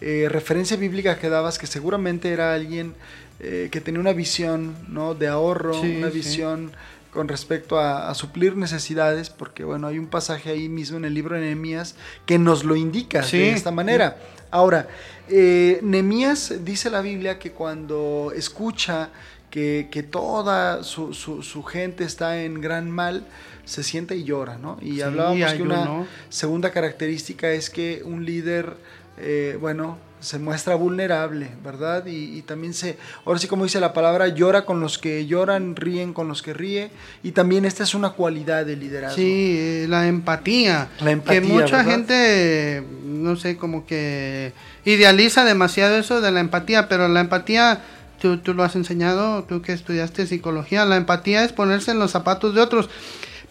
eh, 0.00 0.26
referencia 0.28 0.76
bíblica 0.76 1.18
que 1.18 1.28
dabas, 1.28 1.58
que 1.58 1.68
seguramente 1.68 2.30
era 2.32 2.52
alguien 2.54 2.94
eh, 3.38 3.68
que 3.70 3.80
tenía 3.80 4.00
una 4.00 4.12
visión 4.14 4.74
¿no? 4.88 5.14
de 5.14 5.28
ahorro, 5.28 5.74
Sí, 5.74 5.94
una 5.96 6.08
sí. 6.10 6.16
visión 6.16 6.72
con 7.12 7.26
respecto 7.28 7.78
a, 7.78 8.08
a 8.08 8.14
suplir 8.14 8.56
necesidades, 8.56 9.30
porque 9.30 9.64
bueno, 9.64 9.88
hay 9.88 9.98
un 9.98 10.06
pasaje 10.06 10.50
ahí 10.50 10.68
mismo 10.68 10.96
en 10.96 11.04
el 11.04 11.12
libro 11.14 11.34
de 11.34 11.42
Nehemías 11.42 11.96
que 12.24 12.38
nos 12.38 12.64
lo 12.64 12.76
indica 12.76 13.22
Sí, 13.24 13.38
de 13.38 13.52
esta 13.52 13.70
manera. 13.72 14.16
Ahora, 14.52 14.88
eh, 15.28 15.80
Nehemías 15.82 16.64
dice 16.64 16.88
la 16.88 17.00
Biblia 17.02 17.38
que 17.38 17.50
cuando 17.52 18.32
escucha 18.36 19.10
que, 19.50 19.88
que 19.90 20.02
toda 20.02 20.82
su, 20.84 21.12
su- 21.14 21.42
su 21.42 21.62
gente 21.62 22.04
está 22.04 22.42
en 22.42 22.60
gran 22.60 22.90
mal, 22.90 23.24
se 23.64 23.82
sienta 23.82 24.14
y 24.14 24.24
llora, 24.24 24.58
¿no? 24.58 24.78
Y 24.80 24.94
Sí, 24.96 25.02
hablábamos 25.02 25.52
que 25.54 25.62
una 25.62 26.06
segunda 26.28 26.70
característica 26.70 27.50
es 27.50 27.70
que 27.70 28.02
un 28.04 28.24
líder, 28.24 28.74
eh, 29.18 29.56
bueno, 29.60 29.98
se 30.20 30.38
muestra 30.38 30.74
vulnerable, 30.74 31.48
¿verdad? 31.64 32.04
Y, 32.06 32.36
y 32.36 32.42
también 32.42 32.74
se, 32.74 32.98
ahora 33.24 33.38
sí 33.38 33.46
como 33.46 33.64
dice 33.64 33.80
la 33.80 33.94
palabra, 33.94 34.28
llora 34.28 34.66
con 34.66 34.78
los 34.80 34.98
que 34.98 35.26
lloran, 35.26 35.76
ríen 35.76 36.12
con 36.12 36.28
los 36.28 36.42
que 36.42 36.52
ríe, 36.52 36.90
y 37.22 37.30
también 37.32 37.64
esta 37.64 37.84
es 37.84 37.94
una 37.94 38.10
cualidad 38.10 38.66
del 38.66 38.80
liderazgo. 38.80 39.16
Sí, 39.16 39.56
eh, 39.58 39.86
la 39.88 40.06
empatía. 40.08 40.88
La 41.00 41.12
empatía, 41.12 41.40
Que 41.40 41.46
mucha 41.46 41.78
¿verdad? 41.78 41.86
gente, 41.90 42.82
no 43.04 43.34
sé, 43.36 43.56
como 43.56 43.86
que 43.86 44.52
idealiza 44.84 45.44
demasiado 45.44 45.96
eso 45.96 46.20
de 46.20 46.30
la 46.32 46.40
empatía, 46.40 46.86
pero 46.88 47.08
la 47.08 47.20
empatía, 47.20 47.80
tú, 48.20 48.38
tú 48.38 48.54
lo 48.54 48.62
has 48.62 48.76
enseñado, 48.76 49.44
tú 49.44 49.62
que 49.62 49.72
estudiaste 49.72 50.26
psicología, 50.26 50.84
la 50.84 50.96
empatía 50.96 51.44
es 51.44 51.52
ponerse 51.52 51.90
en 51.90 51.98
los 51.98 52.10
zapatos 52.12 52.54
de 52.54 52.60
otros. 52.60 52.88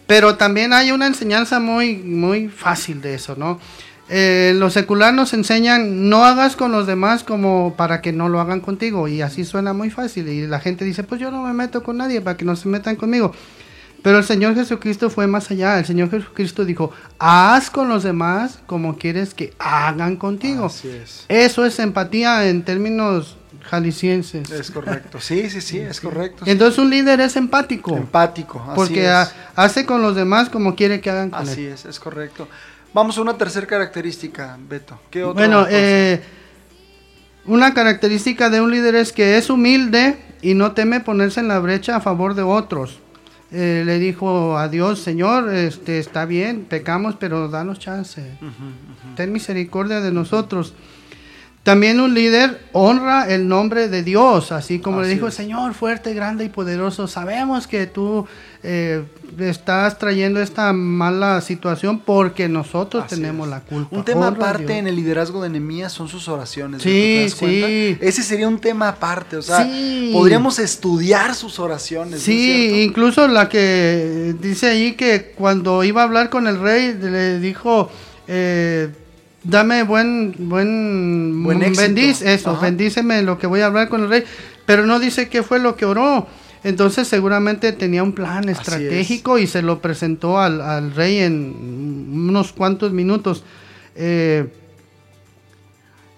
Pero 0.06 0.36
también 0.36 0.72
hay 0.72 0.90
una 0.90 1.06
enseñanza 1.06 1.60
muy, 1.60 1.96
muy 1.96 2.48
fácil 2.48 3.00
de 3.00 3.14
eso, 3.14 3.36
¿no? 3.36 3.60
Eh, 4.08 4.54
los 4.56 4.72
seculares 4.72 5.14
nos 5.14 5.32
enseñan 5.34 6.08
no 6.08 6.24
hagas 6.24 6.56
con 6.56 6.72
los 6.72 6.88
demás 6.88 7.22
como 7.22 7.74
para 7.76 8.00
que 8.00 8.12
no 8.12 8.28
lo 8.28 8.40
hagan 8.40 8.58
contigo 8.58 9.06
y 9.06 9.22
así 9.22 9.44
suena 9.44 9.72
muy 9.72 9.88
fácil 9.88 10.26
y 10.26 10.48
la 10.48 10.58
gente 10.58 10.84
dice 10.84 11.04
pues 11.04 11.20
yo 11.20 11.30
no 11.30 11.44
me 11.44 11.52
meto 11.52 11.84
con 11.84 11.98
nadie 11.98 12.20
para 12.20 12.36
que 12.36 12.44
no 12.44 12.56
se 12.56 12.66
metan 12.66 12.96
conmigo 12.96 13.32
pero 14.02 14.18
el 14.18 14.24
Señor 14.24 14.54
Jesucristo 14.54 15.10
fue 15.10 15.26
más 15.26 15.50
allá. 15.50 15.78
El 15.78 15.84
Señor 15.84 16.10
Jesucristo 16.10 16.64
dijo, 16.64 16.92
haz 17.18 17.70
con 17.70 17.88
los 17.88 18.02
demás 18.02 18.60
como 18.66 18.96
quieres 18.96 19.34
que 19.34 19.52
hagan 19.58 20.16
contigo. 20.16 20.66
Así 20.66 20.88
es. 20.88 21.26
Eso 21.28 21.64
es 21.64 21.78
empatía 21.78 22.48
en 22.48 22.64
términos 22.64 23.36
jaliscienses. 23.70 24.50
Es 24.50 24.70
correcto. 24.70 25.20
Sí, 25.20 25.48
sí, 25.48 25.60
sí, 25.60 25.78
es 25.78 26.00
correcto. 26.00 26.44
Entonces 26.46 26.78
un 26.78 26.90
líder 26.90 27.20
es 27.20 27.36
empático. 27.36 27.96
Empático, 27.96 28.58
así 28.66 28.74
porque 28.76 29.06
es. 29.06 29.34
hace 29.56 29.86
con 29.86 30.02
los 30.02 30.14
demás 30.16 30.48
como 30.50 30.74
quiere 30.74 31.00
que 31.00 31.10
hagan 31.10 31.30
con 31.30 31.40
Así 31.48 31.66
él. 31.66 31.72
es, 31.72 31.84
es 31.84 32.00
correcto. 32.00 32.48
Vamos 32.92 33.16
a 33.18 33.20
una 33.22 33.38
tercera 33.38 33.66
característica, 33.66 34.58
Beto. 34.68 34.98
¿Qué 35.10 35.22
otra 35.22 35.46
Bueno, 35.46 35.66
eh, 35.70 36.20
una 37.44 37.72
característica 37.72 38.50
de 38.50 38.60
un 38.60 38.70
líder 38.70 38.96
es 38.96 39.12
que 39.12 39.36
es 39.38 39.48
humilde 39.48 40.18
y 40.42 40.54
no 40.54 40.72
teme 40.72 41.00
ponerse 41.00 41.40
en 41.40 41.48
la 41.48 41.58
brecha 41.60 41.96
a 41.96 42.00
favor 42.00 42.34
de 42.34 42.42
otros. 42.42 42.98
eh, 43.52 43.82
le 43.84 43.98
dijo 43.98 44.56
a 44.58 44.68
Dios, 44.68 45.00
Señor, 45.00 45.52
este, 45.52 45.98
está 45.98 46.24
bien, 46.24 46.66
pecamos, 46.68 47.16
pero 47.18 47.48
danos 47.48 47.78
chance. 47.80 48.22
Ten 49.16 49.32
misericordia 49.32 50.00
de 50.00 50.12
nosotros. 50.12 50.74
También 51.62 52.00
un 52.00 52.14
líder 52.14 52.58
honra 52.72 53.28
el 53.28 53.46
nombre 53.46 53.88
de 53.88 54.02
Dios, 54.02 54.50
así 54.50 54.78
como 54.78 55.02
le 55.02 55.08
dijo, 55.08 55.28
es. 55.28 55.34
Señor, 55.34 55.74
fuerte, 55.74 56.14
grande 56.14 56.44
y 56.46 56.48
poderoso, 56.48 57.06
sabemos 57.06 57.66
que 57.66 57.86
tú 57.86 58.26
eh, 58.62 59.04
estás 59.38 59.98
trayendo 59.98 60.40
esta 60.40 60.72
mala 60.72 61.38
situación 61.42 62.00
porque 62.00 62.48
nosotros 62.48 63.04
Así 63.04 63.16
tenemos 63.16 63.46
es. 63.46 63.50
la 63.50 63.60
culpa. 63.60 63.94
Un 63.94 64.04
tema 64.06 64.28
Honra 64.28 64.48
aparte 64.48 64.78
en 64.78 64.86
el 64.86 64.96
liderazgo 64.96 65.42
de 65.42 65.50
Nehemías 65.50 65.92
son 65.92 66.08
sus 66.08 66.28
oraciones. 66.28 66.80
Sí, 66.80 67.26
sí. 67.28 67.98
Ese 68.00 68.22
sería 68.22 68.48
un 68.48 68.58
tema 68.58 68.88
aparte. 68.88 69.36
O 69.36 69.42
sea, 69.42 69.62
Sí. 69.64 70.10
podríamos 70.14 70.58
estudiar 70.58 71.34
sus 71.34 71.58
oraciones. 71.58 72.10
¿no 72.12 72.16
es 72.16 72.22
Sí, 72.22 72.82
incluso 72.86 73.28
la 73.28 73.50
que 73.50 74.34
dice 74.40 74.70
ahí 74.70 74.92
que 74.92 75.34
cuando 75.36 75.84
iba 75.84 76.00
a 76.00 76.04
hablar 76.04 76.30
con 76.30 76.46
el 76.46 76.58
rey 76.58 76.94
le 76.98 77.38
dijo, 77.38 77.90
eh, 78.28 78.88
dame 79.42 79.82
buen, 79.84 80.34
buen, 80.38 81.42
Buen 81.42 81.62
éxito. 81.62 81.80
bendiz, 81.82 82.22
eso, 82.22 82.50
Ajá. 82.50 82.62
bendíceme 82.62 83.22
lo 83.22 83.38
que 83.38 83.46
voy 83.46 83.60
a 83.60 83.66
hablar 83.66 83.88
con 83.88 84.02
el 84.02 84.08
rey, 84.08 84.24
pero 84.66 84.86
no 84.86 84.98
dice 84.98 85.28
qué 85.28 85.42
fue 85.42 85.58
lo 85.58 85.76
que 85.76 85.84
oró. 85.86 86.26
Entonces 86.62 87.08
seguramente 87.08 87.72
tenía 87.72 88.02
un 88.02 88.12
plan 88.12 88.48
estratégico 88.50 89.38
y 89.38 89.46
se 89.46 89.62
lo 89.62 89.80
presentó 89.80 90.38
al, 90.38 90.60
al 90.60 90.94
rey 90.94 91.18
en 91.18 92.10
unos 92.12 92.52
cuantos 92.52 92.92
minutos. 92.92 93.44
Eh, 93.96 94.46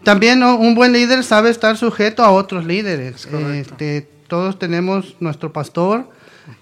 también 0.03 0.43
un 0.43 0.75
buen 0.75 0.93
líder 0.93 1.23
sabe 1.23 1.51
estar 1.51 1.77
sujeto 1.77 2.25
a 2.25 2.31
otros 2.31 2.65
líderes. 2.65 3.29
Este, 3.55 4.09
todos 4.27 4.59
tenemos 4.59 5.15
nuestro 5.21 5.53
pastor, 5.53 6.09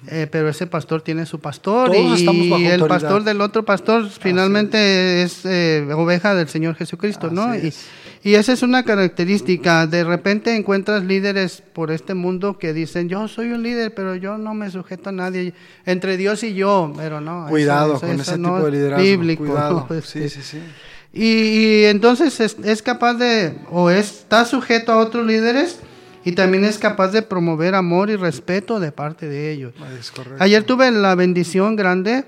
eh, 0.09 0.27
pero 0.31 0.49
ese 0.49 0.67
pastor 0.67 1.03
tiene 1.03 1.27
su 1.27 1.39
pastor 1.41 1.91
Todos 1.93 2.21
y 2.21 2.67
el 2.67 2.85
pastor 2.87 3.25
del 3.25 3.41
otro 3.41 3.65
pastor 3.65 4.09
finalmente 4.09 5.23
es, 5.23 5.45
eh, 5.45 5.87
oveja 5.95 6.35
del 6.35 6.49
Señor 6.49 6.75
Jesucristo, 6.77 7.31
¿no? 7.31 7.43
Así 7.45 7.61
Y, 7.65 7.69
es. 7.69 7.87
y 8.23 8.35
esa 8.35 8.53
es 8.53 8.63
una 8.63 8.85
característica. 8.85 9.87
De 9.87 10.05
repente 10.05 10.55
encuentras 10.57 11.05
líderes 11.05 11.63
por 11.73 11.91
este 11.91 12.15
mundo 12.15 12.59
que 12.59 12.73
dicen, 12.73 13.09
yo 13.09 13.29
soy 13.29 13.53
un 13.53 13.63
líder, 13.63 13.95
pero 13.95 14.15
yo 14.17 14.39
no 14.39 14.55
me 14.55 14.71
sujeto 14.71 15.11
a 15.11 15.13
nadie. 15.13 15.55
Entre 15.87 16.17
Dios 16.17 16.43
y 16.43 16.55
yo, 16.55 16.93
pero 16.97 17.21
no. 17.21 17.47
Cuidado 17.49 17.93
eso- 17.97 18.01
con 18.07 18.11
eso 18.11 18.23
ese 18.23 18.39
no 18.39 18.49
tipo 18.57 18.61
de 18.63 18.69
es 18.69 18.73
liderazgo. 18.75 19.05
Bíblico, 19.05 19.45
Cuidado. 19.45 19.87
¿no? 19.89 20.01
Sí, 20.03 20.19
Este, 20.25 20.29
sí, 20.29 20.43
sí. 20.43 20.59
y, 21.13 21.25
y 21.25 21.85
entonces 21.87 22.39
es, 22.41 22.57
es 22.63 22.83
capaz 22.83 23.15
de, 23.15 23.57
o 23.71 23.91
está 23.91 24.45
sujeto 24.45 24.93
a 24.93 24.99
otros 24.99 25.27
líderes 25.27 25.79
y 26.25 26.33
también 26.33 26.65
es 26.65 26.79
capaz 26.79 27.09
de 27.09 27.23
promover 27.23 27.75
amor 27.75 28.11
y 28.11 28.17
respeto 28.17 28.79
de 28.81 28.93
parte 28.93 29.27
de 29.29 29.51
ellos. 29.53 29.73
Ayer 30.39 30.65
tuve 30.65 30.91
la 30.91 31.15
bendición 31.15 31.77
grande 31.77 32.25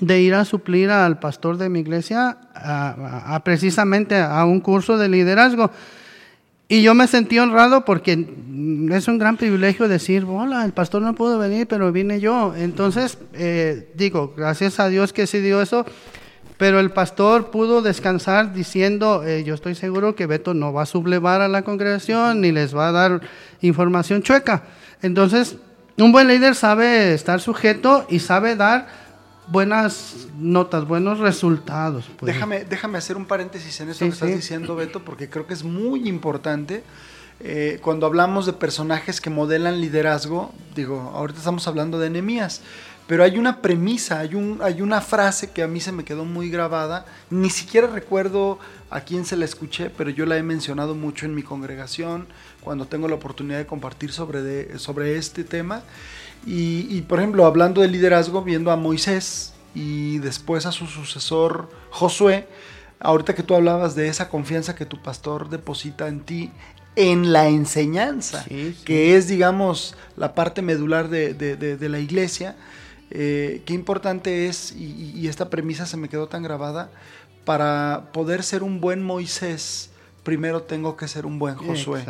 de 0.00 0.20
ir 0.20 0.34
a 0.34 0.44
suplir 0.44 0.90
al 0.90 1.18
pastor 1.18 1.56
de 1.56 1.68
mi 1.70 1.80
iglesia 1.80 2.36
a, 2.54 2.88
a- 2.90 3.34
a 3.34 3.44
precisamente 3.44 4.16
a 4.16 4.44
un 4.44 4.60
curso 4.60 4.98
de 4.98 5.08
liderazgo. 5.08 5.70
Y 6.70 6.82
yo 6.82 6.94
me 6.94 7.06
sentí 7.06 7.38
honrado 7.38 7.86
porque 7.86 8.12
es 8.92 9.08
un 9.08 9.16
gran 9.18 9.38
privilegio 9.38 9.88
decir, 9.88 10.24
hola, 10.28 10.66
el 10.66 10.72
pastor 10.72 11.00
no 11.00 11.14
pudo 11.14 11.38
venir, 11.38 11.66
pero 11.66 11.90
vine 11.92 12.20
yo. 12.20 12.54
Entonces, 12.54 13.16
eh, 13.32 13.90
digo, 13.94 14.34
gracias 14.36 14.78
a 14.78 14.88
Dios 14.88 15.14
que 15.14 15.26
se 15.26 15.40
dio 15.40 15.62
eso, 15.62 15.86
pero 16.58 16.80
el 16.80 16.90
pastor 16.90 17.50
pudo 17.50 17.80
descansar 17.82 18.52
diciendo, 18.52 19.24
eh, 19.24 19.44
yo 19.44 19.54
estoy 19.54 19.74
seguro 19.74 20.14
que 20.14 20.26
Beto 20.26 20.52
no 20.54 20.72
va 20.72 20.82
a 20.82 20.86
sublevar 20.86 21.40
a 21.40 21.48
la 21.48 21.62
congregación 21.62 22.40
ni 22.42 22.52
les 22.52 22.76
va 22.76 22.88
a 22.88 22.92
dar 22.92 23.20
información 23.62 24.22
chueca. 24.22 24.64
Entonces, 25.00 25.56
un 25.96 26.12
buen 26.12 26.28
líder 26.28 26.54
sabe 26.54 27.14
estar 27.14 27.40
sujeto 27.40 28.04
y 28.10 28.18
sabe 28.18 28.56
dar 28.56 28.88
buenas 29.46 30.26
notas, 30.38 30.84
buenos 30.86 31.20
resultados. 31.20 32.04
pues. 32.18 32.32
Déjame, 32.34 32.64
déjame 32.64 32.98
hacer 32.98 33.16
un 33.16 33.24
paréntesis 33.24 33.80
en 33.80 33.88
esto 33.90 34.04
Sí, 34.04 34.10
que 34.10 34.14
estás 34.14 34.28
sí. 34.28 34.34
diciendo, 34.34 34.76
Beto, 34.76 35.00
porque 35.04 35.30
creo 35.30 35.46
que 35.46 35.54
es 35.54 35.64
muy 35.64 36.08
importante. 36.08 36.82
Eh, 37.40 37.78
cuando 37.82 38.04
hablamos 38.06 38.46
de 38.46 38.52
personajes 38.52 39.20
que 39.20 39.30
modelan 39.30 39.80
liderazgo, 39.80 40.52
digo, 40.74 41.12
ahorita 41.14 41.38
estamos 41.38 41.68
hablando 41.68 41.98
de 42.00 42.10
Nehemías, 42.10 42.62
pero 43.08 43.24
hay 43.24 43.38
una 43.38 43.60
premisa, 43.60 44.20
hay, 44.20 44.34
un, 44.36 44.60
hay 44.62 44.80
una 44.82 45.00
frase 45.00 45.50
que 45.50 45.62
a 45.64 45.66
mí 45.66 45.80
se 45.80 45.90
me 45.90 46.04
quedó 46.04 46.24
muy 46.24 46.50
grabada, 46.50 47.06
ni 47.30 47.50
siquiera 47.50 47.88
recuerdo 47.88 48.58
a 48.90 49.00
quién 49.00 49.24
se 49.24 49.36
la 49.36 49.44
escuché, 49.44 49.90
pero 49.90 50.10
yo 50.10 50.24
la 50.26 50.36
he 50.36 50.42
mencionado 50.42 50.94
mucho 50.94 51.26
en 51.26 51.34
mi 51.34 51.42
congregación, 51.42 52.26
cuando 52.60 52.86
tengo 52.86 53.08
la 53.08 53.14
oportunidad 53.16 53.58
de 53.58 53.66
compartir 53.66 54.12
sobre, 54.12 54.42
de- 54.42 54.78
sobre 54.78 55.16
este 55.16 55.42
tema. 55.42 55.82
Y, 56.46 56.86
y, 56.90 57.02
por 57.02 57.18
ejemplo, 57.18 57.46
hablando 57.46 57.80
de 57.80 57.88
liderazgo, 57.88 58.42
viendo 58.42 58.70
a 58.70 58.76
Moisés 58.76 59.54
y 59.74 60.18
después 60.18 60.66
a 60.66 60.72
su 60.72 60.86
sucesor 60.86 61.68
Josué, 61.90 62.46
ahorita 63.00 63.34
que 63.34 63.42
tú 63.42 63.54
hablabas 63.54 63.94
de 63.94 64.08
esa 64.08 64.28
confianza 64.28 64.74
que 64.74 64.86
tu 64.86 65.02
pastor 65.02 65.48
deposita 65.50 66.08
en 66.08 66.20
ti, 66.20 66.50
en 66.96 67.32
la 67.32 67.48
enseñanza, 67.48 68.42
Sí, 68.44 68.74
sí. 68.76 68.84
que 68.84 69.16
es, 69.16 69.28
digamos, 69.28 69.94
la 70.16 70.34
parte 70.34 70.62
medular 70.62 71.08
de, 71.08 71.32
de- 71.34 71.56
de- 71.56 71.76
de 71.76 71.88
la 71.88 72.00
iglesia, 72.00 72.56
eh, 73.10 73.62
qué 73.64 73.74
importante 73.74 74.48
es, 74.48 74.72
y, 74.72 75.26
esta 75.28 75.50
premisa 75.50 75.86
se 75.86 75.96
me 75.96 76.08
quedó 76.08 76.28
tan 76.28 76.42
grabada, 76.42 76.90
para 77.44 78.10
poder 78.12 78.42
ser 78.42 78.62
un 78.62 78.80
buen 78.80 79.02
Moisés, 79.02 79.90
primero 80.22 80.62
tengo 80.62 80.96
que 80.96 81.08
ser 81.08 81.24
un 81.24 81.38
buen 81.38 81.54
Josué. 81.54 82.04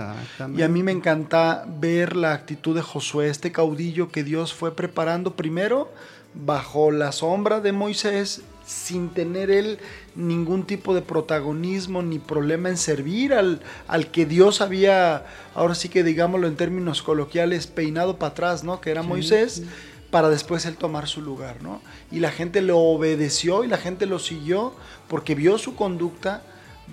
Y 0.56 0.62
a 0.62 0.68
mí 0.68 0.82
me 0.82 0.90
encanta 0.90 1.64
ver 1.80 2.16
la 2.16 2.32
actitud 2.32 2.74
de 2.74 2.82
Josué, 2.82 3.28
este 3.28 3.52
caudillo 3.52 4.10
que 4.10 4.24
Dios 4.24 4.52
fue 4.52 4.74
preparando 4.74 5.36
primero 5.36 5.92
bajo 6.34 6.90
la 6.90 7.12
sombra 7.12 7.60
de 7.60 7.72
Moisés, 7.72 8.42
sin 8.66 9.08
tener 9.08 9.50
él 9.50 9.78
ningún 10.14 10.66
tipo 10.66 10.94
de 10.94 11.00
protagonismo 11.00 12.02
ni 12.02 12.18
problema 12.18 12.68
en 12.68 12.76
servir 12.76 13.32
al, 13.32 13.60
al 13.86 14.08
que 14.08 14.26
Dios 14.26 14.60
había, 14.60 15.24
ahora 15.54 15.74
sí 15.74 15.88
que 15.88 16.04
digámoslo 16.04 16.48
en 16.48 16.56
términos 16.56 17.02
coloquiales, 17.02 17.66
peinado 17.66 18.18
para 18.18 18.32
atrás, 18.32 18.64
¿no? 18.64 18.80
Que 18.80 18.90
era 18.90 19.02
Moisés, 19.02 19.62
para 20.10 20.28
después 20.30 20.64
él 20.66 20.76
tomar 20.76 21.06
su 21.08 21.20
lugar, 21.20 21.62
¿no? 21.62 21.80
Y 22.10 22.20
la 22.20 22.30
gente 22.30 22.60
lo 22.62 22.78
obedeció 22.78 23.64
y 23.64 23.68
la 23.68 23.76
gente 23.78 24.06
lo 24.06 24.18
siguió 24.18 24.74
porque 25.08 25.34
vio 25.34 25.58
su 25.58 25.74
conducta 25.76 26.42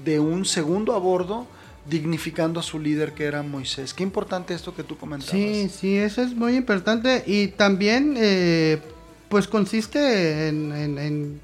de 0.04 0.20
un 0.20 0.44
segundo 0.46 0.94
a 0.94 0.98
bordo 1.00 1.48
dignificando 1.90 2.60
a 2.60 2.64
su 2.64 2.80
líder 2.80 3.14
que 3.14 3.26
era 3.26 3.44
Moisés. 3.44 3.94
Qué 3.94 4.04
importante 4.04 4.54
esto 4.54 4.76
que 4.76 4.84
tú 4.84 4.98
comentabas. 4.98 5.32
Sí, 5.32 5.70
sí, 5.70 5.96
eso 5.98 6.22
es 6.24 6.36
muy 6.36 6.56
importante. 6.56 7.24
Y 7.28 7.48
también, 7.50 8.16
eh, 8.18 8.82
pues 9.30 9.48
consiste 9.48 10.48
en, 10.50 10.72
en- 10.98 11.42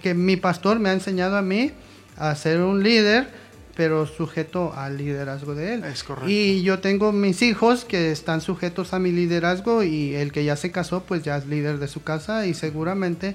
que 0.00 0.14
mi 0.14 0.36
pastor 0.36 0.78
me 0.78 0.88
ha 0.88 0.92
enseñado 0.92 1.36
a 1.36 1.42
mí 1.42 1.72
a 2.16 2.34
ser 2.36 2.60
un 2.60 2.82
líder, 2.84 3.28
pero 3.76 4.06
sujeto 4.06 4.72
al 4.74 4.96
liderazgo 4.98 5.54
de 5.54 5.74
él. 5.74 5.84
Es 5.84 6.04
correcto. 6.04 6.30
Y 6.30 6.62
yo 6.62 6.78
tengo 6.78 7.12
mis 7.12 7.42
hijos 7.42 7.84
que 7.84 8.12
están 8.12 8.40
sujetos 8.40 8.92
a 8.94 8.98
mi 8.98 9.10
liderazgo 9.10 9.82
y 9.82 10.14
el 10.14 10.30
que 10.32 10.44
ya 10.44 10.56
se 10.56 10.70
casó, 10.70 11.02
pues 11.04 11.22
ya 11.22 11.36
es 11.36 11.46
líder 11.46 11.78
de 11.78 11.88
su 11.88 12.02
casa 12.02 12.46
y 12.46 12.54
seguramente 12.54 13.34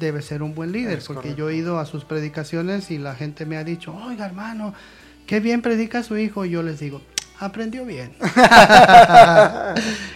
debe 0.00 0.22
ser 0.22 0.42
un 0.42 0.54
buen 0.54 0.72
líder, 0.72 0.98
Es 0.98 1.06
porque 1.06 1.20
correcto. 1.30 1.38
yo 1.38 1.48
he 1.50 1.56
ido 1.56 1.78
a 1.78 1.86
sus 1.86 2.04
predicaciones 2.04 2.90
y 2.90 2.98
la 2.98 3.14
gente 3.14 3.46
me 3.46 3.56
ha 3.56 3.64
dicho, 3.64 3.94
oiga 3.94 4.26
hermano, 4.26 4.74
qué 5.26 5.40
bien 5.40 5.62
predica 5.62 6.02
su 6.02 6.18
hijo. 6.18 6.44
Y 6.44 6.50
yo 6.50 6.62
les 6.62 6.80
digo, 6.80 7.00
aprendió 7.38 7.84
bien. 7.84 8.12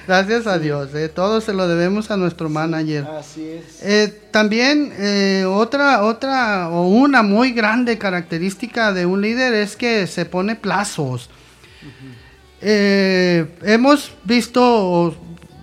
Gracias 0.07 0.47
a 0.47 0.59
Dios, 0.59 0.95
eh, 0.95 1.09
todo 1.09 1.41
se 1.41 1.53
lo 1.53 1.69
debemos 1.69 2.11
a 2.11 2.17
nuestro 2.17 2.49
manager. 2.49 3.05
Así 3.07 3.49
es. 3.49 3.83
Eh, 3.83 4.23
también 4.31 4.93
eh, 4.97 5.45
otra, 5.47 6.03
otra 6.03 6.69
o 6.71 6.89
una 6.89 7.23
muy 7.23 7.53
grande 7.53 7.99
característica 7.99 8.93
de 8.93 9.07
un 9.07 9.21
líder 9.21 9.55
es 9.55 9.77
que 9.77 10.07
se 10.07 10.25
pone 10.25 10.57
plazos. 10.57 11.31
Eh, 12.63 13.47
hemos 13.63 14.13
visto, 14.25 15.17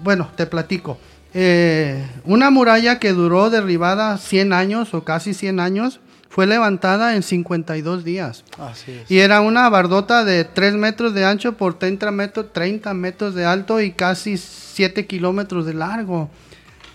bueno, 0.04 0.30
te 0.36 0.48
platico, 0.48 0.98
eh, 1.34 2.04
una 2.26 2.50
muralla 2.50 2.98
que 3.00 3.14
duró 3.14 3.50
derribada 3.50 4.18
100 4.18 4.54
años 4.54 4.94
o 4.94 5.04
casi 5.04 5.34
100 5.34 5.60
años 5.60 6.00
fue 6.38 6.46
levantada 6.46 7.16
en 7.16 7.24
52 7.24 8.04
días. 8.04 8.44
Así 8.60 8.92
es. 8.92 9.10
Y 9.10 9.18
era 9.22 9.42
una 9.42 9.68
bardota 9.70 10.24
de 10.24 10.44
3 10.44 10.76
metros 10.76 11.16
de 11.16 11.26
ancho 11.26 11.58
por 11.58 11.80
30 11.80 12.12
metros, 12.12 12.54
30 12.54 12.94
metros 12.94 13.34
de 13.34 13.44
alto 13.44 13.82
y 13.82 13.94
casi 13.94 14.38
7 14.38 15.08
kilómetros 15.08 15.66
de 15.66 15.74
largo. 15.74 16.30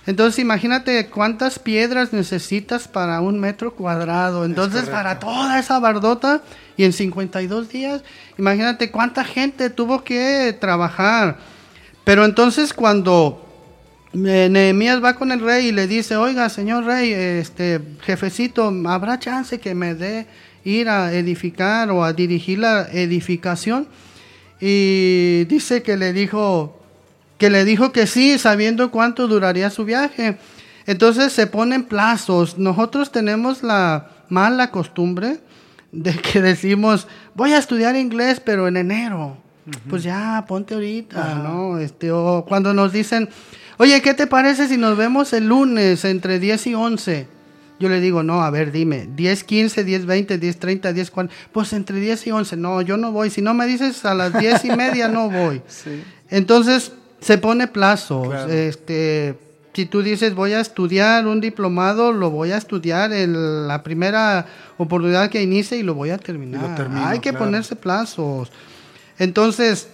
Entonces 0.07 0.38
imagínate 0.38 1.09
cuántas 1.09 1.59
piedras 1.59 2.12
necesitas 2.12 2.86
para 2.86 3.20
un 3.20 3.40
metro 3.40 3.74
cuadrado. 3.74 4.45
Entonces 4.45 4.88
para 4.88 5.18
toda 5.18 5.59
esa 5.59 5.80
bardota 5.80 6.43
y 6.76 6.84
en 6.84 6.93
52 6.93 7.68
días, 7.68 8.05
imagínate 8.38 8.93
cuánta 8.93 9.24
gente 9.24 9.70
tuvo 9.70 10.05
que 10.05 10.57
trabajar. 10.61 11.38
Pero 12.05 12.24
entonces 12.24 12.72
cuando 12.72 13.51
eh, 14.14 14.48
Nehemías 14.50 15.02
va 15.02 15.14
con 15.14 15.32
el 15.32 15.40
rey 15.40 15.68
y 15.68 15.72
le 15.72 15.86
dice, 15.86 16.16
oiga, 16.16 16.48
señor 16.48 16.84
rey, 16.84 17.12
este 17.12 17.80
jefecito, 18.02 18.72
¿habrá 18.86 19.18
chance 19.18 19.58
que 19.58 19.74
me 19.74 19.94
dé 19.94 20.26
ir 20.64 20.88
a 20.88 21.12
edificar 21.12 21.90
o 21.90 22.04
a 22.04 22.12
dirigir 22.12 22.58
la 22.58 22.88
edificación? 22.92 23.88
Y 24.60 25.44
dice 25.46 25.82
que 25.82 25.96
le 25.96 26.12
dijo, 26.12 26.78
que 27.38 27.50
le 27.50 27.64
dijo 27.64 27.90
que 27.90 28.06
sí, 28.06 28.38
sabiendo 28.38 28.90
cuánto 28.90 29.26
duraría 29.26 29.70
su 29.70 29.84
viaje. 29.84 30.36
Entonces 30.86 31.32
se 31.32 31.46
ponen 31.46 31.84
plazos. 31.84 32.58
Nosotros 32.58 33.10
tenemos 33.10 33.62
la 33.62 34.10
mala 34.28 34.70
costumbre 34.70 35.40
de 35.90 36.12
que 36.14 36.40
decimos, 36.40 37.08
voy 37.34 37.52
a 37.52 37.58
estudiar 37.58 37.96
inglés, 37.96 38.40
pero 38.40 38.68
en 38.68 38.76
enero. 38.76 39.36
Pues 39.88 40.02
ya, 40.02 40.44
ponte 40.48 40.74
ahorita, 40.74 41.36
¿no? 41.36 41.78
Este, 41.78 42.10
o 42.10 42.44
cuando 42.48 42.74
nos 42.74 42.92
dicen, 42.92 43.28
oye, 43.78 44.00
¿qué 44.02 44.14
te 44.14 44.26
parece 44.26 44.68
si 44.68 44.76
nos 44.76 44.96
vemos 44.96 45.32
el 45.32 45.48
lunes 45.48 46.04
entre 46.04 46.38
10 46.38 46.66
y 46.68 46.74
11? 46.74 47.26
Yo 47.80 47.88
le 47.88 48.00
digo, 48.00 48.22
no, 48.22 48.42
a 48.42 48.50
ver, 48.50 48.70
dime, 48.70 49.08
10, 49.14 49.44
15, 49.44 49.82
10, 49.82 50.06
20, 50.06 50.38
10, 50.38 50.58
30, 50.58 50.92
10, 50.92 51.10
40. 51.10 51.34
Pues 51.50 51.72
entre 51.72 51.98
10 51.98 52.26
y 52.28 52.30
11, 52.30 52.56
no, 52.56 52.80
yo 52.82 52.96
no 52.96 53.10
voy. 53.10 53.30
Si 53.30 53.42
no 53.42 53.54
me 53.54 53.66
dices 53.66 54.04
a 54.04 54.14
las 54.14 54.38
10 54.38 54.64
y 54.66 54.70
media, 54.70 55.08
no 55.08 55.30
voy. 55.30 55.62
Sí. 55.68 56.02
Entonces, 56.30 56.92
se 57.20 57.38
pone 57.38 57.66
plazos. 57.66 58.28
Claro. 58.28 58.52
Este, 58.52 59.36
si 59.74 59.86
tú 59.86 60.02
dices 60.02 60.34
voy 60.34 60.52
a 60.52 60.60
estudiar 60.60 61.26
un 61.26 61.40
diplomado, 61.40 62.12
lo 62.12 62.30
voy 62.30 62.52
a 62.52 62.56
estudiar 62.58 63.12
en 63.12 63.66
la 63.66 63.82
primera 63.82 64.46
oportunidad 64.76 65.30
que 65.30 65.42
inicie 65.42 65.78
y 65.78 65.82
lo 65.82 65.94
voy 65.94 66.10
a 66.10 66.18
terminar. 66.18 66.74
Termino, 66.76 67.06
Hay 67.06 67.20
que 67.20 67.30
claro. 67.30 67.46
ponerse 67.46 67.74
plazos. 67.74 68.50
Entonces, 69.18 69.88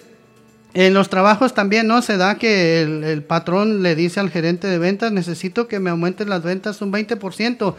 en 0.75 0.95
los 0.95 1.09
trabajos 1.09 1.55
también, 1.55 1.87
¿no? 1.87 2.03
Se 2.03 2.17
da 2.17 2.37
que 2.37 2.83
el, 2.83 3.05
el 3.05 3.23
patrón 3.23 3.83
le 3.83 3.95
dice 3.95 4.21
al 4.21 4.31
gerente 4.31 4.67
de 4.67 4.79
ventas, 4.79 5.13
necesito 5.13 5.69
que 5.69 5.81
me 5.81 5.91
aumenten 5.91 6.29
las 6.29 6.43
ventas 6.43 6.81
un 6.83 6.93
20%. 6.93 7.75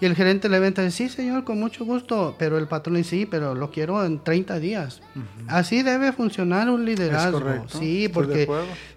Y 0.00 0.06
el 0.06 0.14
gerente 0.14 0.48
de 0.48 0.60
ventas 0.60 0.84
dice, 0.84 1.08
sí, 1.08 1.16
señor, 1.16 1.42
con 1.42 1.58
mucho 1.58 1.84
gusto. 1.84 2.36
Pero 2.38 2.56
el 2.58 2.68
patrón 2.68 2.96
dice, 2.96 3.10
sí, 3.10 3.26
pero 3.26 3.54
lo 3.54 3.70
quiero 3.70 4.04
en 4.04 4.22
30 4.22 4.60
días. 4.60 5.00
Así 5.48 5.82
debe 5.82 6.12
funcionar 6.12 6.70
un 6.70 6.84
liderazgo. 6.84 7.40
correcto, 7.40 7.78
Sí, 7.78 8.04
estoy 8.04 8.08
porque 8.08 8.48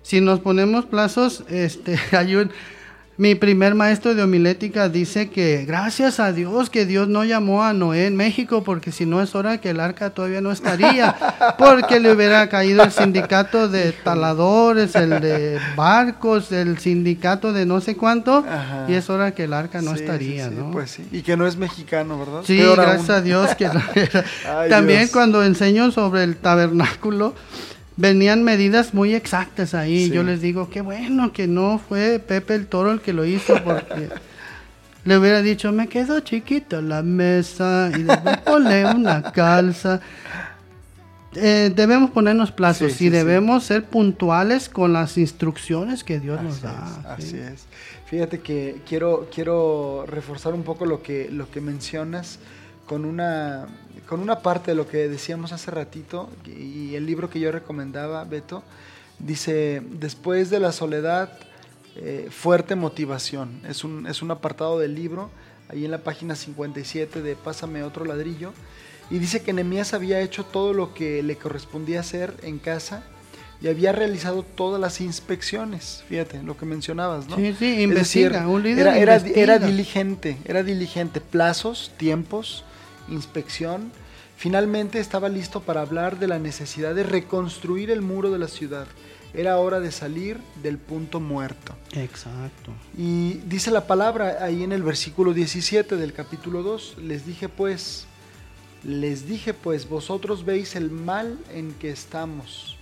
si 0.03 0.21
nos 0.21 0.39
ponemos 0.41 0.85
plazos, 0.85 1.43
este, 1.49 1.97
hay 2.15 2.35
un, 2.35 2.51
mi 3.21 3.35
primer 3.35 3.75
maestro 3.75 4.15
de 4.15 4.23
homilética 4.23 4.89
dice 4.89 5.29
que 5.29 5.63
gracias 5.63 6.19
a 6.19 6.33
Dios 6.33 6.71
que 6.71 6.87
Dios 6.87 7.07
no 7.07 7.23
llamó 7.23 7.63
a 7.63 7.71
Noé 7.71 8.07
en 8.07 8.15
México, 8.15 8.63
porque 8.63 8.91
si 8.91 9.05
no 9.05 9.21
es 9.21 9.35
hora 9.35 9.59
que 9.61 9.69
el 9.69 9.79
arca 9.79 10.09
todavía 10.09 10.41
no 10.41 10.51
estaría, 10.51 11.15
porque 11.59 11.99
le 11.99 12.11
hubiera 12.11 12.49
caído 12.49 12.81
el 12.83 12.91
sindicato 12.91 13.69
de 13.69 13.91
taladores, 13.91 14.95
el 14.95 15.19
de 15.19 15.59
barcos, 15.75 16.51
el 16.51 16.79
sindicato 16.79 17.53
de 17.53 17.67
no 17.67 17.79
sé 17.79 17.95
cuánto, 17.95 18.37
Ajá. 18.39 18.85
y 18.87 18.95
es 18.95 19.07
hora 19.07 19.35
que 19.35 19.43
el 19.43 19.53
arca 19.53 19.83
no 19.83 19.93
Sí, 19.93 20.01
estaría, 20.01 20.49
sí, 20.49 20.55
¿no? 20.57 20.71
Pues 20.71 20.89
sí. 20.89 21.07
Y 21.11 21.21
que 21.21 21.37
no 21.37 21.45
es 21.45 21.57
mexicano, 21.57 22.17
¿verdad? 22.17 22.41
Sí, 22.43 22.57
Peor 22.57 22.77
gracias 22.81 23.07
aún. 23.11 23.19
a 23.19 23.21
Dios 23.21 23.53
que. 23.55 23.67
Ay, 24.49 24.69
También 24.71 25.01
Dios. 25.01 25.11
cuando 25.11 25.43
enseño 25.43 25.91
sobre 25.91 26.23
el 26.23 26.37
tabernáculo, 26.37 27.35
venían 28.01 28.43
medidas 28.43 28.93
muy 28.93 29.13
exactas 29.13 29.73
ahí. 29.75 30.07
Sí. 30.07 30.11
Yo 30.11 30.23
les 30.23 30.41
digo, 30.41 30.69
qué 30.69 30.81
bueno 30.81 31.31
que 31.31 31.47
no 31.47 31.79
fue 31.79 32.19
Pepe 32.19 32.55
el 32.55 32.65
Toro 32.65 32.91
el 32.91 32.99
que 32.99 33.13
lo 33.13 33.25
hizo, 33.25 33.53
porque 33.63 34.09
le 35.05 35.17
hubiera 35.17 35.41
dicho, 35.41 35.71
me 35.71 35.87
quedó 35.87 36.19
chiquita 36.19 36.81
la 36.81 37.03
mesa 37.03 37.91
y 37.95 38.03
después 38.03 38.37
ponle 38.45 38.85
una 38.85 39.31
calza. 39.31 40.01
Eh, 41.35 41.71
debemos 41.73 42.09
ponernos 42.09 42.51
plazos 42.51 42.91
Sí, 42.91 42.97
sí, 42.97 43.05
y 43.05 43.09
debemos 43.09 43.63
ser 43.63 43.85
puntuales 43.85 44.67
con 44.67 44.91
las 44.91 45.17
instrucciones 45.17 46.03
que 46.03 46.19
Dios 46.19 46.41
nos 46.41 46.61
da. 46.61 46.99
es, 46.99 47.05
así 47.05 47.29
¿sí? 47.29 47.37
es. 47.37 47.65
Fíjate 48.07 48.41
que 48.41 48.81
quiero, 48.85 49.29
quiero 49.33 50.05
reforzar 50.07 50.53
un 50.53 50.63
poco 50.63 50.85
lo 50.85 51.01
que, 51.01 51.29
lo 51.31 51.49
que 51.49 51.61
mencionas 51.61 52.39
con 52.85 53.05
una, 53.05 53.67
con 54.11 54.19
una 54.19 54.39
parte 54.39 54.71
de 54.71 54.75
lo 54.75 54.89
que 54.89 55.07
decíamos 55.07 55.53
hace 55.53 55.71
ratito 55.71 56.29
y 56.45 56.95
el 56.95 57.05
libro 57.05 57.29
que 57.29 57.39
yo 57.39 57.49
recomendaba, 57.49 58.25
Beto, 58.25 58.61
dice, 59.19 59.81
después 59.89 60.49
de 60.49 60.59
la 60.59 60.73
soledad, 60.73 61.39
eh, 61.95 62.27
fuerte 62.29 62.75
motivación. 62.75 63.61
Es 63.65 63.85
un, 63.85 64.05
es 64.07 64.21
un 64.21 64.29
apartado 64.31 64.77
del 64.79 64.95
libro, 64.95 65.29
ahí 65.69 65.85
en 65.85 65.91
la 65.91 65.99
página 65.99 66.35
57 66.35 67.21
de 67.21 67.37
Pásame 67.37 67.83
otro 67.83 68.03
ladrillo, 68.03 68.51
y 69.09 69.17
dice 69.17 69.43
que 69.43 69.53
Nehemías 69.53 69.93
había 69.93 70.19
hecho 70.19 70.43
todo 70.43 70.73
lo 70.73 70.93
que 70.93 71.23
le 71.23 71.37
correspondía 71.37 72.01
hacer 72.01 72.33
en 72.43 72.59
casa 72.59 73.05
y 73.61 73.69
había 73.69 73.93
realizado 73.93 74.43
todas 74.43 74.81
las 74.81 74.99
inspecciones. 74.99 76.03
Fíjate, 76.09 76.43
lo 76.43 76.57
que 76.57 76.65
mencionabas, 76.65 77.29
¿no? 77.29 77.37
Sí, 77.37 77.55
sí, 77.57 77.75
Es 77.75 77.79
investiga, 77.79 78.45
un 78.45 78.61
líder 78.61 78.87
era, 78.87 78.97
era, 78.97 79.15
investiga. 79.15 79.41
era 79.41 79.59
diligente, 79.59 80.37
era 80.43 80.63
diligente. 80.63 81.21
Plazos, 81.21 81.93
tiempos, 81.95 82.65
inspección. 83.07 84.00
Finalmente 84.41 84.99
estaba 84.99 85.29
listo 85.29 85.61
para 85.61 85.81
hablar 85.81 86.17
de 86.17 86.27
la 86.27 86.39
necesidad 86.39 86.95
de 86.95 87.03
reconstruir 87.03 87.91
el 87.91 88.01
muro 88.01 88.31
de 88.31 88.39
la 88.39 88.47
ciudad. 88.47 88.87
Era 89.35 89.59
hora 89.59 89.79
de 89.79 89.91
salir 89.91 90.39
del 90.63 90.79
punto 90.79 91.19
muerto. 91.19 91.75
Exacto. 91.93 92.71
Y 92.97 93.33
dice 93.45 93.69
la 93.69 93.85
palabra 93.85 94.39
ahí 94.41 94.63
en 94.63 94.71
el 94.71 94.81
versículo 94.81 95.35
17 95.35 95.95
del 95.95 96.13
capítulo 96.13 96.63
2, 96.63 96.95
les 97.03 97.27
dije 97.27 97.49
pues, 97.49 98.07
les 98.83 99.27
dije 99.27 99.53
pues, 99.53 99.87
vosotros 99.87 100.43
veis 100.43 100.75
el 100.75 100.89
mal 100.89 101.37
en 101.53 101.71
que 101.73 101.91
estamos, 101.91 102.77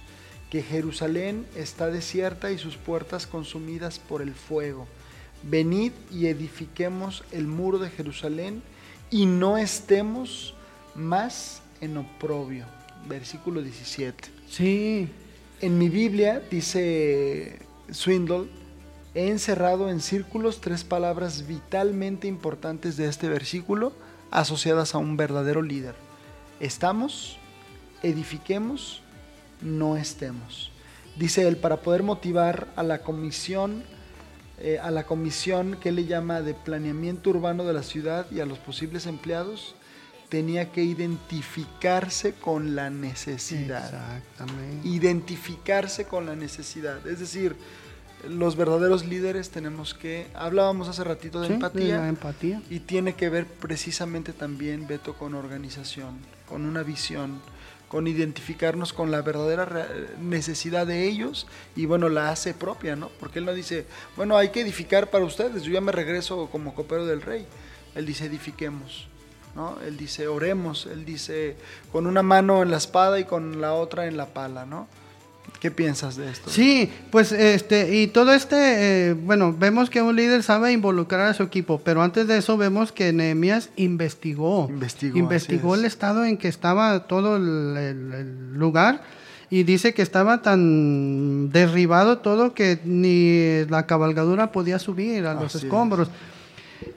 que 0.49 0.63
Jerusalén 0.63 1.45
está 1.57 1.87
desierta 1.87 2.51
y 2.51 2.57
sus 2.57 2.77
puertas 2.77 3.27
consumidas 3.27 3.99
por 3.99 4.21
el 4.21 4.33
fuego. 4.33 4.87
Venid 5.43 5.91
y 6.09 6.27
edifiquemos 6.27 7.25
el 7.33 7.47
muro 7.47 7.79
de 7.79 7.89
Jerusalén 7.89 8.63
y 9.11 9.25
no 9.25 9.57
estemos 9.57 10.55
más 10.95 11.61
en 11.81 11.97
oprobio. 11.97 12.65
Versículo 13.07 13.61
17. 13.61 14.29
Sí, 14.49 15.09
En 15.61 15.77
mi 15.77 15.89
Biblia, 15.89 16.41
dice 16.49 17.59
Swindle, 17.91 18.47
he 19.13 19.29
encerrado 19.29 19.89
en 19.89 19.99
círculos 19.99 20.61
tres 20.61 20.83
palabras 20.83 21.47
vitalmente 21.47 22.27
importantes 22.27 22.95
de 22.95 23.07
este 23.07 23.27
versículo 23.27 23.91
asociadas 24.31 24.95
a 24.95 24.99
un 24.99 25.17
verdadero 25.17 25.61
líder. 25.61 25.95
Estamos, 26.59 27.37
edifiquemos, 28.03 29.01
no 29.61 29.97
estemos. 29.97 30.71
Dice 31.17 31.47
él, 31.47 31.57
para 31.57 31.81
poder 31.81 32.03
motivar 32.03 32.67
a 32.75 32.83
la 32.83 32.99
comisión, 32.99 33.83
eh, 34.59 34.79
a 34.81 34.91
la 34.91 35.05
comisión 35.05 35.77
que 35.81 35.91
le 35.91 36.05
llama 36.05 36.41
de 36.41 36.53
planeamiento 36.53 37.31
urbano 37.31 37.65
de 37.65 37.73
la 37.73 37.83
ciudad 37.83 38.27
y 38.31 38.39
a 38.39 38.45
los 38.45 38.59
posibles 38.59 39.05
empleados, 39.05 39.75
tenía 40.29 40.71
que 40.71 40.83
identificarse 40.83 42.33
con 42.33 42.75
la 42.75 42.89
necesidad 42.89 43.85
exactamente. 43.85 44.87
identificarse 44.87 46.05
con 46.05 46.25
la 46.25 46.35
necesidad. 46.35 47.05
Es 47.07 47.19
decir, 47.19 47.55
los 48.27 48.55
verdaderos 48.55 49.05
líderes 49.05 49.49
tenemos 49.49 49.93
que, 49.93 50.27
hablábamos 50.35 50.87
hace 50.87 51.03
ratito 51.03 51.41
de 51.41 51.47
Sí, 51.47 51.53
empatía, 51.53 51.97
la 51.97 52.09
empatía. 52.09 52.61
y 52.69 52.79
tiene 52.81 53.15
que 53.15 53.29
ver 53.29 53.45
precisamente 53.45 54.33
también, 54.33 54.87
Beto, 54.87 55.13
con 55.13 55.33
organización, 55.33 56.17
con 56.47 56.65
una 56.65 56.83
visión, 56.83 57.41
con 57.87 58.07
identificarnos 58.07 58.93
con 58.93 59.09
la 59.09 59.21
verdadera 59.23 59.87
necesidad 60.21 60.85
de 60.85 61.07
ellos 61.07 61.47
y 61.75 61.85
bueno, 61.85 62.07
la 62.09 62.29
hace 62.29 62.53
propia, 62.53 62.95
¿no? 62.95 63.09
Porque 63.19 63.39
él 63.39 63.45
no 63.45 63.53
dice, 63.53 63.87
bueno, 64.15 64.37
hay 64.37 64.49
que 64.49 64.61
edificar 64.61 65.09
para 65.09 65.25
ustedes, 65.25 65.63
yo 65.63 65.71
ya 65.71 65.81
me 65.81 65.91
regreso 65.91 66.49
como 66.51 66.75
copero 66.75 67.05
del 67.07 67.21
rey. 67.23 67.47
Él 67.95 68.05
dice, 68.05 68.25
edifiquemos. 68.25 69.07
¿No? 69.55 69.77
Él 69.85 69.97
dice, 69.97 70.27
oremos, 70.27 70.87
él 70.91 71.05
dice, 71.05 71.55
con 71.91 72.07
una 72.07 72.21
mano 72.23 72.61
en 72.63 72.71
la 72.71 72.77
espada 72.77 73.19
y 73.19 73.25
con 73.25 73.61
la 73.61 73.73
otra 73.73 74.07
en 74.07 74.17
la 74.17 74.27
pala, 74.27 74.65
¿no? 74.65 74.87
¿Qué 75.59 75.71
piensas 75.71 76.15
de 76.15 76.29
esto? 76.29 76.49
Sí, 76.49 76.89
pues 77.11 77.31
este, 77.31 77.95
y 77.97 78.07
todo 78.07 78.31
este, 78.33 79.09
eh, 79.09 79.13
bueno, 79.13 79.53
vemos 79.57 79.89
que 79.89 80.01
un 80.01 80.15
líder 80.15 80.43
sabe 80.43 80.71
involucrar 80.71 81.21
a 81.27 81.33
su 81.33 81.43
equipo, 81.43 81.81
pero 81.83 82.01
antes 82.03 82.27
de 82.27 82.37
eso 82.37 82.55
vemos 82.55 82.91
que 82.91 83.11
Nehemías 83.11 83.69
investigó. 83.75 84.67
Investigó, 84.69 85.17
Investigó 85.17 85.73
el 85.75 85.81
es. 85.81 85.87
estado 85.93 86.23
en 86.23 86.37
que 86.37 86.47
estaba 86.47 87.07
todo 87.07 87.35
el, 87.37 87.75
el- 87.77 88.13
el 88.13 88.53
lugar 88.53 89.01
y 89.49 89.63
dice 89.63 89.93
que 89.95 90.03
estaba 90.03 90.43
tan 90.43 91.49
derribado 91.51 92.19
todo 92.19 92.53
que 92.53 92.79
ni 92.85 93.65
la 93.69 93.87
cabalgadura 93.87 94.51
podía 94.51 94.77
subir 94.79 95.25
a 95.25 95.33
los 95.33 95.45
Así 95.45 95.57
es. 95.57 95.63
escombros. 95.63 96.09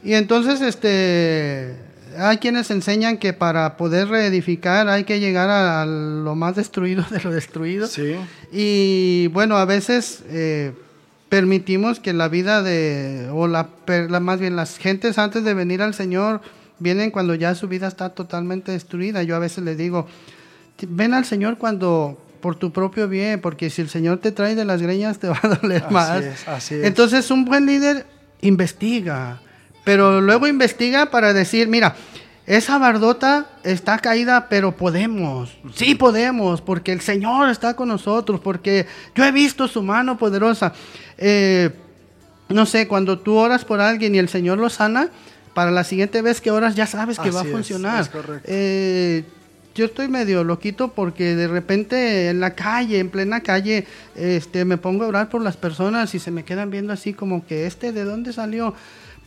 Y 0.04 0.12
entonces, 0.12 0.60
este, 0.60 1.74
hay 2.18 2.38
quienes 2.38 2.70
enseñan 2.70 3.16
que 3.18 3.32
para 3.32 3.76
poder 3.76 4.08
reedificar 4.08 4.88
hay 4.88 5.04
que 5.04 5.20
llegar 5.20 5.48
a, 5.50 5.84
lo 5.86 6.34
más 6.34 6.56
destruido 6.56 7.04
de 7.10 7.20
lo 7.20 7.30
destruido. 7.30 7.86
Sí, 7.86 8.14
Y 8.52 9.26
bueno, 9.28 9.56
a 9.56 9.64
veces 9.64 10.22
eh, 10.28 10.72
permitimos 11.28 12.00
que 12.00 12.12
la 12.12 12.28
vida 12.28 12.62
de, 12.62 13.28
o 13.32 13.46
la, 13.48 13.68
la- 13.86 14.20
más 14.20 14.38
bien 14.40 14.56
las 14.56 14.76
gentes 14.78 15.18
antes 15.18 15.44
de 15.44 15.54
venir 15.54 15.80
al 15.82 15.94
Señor, 15.94 16.40
vienen 16.78 17.10
cuando 17.10 17.34
ya 17.34 17.54
su 17.54 17.68
vida 17.68 17.86
está 17.88 18.10
totalmente 18.10 18.72
destruida. 18.72 19.22
Yo 19.22 19.36
a 19.36 19.38
veces 19.38 19.64
les 19.64 19.78
digo, 19.78 20.06
ven 20.88 21.14
al 21.14 21.24
Señor 21.24 21.58
cuando 21.58 22.18
por 22.40 22.56
tu 22.56 22.72
propio 22.72 23.06
bien, 23.08 23.40
porque 23.40 23.70
si 23.70 23.82
el 23.82 23.88
Señor 23.88 24.18
te 24.18 24.32
trae 24.32 24.56
de 24.56 24.64
las 24.64 24.82
greñas 24.82 25.18
te 25.20 25.28
va 25.28 25.38
a 25.42 25.48
doler 25.48 25.84
Así 25.84 25.94
más. 25.94 26.24
es, 26.24 26.48
así 26.48 26.74
es. 26.74 26.84
Entonces 26.84 27.30
un 27.30 27.44
buen 27.44 27.66
líder 27.66 28.04
investiga, 28.40 29.40
pero 29.84 30.20
luego 30.20 30.46
investiga 30.46 31.06
para 31.06 31.32
decir, 31.32 31.68
mira, 31.68 31.96
esa 32.46 32.78
bardota 32.78 33.46
está 33.62 33.98
caída, 33.98 34.48
pero 34.48 34.76
podemos. 34.76 35.56
Sí 35.74 35.94
podemos, 35.94 36.60
porque 36.60 36.92
el 36.92 37.00
Señor 37.00 37.48
está 37.48 37.74
con 37.74 37.88
nosotros, 37.88 38.40
porque 38.40 38.86
yo 39.14 39.24
he 39.24 39.32
visto 39.32 39.68
su 39.68 39.82
mano 39.82 40.18
poderosa. 40.18 40.72
Eh, 41.18 41.70
no 42.48 42.66
sé, 42.66 42.88
cuando 42.88 43.18
tú 43.18 43.36
oras 43.36 43.64
por 43.64 43.80
alguien 43.80 44.14
y 44.14 44.18
el 44.18 44.28
Señor 44.28 44.58
lo 44.58 44.68
sana, 44.70 45.08
para 45.54 45.70
la 45.70 45.84
siguiente 45.84 46.22
vez 46.22 46.40
que 46.40 46.50
oras 46.50 46.74
ya 46.74 46.86
sabes 46.86 47.18
que 47.18 47.30
va 47.30 47.42
a 47.42 47.44
es, 47.44 47.50
funcionar. 47.50 48.00
es. 48.00 48.10
Eh, 48.44 49.24
yo 49.74 49.86
estoy 49.86 50.08
medio 50.08 50.44
loquito 50.44 50.88
porque 50.88 51.34
de 51.34 51.48
repente 51.48 52.28
en 52.28 52.40
la 52.40 52.54
calle, 52.54 52.98
en 52.98 53.08
plena 53.08 53.40
calle, 53.40 53.86
este, 54.16 54.64
me 54.64 54.76
pongo 54.76 55.04
a 55.04 55.08
orar 55.08 55.28
por 55.30 55.42
las 55.42 55.56
personas 55.56 56.14
y 56.14 56.18
se 56.18 56.30
me 56.30 56.44
quedan 56.44 56.70
viendo 56.70 56.92
así 56.92 57.12
como 57.12 57.46
que 57.46 57.66
este, 57.66 57.92
¿de 57.92 58.04
dónde 58.04 58.32
salió? 58.32 58.74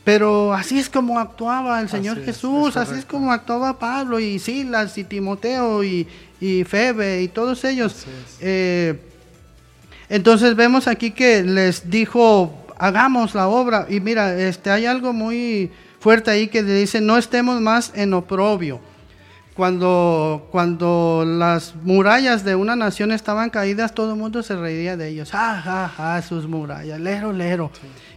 Pero 0.06 0.53
así 0.53 0.78
es 0.78 0.88
como 0.88 1.20
actuaba 1.20 1.82
el 1.82 1.89
Señor 1.89 2.18
Así 2.18 2.26
Jesús, 2.28 2.70
es 2.70 2.78
así 2.78 2.99
es 2.99 3.06
como 3.06 3.32
actuaba 3.32 3.80
Pablo 3.80 4.20
y 4.20 4.38
Silas 4.38 4.97
y 4.99 5.03
Timoteo 5.03 5.84
y, 5.84 6.08
y 6.39 6.64
Febe 6.64 7.24
y 7.24 7.28
todos 7.28 7.64
ellos. 7.66 8.06
Eh, 8.39 9.01
entonces 10.08 10.56
vemos 10.56 10.88
aquí 10.88 11.10
que 11.10 11.43
les 11.43 11.89
dijo, 11.89 12.53
hagamos 12.78 13.34
la 13.34 13.47
obra. 13.47 13.88
Y 13.89 13.99
mira, 13.99 14.39
este, 14.39 14.70
hay 14.70 14.86
algo 14.86 15.12
muy 15.12 15.72
fuerte 15.99 16.30
ahí 16.30 16.47
que 16.49 16.62
le 16.62 16.76
dice, 16.76 17.01
no 17.01 17.18
estemos 17.18 17.60
más 17.60 17.91
en 17.95 18.14
oprobio. 18.14 18.80
Cuando, 19.56 20.49
cuando 20.51 21.24
las 21.26 21.76
murallas 21.76 22.43
de 22.43 22.56
una 22.56 22.76
nación 22.76 23.12
estaban 23.12 23.49
caídas, 23.49 23.95
todo 23.95 24.12
el 24.12 24.20
mundo 24.20 24.43
se 24.43 24.56
reía 24.56 24.97
de 24.97 25.08
ellos. 25.08 25.32
Ja, 25.32 25.62
ja, 25.62 25.88
ja, 25.88 26.22
sus 26.22 26.45
murallas, 26.45 26.99
lero, 26.99 27.32
lero. 27.32 27.72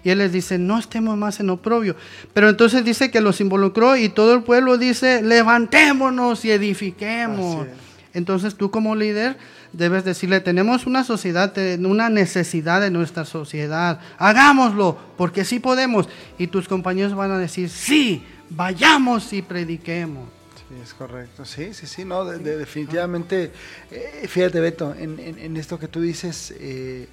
Y 0.09 0.11
él 0.11 0.19
les 0.21 0.33
dice, 0.33 0.57
no 0.57 0.79
estemos 0.79 1.19
más 1.19 1.39
en 1.39 1.51
oprobio. 1.51 1.95
Pero 2.33 2.49
entonces 2.49 2.83
dice 2.83 3.11
que 3.11 3.21
los 3.21 3.43
involucró 3.43 3.95
y 3.95 4.09
todo 4.09 4.33
el 4.33 4.43
pueblo 4.43 4.79
dice, 4.79 5.21
levantémonos 5.23 6.47
y 6.47 6.51
edifiquemos. 6.51 7.67
Entonces 8.15 8.55
tú 8.55 8.71
como 8.71 8.97
líder 8.97 9.37
debes 9.75 10.05
decirle, 10.07 10.41
tenemos 10.41 10.87
una 10.87 11.05
sociedad, 11.05 11.53
una 11.85 12.09
necesidad 12.09 12.81
de 12.81 12.91
nuestra 12.91 13.27
sociedad, 13.27 14.01
hagámoslo, 14.17 14.97
porque 15.19 15.45
sí 15.45 15.59
podemos. 15.61 16.09
Y 16.39 16.47
tus 16.47 16.69
compañeros 16.69 17.15
van 17.15 17.33
a 17.33 17.39
decir, 17.39 17.69
sí, 17.69 18.25
vayamos 18.49 19.31
y 19.35 19.43
prediquemos. 19.43 20.27
Sí, 20.57 20.75
es 20.83 20.95
correcto. 20.95 21.45
Sí, 21.45 21.75
sí, 21.75 21.87
sí, 21.87 22.07
no, 22.07 22.25
de- 22.25 22.39
de- 22.39 22.57
definitivamente. 22.57 23.51
eh, 23.91 24.27
fíjate, 24.27 24.59
Beto, 24.61 24.95
en, 24.99 25.19
en- 25.21 25.39
en 25.39 25.57
esto 25.59 25.79
que 25.79 25.87
tú 25.89 26.01
dices, 26.01 26.55
eh, 26.59 27.09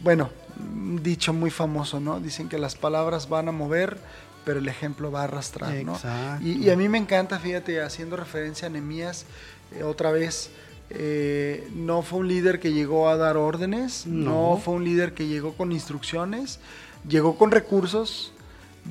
bueno, 0.00 0.30
un 0.58 1.02
dicho 1.02 1.32
muy 1.32 1.50
famoso, 1.50 2.00
¿no? 2.00 2.20
Dicen 2.20 2.48
que 2.48 2.58
las 2.58 2.74
palabras 2.74 3.28
van 3.28 3.48
a 3.48 3.52
mover, 3.52 3.98
pero 4.44 4.58
el 4.60 4.68
ejemplo 4.68 5.10
va 5.10 5.22
a 5.22 5.24
arrastrar, 5.24 5.72
¿no? 5.84 5.98
Y, 6.40 6.64
y 6.64 6.70
a 6.70 6.76
mí 6.76 6.88
me 6.88 6.98
encanta, 6.98 7.38
fíjate, 7.38 7.80
haciendo 7.82 8.16
referencia 8.16 8.66
a 8.66 8.70
Nehemías, 8.70 9.26
eh, 9.74 9.82
otra 9.82 10.10
vez, 10.10 10.50
eh, 10.90 11.68
no 11.74 12.02
fue 12.02 12.20
un 12.20 12.28
líder 12.28 12.60
que 12.60 12.72
llegó 12.72 13.08
a 13.08 13.16
dar 13.16 13.36
órdenes, 13.36 14.06
no. 14.06 14.52
No. 14.52 14.56
fue 14.56 14.74
un 14.74 14.84
líder 14.84 15.12
que 15.12 15.26
llegó 15.26 15.52
con 15.52 15.72
instrucciones, 15.72 16.60
llegó 17.06 17.36
con 17.36 17.50
recursos, 17.50 18.32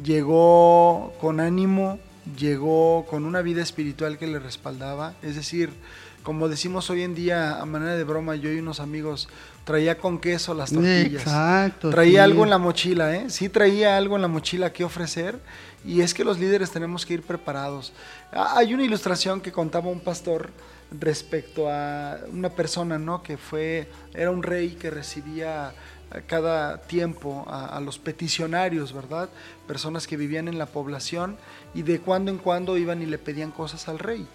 llegó 0.03 1.13
con 1.19 1.39
ánimo, 1.39 1.99
llegó 2.37 3.05
con 3.09 3.25
una 3.25 3.41
vida 3.41 3.63
espiritual 3.63 4.17
que 4.17 4.27
le 4.27 4.39
respaldaba, 4.39 5.13
es 5.23 5.35
decir, 5.35 5.71
como 6.23 6.49
decimos 6.49 6.89
hoy 6.89 7.03
en 7.03 7.15
día 7.15 7.59
a 7.59 7.65
manera 7.65 7.95
de 7.95 8.03
broma, 8.03 8.35
yo 8.35 8.51
y 8.51 8.59
unos 8.59 8.79
amigos, 8.79 9.29
traía 9.67 9.97
con 9.97 10.17
queso 10.17 10.53
las 10.53 10.71
tortillas. 10.71 11.23
Exacto. 11.23 11.89
Traía 11.89 12.11
sí. 12.11 12.17
algo 12.19 12.45
en 12.45 12.49
la 12.49 12.57
mochila, 12.57 13.13
¿eh? 13.13 13.29
Sí 13.29 13.49
traía 13.49 13.97
algo 13.97 14.15
en 14.15 14.21
la 14.21 14.29
mochila 14.29 14.71
que 14.71 14.85
ofrecer 14.85 15.41
y 15.83 15.99
es 15.99 16.13
que 16.13 16.23
los 16.23 16.39
líderes 16.39 16.71
tenemos 16.71 17.05
que 17.05 17.15
ir 17.15 17.21
preparados. 17.21 17.91
Ah, 18.31 18.53
Hay 18.55 18.73
una 18.73 18.83
ilustración 18.83 19.41
que 19.41 19.51
contaba 19.51 19.89
un 19.89 19.99
pastor 19.99 20.51
respecto 20.89 21.69
a 21.69 22.17
una 22.31 22.49
persona, 22.49 22.97
¿no? 22.97 23.21
Que 23.21 23.35
fue, 23.35 23.89
era 24.13 24.31
un 24.31 24.41
rey 24.41 24.69
que 24.79 24.89
recibía 24.89 25.73
a 26.11 26.21
cada 26.25 26.77
tiempo 26.83 27.43
a, 27.49 27.65
a 27.65 27.81
los 27.81 27.99
peticionarios, 27.99 28.93
¿verdad? 28.93 29.27
Personas 29.67 30.07
que 30.07 30.15
vivían 30.15 30.47
en 30.47 30.57
la 30.57 30.67
población 30.67 31.35
y 31.73 31.81
de 31.81 31.99
cuando 31.99 32.31
en 32.31 32.37
cuando 32.37 32.77
iban 32.77 33.01
y 33.01 33.05
le 33.05 33.17
pedían 33.17 33.51
cosas 33.51 33.89
al 33.89 33.99
rey. 33.99 34.25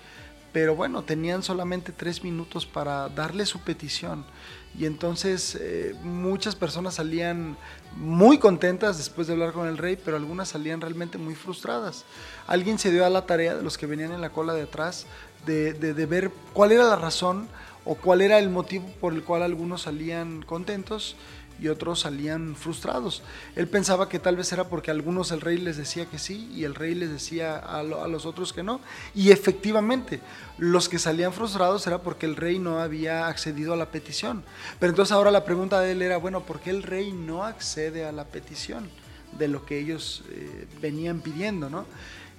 Pero 0.52 0.76
bueno, 0.76 1.04
tenían 1.04 1.42
solamente 1.42 1.92
tres 1.92 2.22
minutos 2.22 2.66
para 2.66 3.08
darle 3.08 3.46
su 3.46 3.60
petición. 3.60 4.26
Y 4.78 4.86
entonces 4.86 5.56
eh, 5.60 5.94
muchas 6.02 6.54
personas 6.56 6.94
salían 6.94 7.56
muy 7.96 8.38
contentas 8.38 8.96
después 8.96 9.26
de 9.26 9.34
hablar 9.34 9.52
con 9.52 9.68
el 9.68 9.76
rey, 9.76 9.98
pero 10.02 10.16
algunas 10.16 10.48
salían 10.48 10.80
realmente 10.80 11.18
muy 11.18 11.34
frustradas. 11.34 12.04
Alguien 12.46 12.78
se 12.78 12.90
dio 12.90 13.04
a 13.04 13.10
la 13.10 13.26
tarea 13.26 13.54
de 13.54 13.62
los 13.62 13.76
que 13.76 13.86
venían 13.86 14.12
en 14.12 14.22
la 14.22 14.30
cola 14.30 14.54
de 14.54 14.62
atrás 14.62 15.06
de, 15.46 15.74
de- 15.74 15.92
de 15.92 16.06
ver 16.06 16.30
cuál 16.54 16.72
era 16.72 16.84
la 16.84 16.96
razón 16.96 17.48
o 17.84 17.96
cuál 17.96 18.22
era 18.22 18.38
el 18.38 18.48
motivo 18.48 18.86
por 19.00 19.12
el 19.12 19.24
cual 19.24 19.42
algunos 19.42 19.82
salían 19.82 20.42
contentos 20.42 21.16
y 21.60 21.68
otros 21.68 22.00
salían 22.00 22.56
frustrados. 22.56 23.22
Él 23.56 23.68
pensaba 23.68 24.08
que 24.08 24.18
tal 24.18 24.36
vez 24.36 24.52
era 24.52 24.68
porque 24.68 24.90
algunos 24.90 25.30
el 25.30 25.40
rey 25.40 25.58
les 25.58 25.76
decía 25.76 26.06
que 26.06 26.18
sí 26.18 26.50
y 26.54 26.64
el 26.64 26.74
rey 26.74 26.94
les 26.94 27.10
decía 27.10 27.56
a 27.56 27.82
los 27.82 28.26
otros 28.26 28.52
que 28.52 28.62
no. 28.62 28.80
Y 29.14 29.30
efectivamente, 29.30 30.20
los 30.58 30.88
que 30.88 30.98
salían 30.98 31.32
frustrados 31.32 31.86
era 31.86 32.02
porque 32.02 32.26
el 32.26 32.36
rey 32.36 32.58
no 32.58 32.80
había 32.80 33.28
accedido 33.28 33.72
a 33.72 33.76
la 33.76 33.90
petición. 33.90 34.42
Pero 34.78 34.90
entonces 34.90 35.12
ahora 35.12 35.30
la 35.30 35.44
pregunta 35.44 35.80
de 35.80 35.92
él 35.92 36.02
era, 36.02 36.16
bueno, 36.16 36.44
¿por 36.44 36.60
qué 36.60 36.70
el 36.70 36.82
rey 36.82 37.12
no 37.12 37.44
accede 37.44 38.04
a 38.04 38.12
la 38.12 38.24
petición 38.24 38.90
de 39.38 39.48
lo 39.48 39.64
que 39.64 39.78
ellos 39.78 40.24
eh, 40.30 40.66
venían 40.80 41.20
pidiendo, 41.20 41.70
no? 41.70 41.86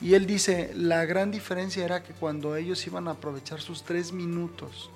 Y 0.01 0.15
él 0.15 0.25
dice, 0.25 0.73
la 0.75 1.05
gran 1.05 1.31
diferencia 1.31 1.85
era 1.85 2.03
que 2.03 2.13
cuando 2.13 2.57
ellos 2.57 2.85
iban 2.85 3.07
a 3.07 3.11
aprovechar 3.11 3.61
sus 3.61 3.83
tres 3.83 4.11
minutos 4.11 4.89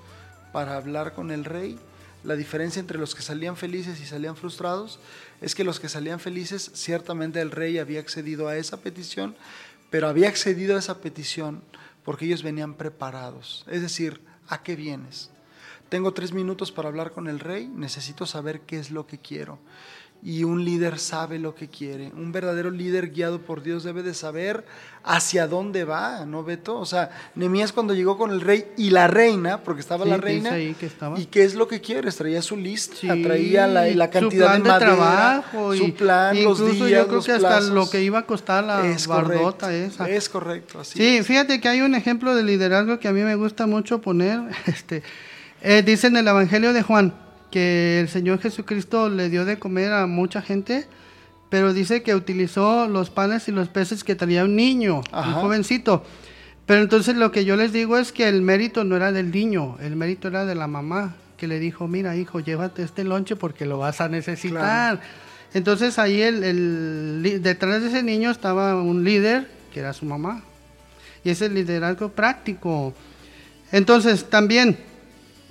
para 0.51 0.75
hablar 0.75 1.13
con 1.13 1.31
el 1.31 1.45
rey, 1.45 1.79
la 2.23 2.35
diferencia 2.35 2.79
entre 2.79 2.97
los 2.97 3.15
que 3.15 3.21
salían 3.21 3.57
felices 3.57 4.01
y 4.01 4.05
salían 4.05 4.35
frustrados 4.35 4.99
es 5.41 5.55
que 5.55 5.63
los 5.63 5.79
que 5.79 5.89
salían 5.89 6.19
felices, 6.19 6.71
ciertamente 6.73 7.41
el 7.41 7.51
rey 7.51 7.77
había 7.77 7.99
accedido 7.99 8.47
a 8.47 8.57
esa 8.57 8.77
petición, 8.77 9.35
pero 9.89 10.07
había 10.07 10.27
accedido 10.27 10.75
a 10.75 10.79
esa 10.79 10.99
petición 10.99 11.63
porque 12.03 12.25
ellos 12.25 12.43
venían 12.43 12.73
preparados. 12.73 13.65
Es 13.67 13.81
decir, 13.81 14.21
¿a 14.47 14.63
qué 14.63 14.75
vienes? 14.75 15.29
Tengo 15.89 16.13
tres 16.13 16.33
minutos 16.33 16.71
para 16.71 16.89
hablar 16.89 17.11
con 17.11 17.27
el 17.27 17.39
rey, 17.39 17.67
necesito 17.67 18.25
saber 18.25 18.61
qué 18.61 18.77
es 18.77 18.91
lo 18.91 19.07
que 19.07 19.19
quiero. 19.19 19.59
Y 20.23 20.43
un 20.43 20.65
líder 20.65 20.97
sabe 20.97 21.37
lo 21.37 21.53
que 21.53 21.67
quiere. 21.69 22.11
Un 22.15 22.31
verdadero 22.31 22.71
líder 22.71 23.11
guiado 23.11 23.39
por 23.41 23.61
Dios 23.61 23.83
debe 23.83 24.01
de 24.01 24.15
saber 24.15 24.65
hacia 25.03 25.47
dónde 25.47 25.85
va, 25.85 26.25
¿no, 26.25 26.43
Beto? 26.43 26.79
O 26.79 26.85
sea, 26.85 27.11
Nemías 27.35 27.71
cuando 27.71 27.93
llegó 27.93 28.17
con 28.17 28.31
el 28.31 28.41
rey 28.41 28.65
y 28.77 28.89
la 28.89 29.07
reina, 29.07 29.63
porque 29.63 29.79
estaba 29.79 30.03
Sí, 30.05 30.09
la 30.09 30.17
reina, 30.17 30.53
ahí 30.53 30.73
que 30.73 30.87
estaba. 30.87 31.19
¿y 31.19 31.27
qué 31.27 31.43
es 31.43 31.53
lo 31.55 31.67
que 31.67 31.79
quieres? 31.81 32.15
Traía 32.17 32.41
su 32.41 32.57
lista, 32.57 32.95
Sí, 32.99 33.07
traía 33.21 33.67
la, 33.67 34.09
cantidad 34.09 34.53
de 34.53 34.59
madera, 34.59 34.79
trabajo 34.79 35.73
y 35.75 35.77
su 35.77 35.93
plan, 35.93 36.43
los 36.43 36.59
incluso 36.59 36.85
días, 36.85 36.99
yo 37.01 37.05
creo 37.05 37.15
los 37.17 37.25
que 37.25 37.31
hasta 37.33 37.47
plazos. 37.47 37.69
lo 37.69 37.89
que 37.89 38.01
iba 38.03 38.19
a 38.19 38.25
costar 38.25 38.63
la 38.63 38.85
es 38.87 39.05
bardota 39.07 39.67
correcto, 39.67 40.03
esa. 40.03 40.09
Es 40.09 40.29
correcto, 40.29 40.79
así 40.79 40.97
Sí, 40.97 41.17
es. 41.17 41.27
fíjate 41.27 41.61
que 41.61 41.69
hay 41.69 41.81
un 41.81 41.93
ejemplo 41.95 42.35
de 42.35 42.43
liderazgo 42.43 42.99
que 42.99 43.07
a 43.07 43.13
mí 43.13 43.21
me 43.21 43.35
gusta 43.35 43.67
mucho 43.67 44.01
poner. 44.01 44.41
Este, 44.65 45.03
eh, 45.61 45.83
dice 45.83 46.07
en 46.07 46.17
el 46.17 46.27
Evangelio 46.27 46.73
de 46.73 46.81
Juan 46.81 47.13
que 47.51 47.99
el 47.99 48.09
Señor 48.09 48.39
Jesucristo 48.39 49.09
le 49.09 49.29
dio 49.29 49.45
de 49.45 49.59
comer 49.59 49.91
a 49.93 50.07
mucha 50.07 50.41
gente, 50.41 50.87
pero 51.49 51.73
dice 51.73 52.03
que 52.03 52.15
utilizó 52.15 52.87
los 52.87 53.09
panes 53.09 53.47
y 53.47 53.51
los 53.51 53.69
peces 53.69 54.03
que 54.03 54.15
traía 54.15 54.43
un 54.43 54.55
niño, 54.55 55.01
Ajá. 55.11 55.29
un 55.29 55.35
jovencito. 55.35 56.03
Pero 56.65 56.81
entonces 56.81 57.15
lo 57.15 57.31
que 57.31 57.45
yo 57.45 57.55
les 57.55 57.71
digo 57.71 57.97
es 57.97 58.11
que 58.11 58.27
el 58.27 58.41
mérito 58.41 58.83
no 58.83 58.97
era 58.97 59.13
del 59.13 59.31
niño, 59.31 59.77
el 59.79 59.95
mérito 59.95 60.27
era 60.27 60.45
de 60.45 60.53
la 60.53 60.67
mamá, 60.67 61.15
que 61.37 61.47
le 61.47 61.59
dijo, 61.59 61.87
mira 61.87 62.17
hijo, 62.17 62.41
llévate 62.41 62.83
este 62.83 63.05
lonche 63.05 63.35
porque 63.37 63.65
lo 63.65 63.77
vas 63.77 64.01
a 64.01 64.09
necesitar. 64.09 64.99
Entonces 65.53 65.97
ahí 65.97 66.21
el, 66.21 67.39
detrás 67.41 67.81
de 67.81 67.87
ese 67.87 68.03
niño 68.03 68.31
estaba 68.31 68.81
un 68.81 69.05
líder, 69.05 69.47
que 69.73 69.79
era 69.79 69.93
su 69.93 70.05
mamá. 70.05 70.43
Y 71.23 71.29
ese 71.29 71.47
liderazgo 71.47 72.09
práctico. 72.09 72.93
Entonces 73.71 74.29
también 74.29 74.77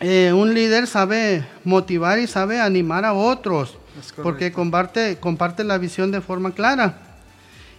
eh, 0.00 0.32
un 0.34 0.54
líder 0.54 0.86
sabe 0.86 1.46
motivar 1.64 2.18
y 2.18 2.26
sabe 2.26 2.60
animar 2.60 3.04
a 3.04 3.14
otros, 3.14 3.78
porque 4.22 4.52
comparte, 4.52 5.16
comparte 5.18 5.64
la 5.64 5.78
visión 5.78 6.10
de 6.10 6.20
forma 6.20 6.52
clara 6.52 6.98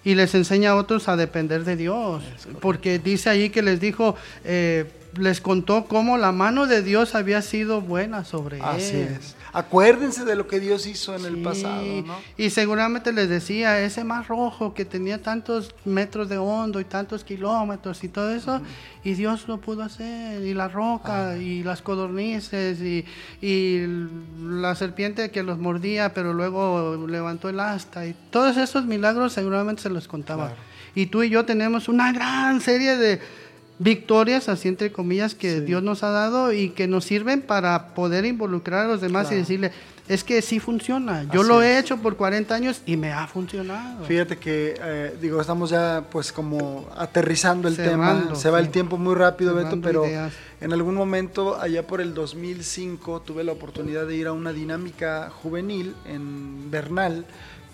y 0.03 0.15
les 0.15 0.33
enseña 0.35 0.71
a 0.71 0.75
otros 0.75 1.09
a 1.09 1.15
depender 1.15 1.63
de 1.63 1.75
Dios, 1.75 2.23
porque 2.61 2.97
dice 2.97 3.29
ahí 3.29 3.49
que 3.49 3.61
les 3.61 3.79
dijo, 3.79 4.15
eh, 4.45 4.85
les 5.17 5.41
contó 5.41 5.85
cómo 5.85 6.17
la 6.17 6.31
mano 6.31 6.65
de 6.67 6.81
Dios 6.81 7.15
había 7.15 7.41
sido 7.41 7.81
buena 7.81 8.23
sobre 8.23 8.61
Así 8.61 8.95
él. 8.97 9.17
es. 9.19 9.35
Acuérdense 9.53 10.23
de 10.25 10.35
lo 10.35 10.45
que 10.47 10.59
Dios 10.59 10.85
hizo 10.85 11.15
en 11.15 11.25
el 11.25 11.41
pasado, 11.41 11.81
¿no? 12.05 12.15
Y 12.37 12.51
seguramente 12.51 13.11
les 13.11 13.27
decía, 13.27 13.79
ese 13.79 14.03
mar 14.03 14.27
rojo 14.27 14.73
que 14.75 14.85
tenía 14.85 15.21
tantos 15.21 15.73
metros 15.85 16.29
de 16.29 16.37
hondo 16.37 16.79
y 16.79 16.83
tantos 16.83 17.23
kilómetros 17.23 18.03
y 18.03 18.09
todo 18.09 18.35
eso, 18.35 18.61
y 19.03 19.13
Dios 19.13 19.47
lo 19.47 19.59
pudo 19.59 19.83
hacer, 19.83 20.43
y 20.45 20.53
la 20.53 20.67
roca, 20.67 21.31
Ah. 21.31 21.37
y 21.37 21.63
las 21.63 21.81
codornices, 21.81 22.79
y, 22.81 23.05
y 23.41 23.85
la 24.43 24.75
serpiente 24.75 25.31
que 25.31 25.41
los 25.41 25.57
mordía, 25.57 26.13
pero 26.13 26.33
luego 26.33 27.07
levantó 27.07 27.49
el 27.49 27.59
asta, 27.59 28.05
y 28.05 28.15
todos 28.29 28.57
esos 28.57 28.85
milagros 28.85 29.33
seguramente 29.33 29.81
se 29.81 29.89
los 29.89 30.07
contaba. 30.07 30.47
Claro. 30.47 30.61
Y 30.93 31.07
tú 31.07 31.23
y 31.23 31.29
yo 31.29 31.45
tenemos 31.45 31.87
una 31.89 32.11
gran 32.11 32.59
serie 32.61 32.97
de 32.97 33.19
victorias, 33.79 34.49
así 34.49 34.67
entre 34.67 34.91
comillas, 34.91 35.35
que 35.35 35.55
Sí. 35.59 35.61
Dios 35.61 35.83
nos 35.83 36.03
ha 36.03 36.09
dado 36.09 36.51
y 36.53 36.69
que 36.69 36.87
nos 36.87 37.05
sirven 37.05 37.41
para 37.41 37.89
poder 37.93 38.25
involucrar 38.25 38.85
a 38.85 38.87
los 38.87 39.01
demás 39.01 39.27
Claro. 39.27 39.37
y 39.37 39.39
decirle, 39.41 39.71
es 40.07 40.23
que 40.23 40.41
sí 40.41 40.59
funciona. 40.59 41.23
Yo 41.33 41.41
Así 41.41 41.49
lo 41.49 41.61
he 41.61 41.73
es. 41.77 41.81
hecho 41.83 41.97
por 41.97 42.15
40 42.15 42.55
años 42.55 42.81
y 42.85 42.95
me 42.97 43.11
ha 43.11 43.27
funcionado. 43.27 44.05
Fíjate 44.05 44.37
que, 44.37 44.75
eh, 44.81 45.15
digo, 45.21 45.39
estamos 45.41 45.69
ya 45.69 46.05
pues 46.09 46.31
como 46.31 46.87
aterrizando 46.95 47.67
el 47.67 47.75
Cerrando, 47.75 48.23
tema. 48.23 48.35
Se 48.35 48.49
va 48.49 48.59
sí. 48.59 48.65
el 48.65 48.71
tiempo 48.71 48.97
muy 48.97 49.15
rápido, 49.15 49.53
Beto, 49.53 49.79
pero 49.81 50.05
ideas. 50.05 50.33
en 50.61 50.71
algún 50.73 50.95
momento, 50.95 51.59
allá 51.59 51.85
por 51.85 51.99
el 52.01 52.13
2005, 52.13 53.21
tuve 53.21 53.43
la 53.43 53.51
oportunidad 53.51 54.07
de 54.07 54.15
ir 54.15 54.27
a 54.27 54.31
una 54.33 54.53
dinámica 54.53 55.29
juvenil 55.29 55.93
en 56.05 56.71
Bernal 56.71 57.25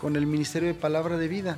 con 0.01 0.15
el 0.15 0.25
Ministerio 0.25 0.67
de 0.69 0.73
Palabra 0.73 1.17
de 1.17 1.27
Vida. 1.27 1.57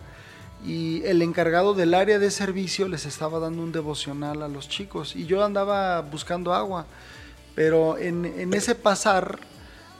Y 0.65 1.03
el 1.05 1.21
encargado 1.21 1.73
del 1.73 1.93
área 1.93 2.17
de 2.19 2.31
servicio 2.31 2.87
les 2.87 3.05
estaba 3.05 3.39
dando 3.39 3.61
un 3.61 3.71
devocional 3.71 4.41
a 4.41 4.47
los 4.47 4.67
chicos. 4.67 5.15
Y 5.15 5.25
yo 5.25 5.43
andaba 5.43 6.01
buscando 6.01 6.53
agua. 6.53 6.85
Pero 7.53 7.97
en, 7.97 8.25
en 8.25 8.53
ese 8.53 8.75
pasar, 8.75 9.39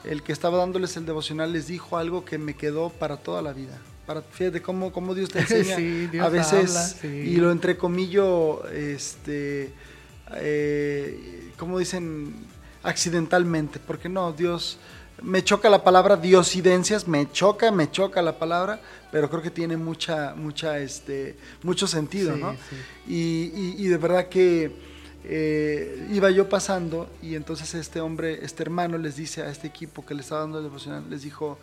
el 0.03 0.23
que 0.23 0.31
estaba 0.31 0.57
dándoles 0.57 0.95
el 0.97 1.05
devocional 1.05 1.53
les 1.53 1.67
dijo 1.67 1.97
algo 1.97 2.25
que 2.25 2.37
me 2.37 2.55
quedó 2.55 2.89
para 2.89 3.17
toda 3.17 3.41
la 3.41 3.53
vida. 3.53 3.79
Para, 4.05 4.21
fíjate 4.21 4.61
cómo, 4.61 4.91
cómo 4.91 5.15
Dios 5.15 5.29
te 5.29 5.39
enseña 5.41 5.75
Sí, 5.75 6.07
Dios 6.07 6.25
a 6.25 6.29
veces, 6.29 6.75
habla, 6.75 6.87
sí. 6.87 7.07
y 7.07 7.35
lo 7.37 7.51
entrecomillo, 7.51 8.67
este, 8.69 9.71
eh, 10.35 11.51
como 11.57 11.79
dicen, 11.79 12.35
accidentalmente, 12.83 13.79
porque 13.79 14.09
no, 14.09 14.31
Dios, 14.31 14.77
me 15.25 15.43
choca 15.43 15.69
la 15.69 15.83
palabra 15.83 16.15
diosidencias, 16.17 17.07
me 17.07 17.29
choca, 17.31 17.71
me 17.71 17.89
choca 17.91 18.21
la 18.21 18.37
palabra, 18.37 18.79
pero 19.11 19.29
creo 19.29 19.41
que 19.41 19.49
tiene 19.51 19.75
mucha, 19.75 20.35
mucha, 20.35 20.77
este, 20.79 21.35
mucho 21.63 21.87
sentido, 21.87 22.35
Sí, 22.35 22.39
¿no? 22.41 22.53
sí. 22.53 22.75
Y, 23.07 23.51
y- 23.53 23.75
y 23.79 23.87
de 23.87 23.97
verdad 23.97 24.29
que 24.29 24.71
eh, 25.23 26.07
iba 26.13 26.29
yo 26.29 26.47
pasando 26.47 27.09
y 27.23 27.33
entonces 27.35 27.73
este 27.73 27.99
hombre, 27.99 28.45
este 28.45 28.61
hermano 28.63 28.97
les 28.99 29.15
dice 29.15 29.41
a 29.41 29.49
este 29.49 29.65
equipo 29.67 30.05
que 30.05 30.13
le 30.13 30.21
estaba 30.21 30.41
dando 30.41 30.59
el 30.59 30.63
devocional, 30.65 31.03
les 31.09 31.23
dijo, 31.23 31.57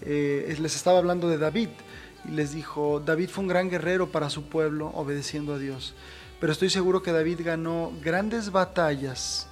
eh, 0.00 0.56
les 0.58 0.74
estaba 0.74 0.98
hablando 0.98 1.28
de 1.28 1.36
David 1.36 1.68
y 2.26 2.30
les 2.30 2.54
dijo, 2.54 3.02
David 3.04 3.28
fue 3.28 3.42
un 3.42 3.48
gran 3.48 3.68
guerrero 3.68 4.08
para 4.10 4.30
su 4.30 4.44
pueblo 4.48 4.90
obedeciendo 4.94 5.52
a 5.54 5.58
Dios, 5.58 5.92
pero 6.40 6.52
estoy 6.52 6.70
seguro 6.70 7.02
que 7.02 7.12
David 7.12 7.40
ganó 7.44 7.92
grandes 8.02 8.50
batallas, 8.50 9.46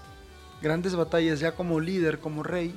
grandes 0.63 0.95
batallas 0.95 1.39
ya 1.41 1.53
como 1.53 1.79
líder, 1.81 2.19
como 2.21 2.43
rey, 2.43 2.75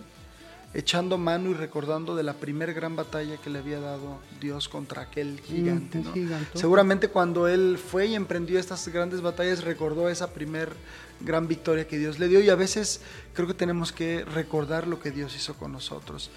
echando 0.75 1.17
mano 1.17 1.49
y 1.49 1.53
recordando 1.53 2.15
de 2.15 2.23
la 2.23 2.33
primer 2.33 2.73
gran 2.73 2.95
batalla 2.95 3.37
que 3.37 3.49
le 3.49 3.59
había 3.59 3.79
dado 3.79 4.19
Dios 4.41 4.67
contra 4.67 5.03
aquel 5.03 5.39
gigante. 5.39 5.99
¿no? 5.99 6.13
Seguramente 6.53 7.07
cuando 7.07 7.47
él 7.47 7.79
fue 7.79 8.07
y 8.07 8.15
emprendió 8.15 8.59
estas 8.59 8.87
grandes 8.89 9.21
batallas 9.21 9.63
recordó 9.63 10.09
esa 10.09 10.33
primer 10.33 10.73
gran 11.21 11.47
victoria 11.47 11.87
que 11.87 11.97
Dios 11.97 12.19
le 12.19 12.27
dio 12.27 12.41
y 12.41 12.49
a 12.49 12.55
veces 12.55 12.99
creo 13.33 13.47
que 13.47 13.53
tenemos 13.53 13.93
que 13.93 14.25
recordar 14.25 14.85
lo 14.85 14.99
que 14.99 15.11
Dios 15.11 15.35
hizo 15.35 15.53
con 15.55 15.71
nosotros. 15.71 16.29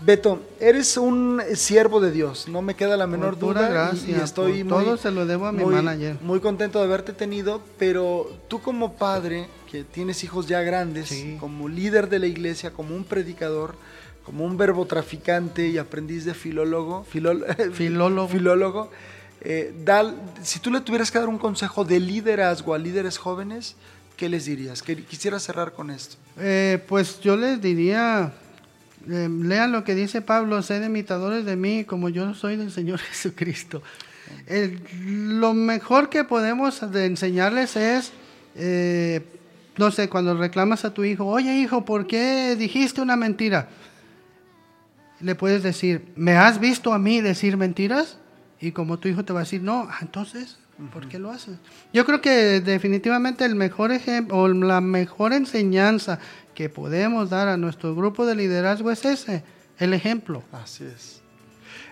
Beto, 0.00 0.40
eres 0.60 0.96
un 0.96 1.42
siervo 1.54 2.00
de 2.00 2.12
Dios, 2.12 2.46
no 2.46 2.62
me 2.62 2.74
queda 2.76 2.96
la 2.96 3.08
menor 3.08 3.36
Por 3.36 3.54
duda 3.54 3.68
y- 3.68 3.72
gracia, 3.72 4.16
y, 4.16 4.20
estoy 4.20 4.62
muy, 4.62 4.68
todo 4.84 4.96
se 4.96 5.10
lo 5.10 5.26
debo 5.26 5.46
a 5.46 5.52
mi 5.52 5.64
muy- 5.64 5.74
manager. 5.74 6.16
muy 6.22 6.38
contento 6.38 6.78
de 6.78 6.84
haberte 6.84 7.12
tenido, 7.12 7.60
pero 7.80 8.30
tú 8.46 8.60
como 8.60 8.92
padre, 8.94 9.48
que 9.68 9.82
tienes 9.82 10.22
hijos 10.22 10.46
ya 10.46 10.62
grandes, 10.62 11.08
Sí. 11.08 11.36
como 11.40 11.68
líder 11.68 12.08
de 12.08 12.20
la 12.20 12.26
iglesia, 12.26 12.70
como 12.72 12.94
un 12.94 13.02
predicador, 13.02 13.74
como 14.24 14.44
un 14.44 14.56
verbo 14.56 14.86
traficante 14.86 15.66
y 15.66 15.78
aprendiz 15.78 16.24
de 16.24 16.34
filólogo, 16.34 17.04
Filólogo. 17.10 18.28
filólogo, 18.28 18.90
eh, 19.40 19.74
si 20.44 20.60
tú 20.60 20.70
le 20.70 20.80
tuvieras 20.80 21.10
que 21.10 21.18
dar 21.18 21.28
un 21.28 21.38
consejo 21.38 21.84
de 21.84 21.98
liderazgo 21.98 22.72
a 22.72 22.78
líderes 22.78 23.18
jóvenes, 23.18 23.74
¿qué 24.16 24.28
les 24.28 24.44
dirías? 24.44 24.80
Quisiera 24.82 25.40
cerrar 25.40 25.72
con 25.72 25.90
esto. 25.90 26.14
Eh, 26.38 26.80
pues 26.88 27.20
yo 27.20 27.36
les 27.36 27.60
diría, 27.60 28.32
eh, 29.08 29.28
lean 29.30 29.72
lo 29.72 29.84
que 29.84 29.94
dice 29.94 30.22
Pablo, 30.22 30.62
sed 30.62 30.84
imitadores 30.84 31.44
de 31.44 31.56
mí 31.56 31.84
como 31.84 32.08
yo 32.08 32.34
soy 32.34 32.56
del 32.56 32.70
Señor 32.72 32.98
Jesucristo. 33.10 33.82
El- 34.46 34.80
lo 35.40 35.54
mejor 35.54 36.08
que 36.10 36.24
podemos 36.24 36.90
de 36.92 37.06
enseñarles 37.06 37.76
es, 37.76 38.12
eh, 38.56 39.22
no 39.76 39.90
sé, 39.90 40.08
cuando 40.08 40.34
reclamas 40.36 40.84
a 40.84 40.92
tu 40.92 41.04
hijo, 41.04 41.24
oye 41.26 41.56
hijo, 41.58 41.84
¿por 41.84 42.06
qué 42.06 42.56
dijiste 42.58 43.00
una 43.00 43.16
mentira? 43.16 43.68
Le 45.20 45.34
puedes 45.34 45.62
decir, 45.62 46.04
¿me 46.16 46.32
has 46.36 46.60
visto 46.60 46.92
a 46.92 46.98
mí 46.98 47.20
decir 47.20 47.56
mentiras? 47.56 48.18
Y 48.60 48.72
como 48.72 48.98
tu 48.98 49.08
hijo 49.08 49.24
te 49.24 49.32
va 49.32 49.40
a 49.40 49.42
decir, 49.44 49.62
no, 49.62 49.88
ah, 49.90 49.98
entonces, 50.02 50.58
¿por 50.92 51.08
qué 51.08 51.18
lo 51.18 51.30
haces? 51.30 51.56
Yo 51.92 52.04
creo 52.04 52.20
que 52.20 52.60
definitivamente 52.60 53.44
el 53.44 53.54
mejor 53.56 53.90
ejemplo 53.92 54.36
o 54.36 54.48
la 54.48 54.80
mejor 54.80 55.32
enseñanza 55.32 56.18
que 56.58 56.68
podemos 56.68 57.30
dar 57.30 57.46
a 57.46 57.56
nuestro 57.56 57.94
grupo 57.94 58.26
de 58.26 58.34
liderazgo 58.34 58.90
es 58.90 59.04
ese, 59.04 59.44
el 59.78 59.94
ejemplo. 59.94 60.42
Así 60.50 60.82
es. 60.82 61.17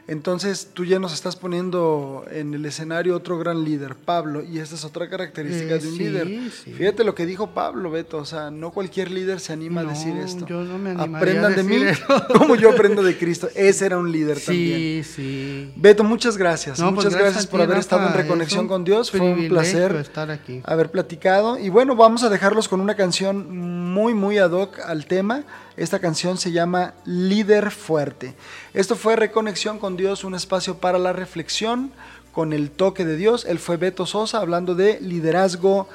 Entonces 0.09 0.69
tú 0.73 0.85
ya 0.85 1.01
nos 1.01 1.13
estás 1.13 1.35
poniendo 1.35 2.25
en 2.31 2.55
el 2.55 2.65
escenario 2.65 3.17
otro 3.17 3.39
gran 3.39 3.65
líder, 3.65 3.97
Pablo, 3.97 4.43
y 4.45 4.61
esta 4.61 4.77
es 4.77 4.85
otra 4.85 5.09
característica 5.11 5.75
Eh, 5.75 5.79
de 5.81 5.89
un 5.89 5.95
sí, 5.95 5.99
líder. 5.99 6.29
sí. 6.53 6.73
Fíjate 6.73 7.03
lo 7.03 7.15
que 7.17 7.27
dijo 7.27 7.49
Pablo, 7.51 7.91
Beto, 7.91 8.19
o 8.19 8.25
sea, 8.25 8.51
no 8.53 8.71
cualquier 8.71 9.11
líder 9.11 9.41
se 9.41 9.53
anima 9.53 9.83
No, 9.83 9.91
a 9.91 9.93
decir 9.95 10.17
esto. 10.17 10.47
yo 10.47 10.63
no 10.63 10.79
me 10.79 10.91
Aprendan 10.93 11.53
a 11.55 11.57
de 11.57 11.63
mí 11.65 11.77
decir 11.79 12.05
eso. 12.09 12.27
como 12.39 12.55
yo 12.55 12.71
aprendo 12.71 13.03
de 13.03 13.19
Cristo. 13.19 13.49
Ese 13.57 13.87
era 13.87 13.99
un 13.99 14.13
líder 14.13 14.39
también. 14.41 15.03
Sí, 15.05 15.13
sí. 15.13 15.73
Beto, 15.75 16.05
muchas 16.05 16.37
gracias. 16.37 16.79
No, 16.79 16.95
pues 16.95 17.07
muchas 17.07 17.21
gracias, 17.21 17.47
a 17.47 17.51
por 17.51 17.61
haber 17.63 17.79
estado 17.79 18.07
en 18.07 18.15
Reconexión 18.15 18.69
con 18.69 18.85
Dios. 18.85 19.11
Fue 19.11 19.21
un 19.21 19.49
placer 19.49 19.93
estar 19.97 20.31
aquí. 20.31 20.61
haber 20.65 20.91
platicado. 20.91 21.59
Y 21.59 21.69
bueno, 21.69 21.97
vamos 21.97 22.23
a 22.23 22.29
dejarlos 22.29 22.69
con 22.69 22.81
una 22.81 22.95
canción 22.95 23.57
muy, 23.93 24.15
muy 24.15 24.39
ad 24.39 24.53
hoc 24.53 24.79
al 24.85 25.07
tema. 25.07 25.43
Esta 25.77 25.99
canción 25.99 26.39
se 26.39 26.53
llama 26.53 26.95
Líder 27.05 27.71
Fuerte. 27.71 28.35
Esto 28.73 28.97
fue 28.97 29.17
Reconexión 29.17 29.79
con 29.79 29.97
Dios, 29.97 30.25
un 30.25 30.35
espacio 30.35 30.79
para 30.79 30.99
la 30.99 31.13
reflexión 31.13 31.93
con 32.33 32.53
el 32.53 32.71
toque 32.71 33.05
de 33.05 33.17
Dios. 33.17 33.45
Él 33.45 33.59
fue 33.59 33.77
Beto 33.77 34.07
Sosa 34.07 34.39
hablando 34.39 34.75
de 34.75 35.01
liderazgo 35.01 35.89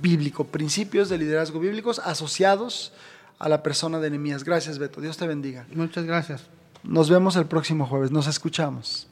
bíblico, 0.00 0.44
principios 0.44 1.08
de 1.08 1.18
liderazgo 1.18 1.60
bíblicos 1.60 2.00
asociados 2.00 2.92
a 3.38 3.48
la 3.48 3.62
persona 3.62 3.98
de 3.98 4.10
Nehemías. 4.10 4.44
Gracias, 4.44 4.78
Beto. 4.78 5.00
Dios 5.00 5.16
te 5.16 5.26
bendiga. 5.26 5.66
Muchas 5.74 6.04
gracias. 6.04 6.42
Nos 6.82 7.10
vemos 7.10 7.36
el 7.36 7.46
próximo 7.46 7.86
jueves. 7.86 8.10
Nos 8.10 8.26
escuchamos. 8.28 9.08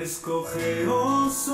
Escogeos 0.00 1.48